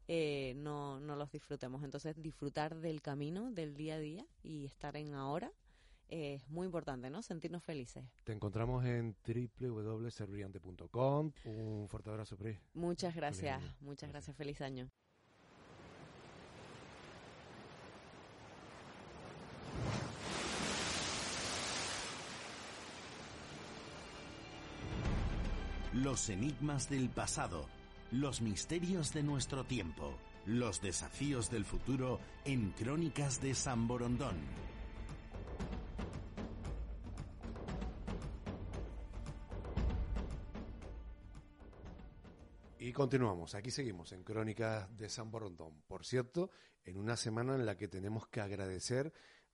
[0.07, 1.83] Eh, no, no los disfrutemos.
[1.83, 5.51] Entonces, disfrutar del camino, del día a día y estar en ahora
[6.09, 7.23] eh, es muy importante, ¿no?
[7.23, 8.05] Sentirnos felices.
[8.23, 11.31] Te encontramos en www.serbrillante.com.
[11.45, 12.59] Un fuerte abrazo, Pri.
[12.75, 14.37] Muchas gracias, muchas gracias.
[14.37, 14.87] Feliz año.
[26.03, 27.65] Los enigmas del pasado,
[28.11, 30.15] los misterios de nuestro tiempo,
[30.45, 34.35] los desafíos del futuro en Crónicas de San Borondón.
[42.77, 45.81] Y continuamos, aquí seguimos en Crónicas de San Borondón.
[45.87, 46.51] Por cierto,
[46.83, 49.11] en una semana en la que tenemos que agradecer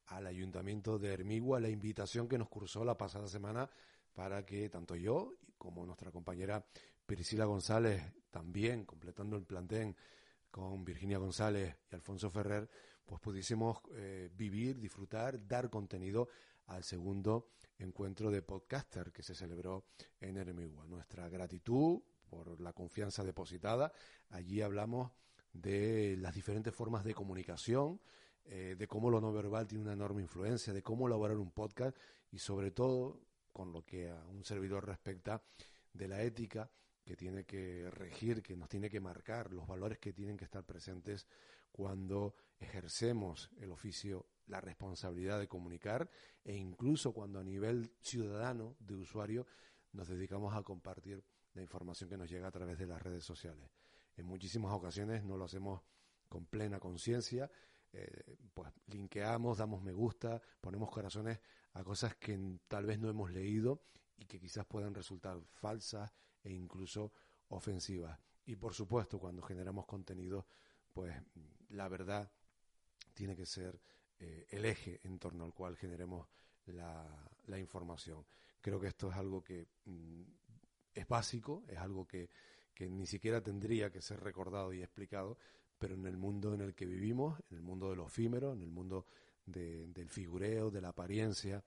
[0.08, 3.70] al Ayuntamiento de Hermigua la invitación que nos cursó la pasada semana
[4.14, 6.66] para que tanto yo como nuestra compañera
[7.06, 9.96] Priscila González, también completando el plantén
[10.52, 12.70] con Virginia González y Alfonso Ferrer,
[13.06, 16.30] pues pudiésemos eh, vivir, disfrutar, dar contenido
[16.68, 19.86] al segundo encuentro de podcaster que se celebró
[20.20, 20.86] en Ermigua.
[20.86, 23.92] Nuestra gratitud por la confianza depositada.
[24.30, 25.12] Allí hablamos
[25.52, 28.02] de las diferentes formas de comunicación,
[28.46, 31.96] eh, de cómo lo no verbal tiene una enorme influencia, de cómo elaborar un podcast
[32.32, 33.22] y sobre todo,
[33.54, 35.42] con lo que a un servidor respecta,
[35.94, 36.70] de la ética
[37.06, 40.64] que tiene que regir, que nos tiene que marcar, los valores que tienen que estar
[40.64, 41.28] presentes
[41.72, 46.10] cuando ejercemos el oficio, la responsabilidad de comunicar
[46.44, 49.46] e incluso cuando a nivel ciudadano, de usuario,
[49.92, 51.24] nos dedicamos a compartir
[51.54, 53.70] la información que nos llega a través de las redes sociales.
[54.16, 55.82] En muchísimas ocasiones no lo hacemos
[56.30, 57.52] con plena conciencia,
[57.94, 61.40] eh, pues linkeamos, damos me gusta, ponemos corazones
[61.74, 63.84] a cosas que tal vez no hemos leído
[64.18, 66.12] y que quizás puedan resultar falsas
[66.44, 67.12] e incluso
[67.50, 68.20] ofensivas.
[68.46, 70.48] Y por supuesto, cuando generamos contenido,
[70.92, 71.16] pues
[71.70, 72.32] la verdad
[73.14, 73.80] tiene que ser
[74.20, 76.28] eh, el eje en torno al cual generemos
[76.66, 78.26] la, la información.
[78.60, 80.24] Creo que esto es algo que mm,
[80.94, 82.30] es básico, es algo que,
[82.74, 85.38] que ni siquiera tendría que ser recordado y explicado,
[85.84, 88.62] pero en el mundo en el que vivimos, en el mundo de lo efímero, en
[88.62, 89.06] el mundo
[89.46, 91.62] del figureo, de la apariencia,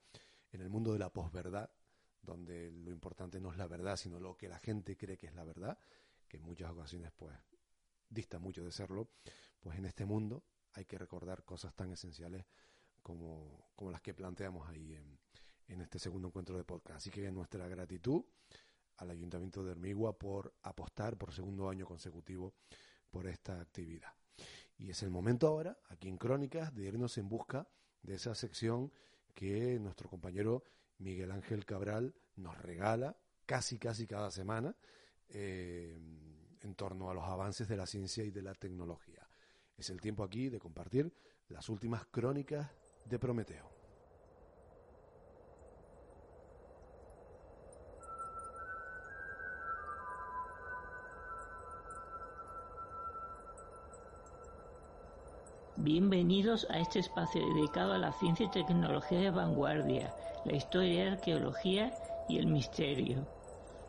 [0.51, 1.69] en el mundo de la posverdad,
[2.23, 5.35] donde lo importante no es la verdad, sino lo que la gente cree que es
[5.35, 5.77] la verdad,
[6.27, 7.37] que en muchas ocasiones pues
[8.09, 9.07] dista mucho de serlo,
[9.59, 12.43] pues en este mundo hay que recordar cosas tan esenciales
[13.03, 15.19] como, como las que planteamos ahí en,
[15.67, 16.97] en este segundo encuentro de podcast.
[16.97, 18.23] Así que nuestra gratitud
[18.95, 22.55] al Ayuntamiento de Hermigua por apostar por segundo año consecutivo
[23.09, 24.13] por esta actividad.
[24.77, 27.67] Y es el momento ahora, aquí en Crónicas, de irnos en busca
[28.03, 28.91] de esa sección
[29.33, 30.63] que nuestro compañero
[30.99, 34.75] Miguel Ángel Cabral nos regala casi, casi cada semana
[35.29, 35.97] eh,
[36.61, 39.27] en torno a los avances de la ciencia y de la tecnología.
[39.75, 41.11] Es el tiempo aquí de compartir
[41.49, 42.69] las últimas crónicas
[43.05, 43.76] de Prometeo.
[55.89, 61.93] Bienvenidos a este espacio dedicado a la ciencia y tecnología de vanguardia, la historia arqueología
[62.27, 63.25] y el misterio.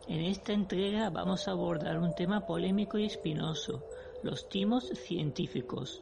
[0.07, 3.83] En esta entrega vamos a abordar un tema polémico y espinoso,
[4.23, 6.01] los timos científicos.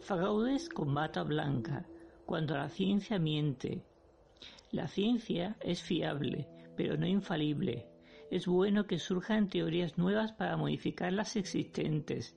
[0.00, 1.86] Fraudes con bata blanca,
[2.26, 3.84] cuando la ciencia miente.
[4.72, 7.86] La ciencia es fiable, pero no infalible.
[8.32, 12.34] Es bueno que surjan teorías nuevas para modificar las existentes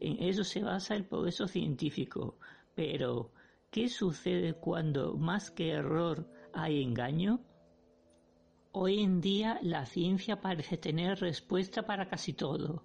[0.00, 2.38] en eso se basa el progreso científico.
[2.74, 3.32] Pero,
[3.70, 7.40] ¿qué sucede cuando más que error hay engaño?
[8.72, 12.84] Hoy en día la ciencia parece tener respuesta para casi todo.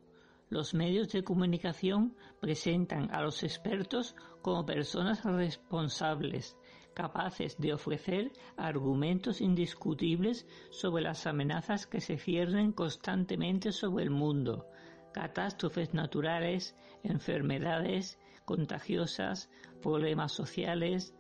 [0.50, 6.58] Los medios de comunicación presentan a los expertos como personas responsables,
[6.94, 14.71] capaces de ofrecer argumentos indiscutibles sobre las amenazas que se ciernen constantemente sobre el mundo,
[15.12, 19.50] catástrofes naturales, enfermedades contagiosas,
[19.82, 21.14] problemas sociales,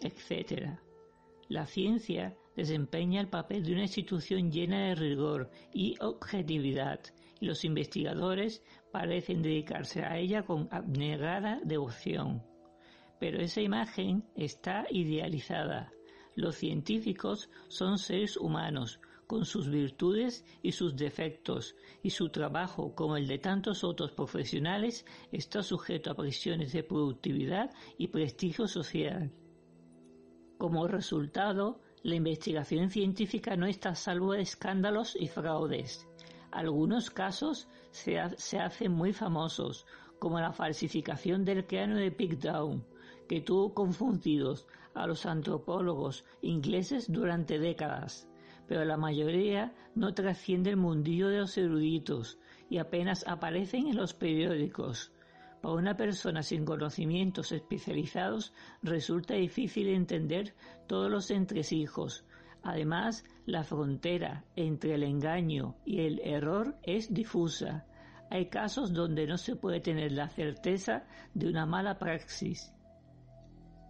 [0.00, 0.78] etc.
[1.48, 7.00] La ciencia desempeña el papel de una institución llena de rigor y objetividad,
[7.40, 12.42] y los investigadores parecen dedicarse a ella con abnegada devoción.
[13.18, 15.92] Pero esa imagen está idealizada.
[16.34, 19.00] Los científicos son seres humanos,
[19.30, 25.06] con sus virtudes y sus defectos, y su trabajo, como el de tantos otros profesionales,
[25.30, 29.30] está sujeto a presiones de productividad y prestigio social.
[30.58, 36.08] Como resultado, la investigación científica no está a salvo de escándalos y fraudes.
[36.50, 39.86] Algunos casos se, hacen muy famosos,
[40.18, 42.84] como la falsificación del cráneo de Pigdown,
[43.28, 48.26] que tuvo confundidos a los antropólogos ingleses durante décadas
[48.70, 52.38] pero la mayoría no trasciende el mundillo de los eruditos
[52.68, 55.12] y apenas aparecen en los periódicos.
[55.60, 60.54] Para una persona sin conocimientos especializados resulta difícil entender
[60.86, 62.24] todos los entresijos.
[62.62, 67.88] Además, la frontera entre el engaño y el error es difusa.
[68.30, 72.72] Hay casos donde no se puede tener la certeza de una mala praxis.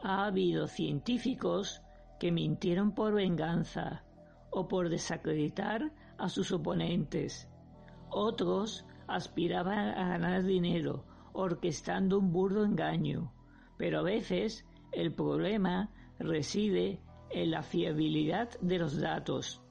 [0.02, 1.82] Ha habido científicos
[2.18, 4.04] que mintieron por venganza,
[4.50, 7.48] o por desacreditar a sus oponentes.
[8.10, 13.32] Otros aspiraban a ganar dinero orquestando un burdo engaño,
[13.76, 17.00] pero a veces el problema reside
[17.30, 19.62] en la fiabilidad de los datos.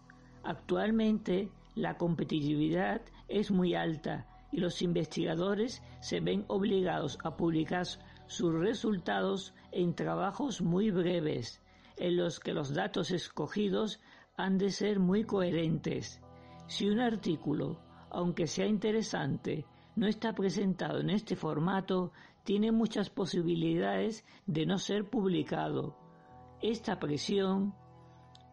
[0.43, 7.85] Actualmente la competitividad es muy alta y los investigadores se ven obligados a publicar
[8.27, 11.61] sus resultados en trabajos muy breves,
[11.97, 13.99] en los que los datos escogidos
[14.40, 16.22] han de ser muy coherentes.
[16.66, 19.66] Si un artículo, aunque sea interesante,
[19.98, 22.14] no está presentado en este formato,
[22.45, 25.98] tiene muchas posibilidades de no ser publicado.
[26.61, 27.76] Esta presión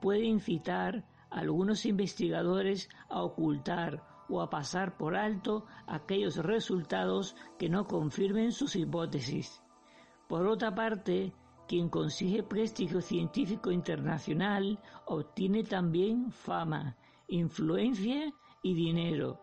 [0.01, 7.69] puede incitar a algunos investigadores a ocultar o a pasar por alto aquellos resultados que
[7.69, 9.63] no confirmen sus hipótesis.
[10.27, 11.33] Por otra parte,
[11.67, 16.97] quien consigue prestigio científico internacional obtiene también fama,
[17.29, 18.33] influencia
[18.63, 19.41] y dinero.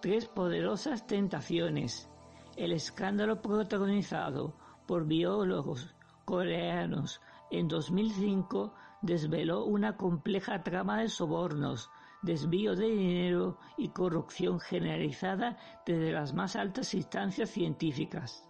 [0.00, 2.10] Tres poderosas tentaciones.
[2.56, 4.54] El escándalo protagonizado
[4.86, 5.94] por biólogos
[6.24, 7.20] coreanos
[7.50, 11.90] en 2005 desveló una compleja trama de sobornos,
[12.22, 18.48] desvío de dinero y corrupción generalizada desde las más altas instancias científicas.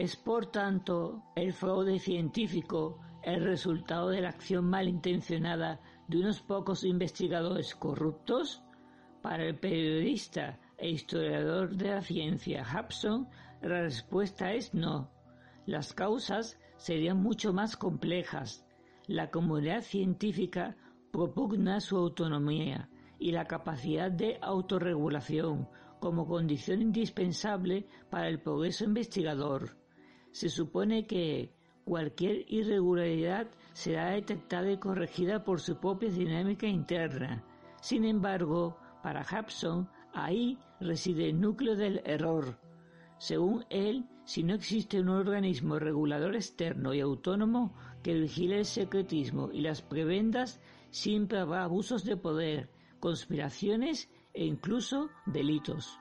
[0.00, 6.84] ¿Es por tanto el fraude científico el resultado de la acción malintencionada de unos pocos
[6.84, 8.62] investigadores corruptos?
[9.22, 13.28] Para el periodista e historiador de la ciencia Hapson,
[13.60, 15.10] la respuesta es no.
[15.66, 18.64] Las causas serían mucho más complejas.
[19.08, 20.76] La comunidad científica
[21.10, 22.88] propugna su autonomía
[23.18, 25.68] y la capacidad de autorregulación
[25.98, 29.77] como condición indispensable para el progreso investigador.
[30.32, 31.52] Se supone que
[31.84, 37.44] cualquier irregularidad será detectada y corregida por su propia dinámica interna.
[37.80, 42.58] Sin embargo, para Hapson, ahí reside el núcleo del error.
[43.18, 49.50] Según él, si no existe un organismo regulador externo y autónomo que vigile el secretismo
[49.52, 50.60] y las prebendas,
[50.90, 55.98] siempre habrá abusos de poder, conspiraciones e incluso delitos.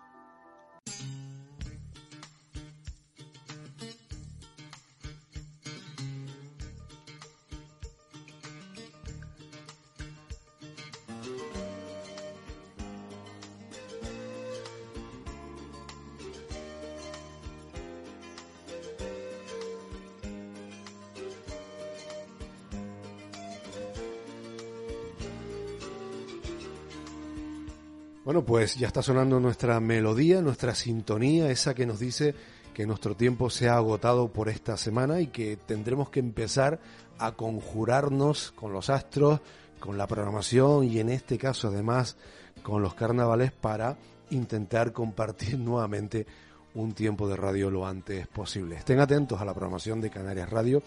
[28.47, 32.33] Pues ya está sonando nuestra melodía, nuestra sintonía, esa que nos dice
[32.73, 36.79] que nuestro tiempo se ha agotado por esta semana y que tendremos que empezar
[37.19, 39.41] a conjurarnos con los astros,
[39.81, 42.15] con la programación y en este caso además
[42.63, 43.97] con los carnavales para
[44.29, 46.25] intentar compartir nuevamente
[46.73, 48.77] un tiempo de radio lo antes posible.
[48.77, 50.81] Estén atentos a la programación de Canarias Radio.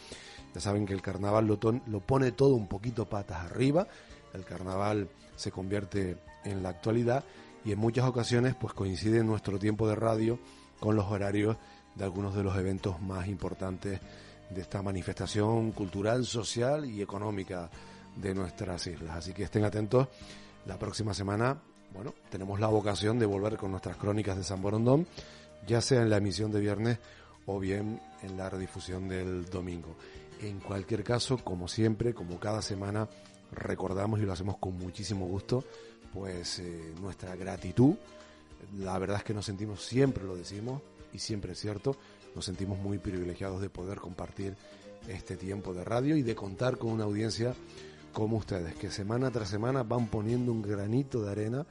[0.54, 3.86] Ya saben que el carnaval lo, lo pone todo un poquito patas arriba.
[4.32, 7.22] El carnaval se convierte en la actualidad
[7.64, 10.38] y en muchas ocasiones pues coincide nuestro tiempo de radio
[10.78, 11.56] con los horarios
[11.94, 14.00] de algunos de los eventos más importantes
[14.48, 17.70] de esta manifestación cultural, social y económica
[18.16, 19.16] de nuestras islas.
[19.16, 20.08] Así que estén atentos.
[20.66, 21.58] La próxima semana,
[21.94, 25.06] bueno, tenemos la vocación de volver con nuestras crónicas de San Borondón,
[25.66, 26.98] ya sea en la emisión de viernes
[27.46, 29.96] o bien en la redifusión del domingo.
[30.42, 33.08] En cualquier caso, como siempre, como cada semana,
[33.52, 35.64] recordamos y lo hacemos con muchísimo gusto
[36.12, 37.94] pues eh, nuestra gratitud.
[38.78, 40.82] La verdad es que nos sentimos, siempre lo decimos,
[41.12, 41.96] y siempre es cierto,
[42.34, 44.56] nos sentimos muy privilegiados de poder compartir
[45.08, 47.54] este tiempo de radio y de contar con una audiencia
[48.12, 51.66] como ustedes, que semana tras semana van poniendo un granito de arena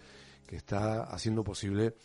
[0.47, 1.95] que está haciendo posible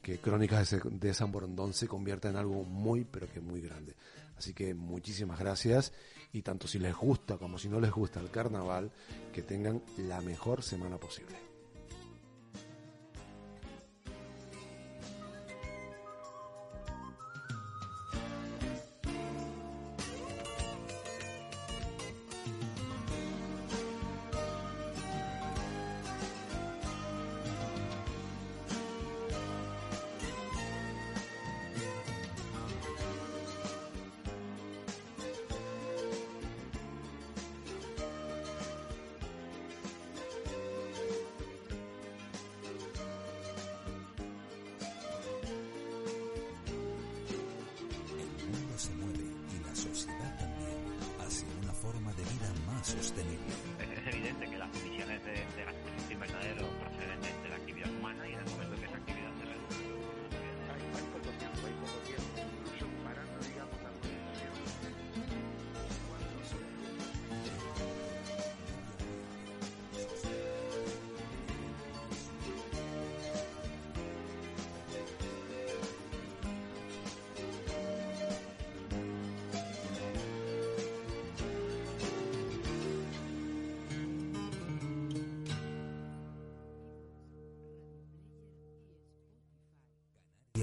[0.00, 3.94] que Crónicas de San Borondón se convierta en algo muy, pero que muy grande.
[4.36, 5.92] Así que muchísimas gracias
[6.32, 8.90] y tanto si les gusta como si no les gusta el carnaval,
[9.32, 11.49] que tengan la mejor semana posible.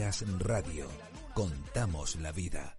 [0.10, 0.88] Radio.
[1.34, 2.78] Contamos la vida.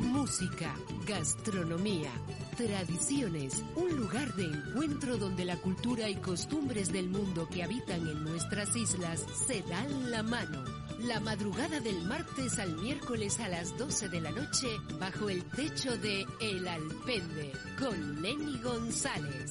[0.00, 0.72] Música,
[1.04, 2.12] gastronomía,
[2.56, 8.22] tradiciones, un lugar de encuentro donde la cultura y costumbres del mundo que habitan en
[8.22, 10.62] nuestras islas se dan la mano.
[11.00, 14.68] La madrugada del martes al miércoles a las 12 de la noche
[15.00, 19.50] bajo el techo de El Alpende con Lenny González.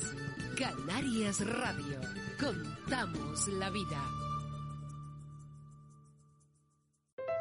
[0.57, 1.99] Canarias Radio.
[2.39, 4.16] Contamos la vida.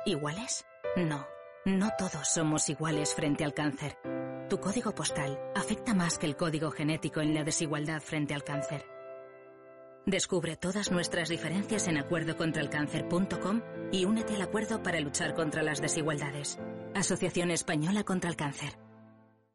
[0.06, 0.64] ¿Iguales?
[0.96, 1.26] No,
[1.64, 3.98] no todos somos iguales frente al cáncer.
[4.48, 8.86] Tu código postal afecta más que el código genético en la desigualdad frente al cáncer.
[10.06, 16.60] Descubre todas nuestras diferencias en acuerdocontralcáncer.com y únete al acuerdo para luchar contra las desigualdades.
[16.94, 18.85] Asociación Española contra el Cáncer.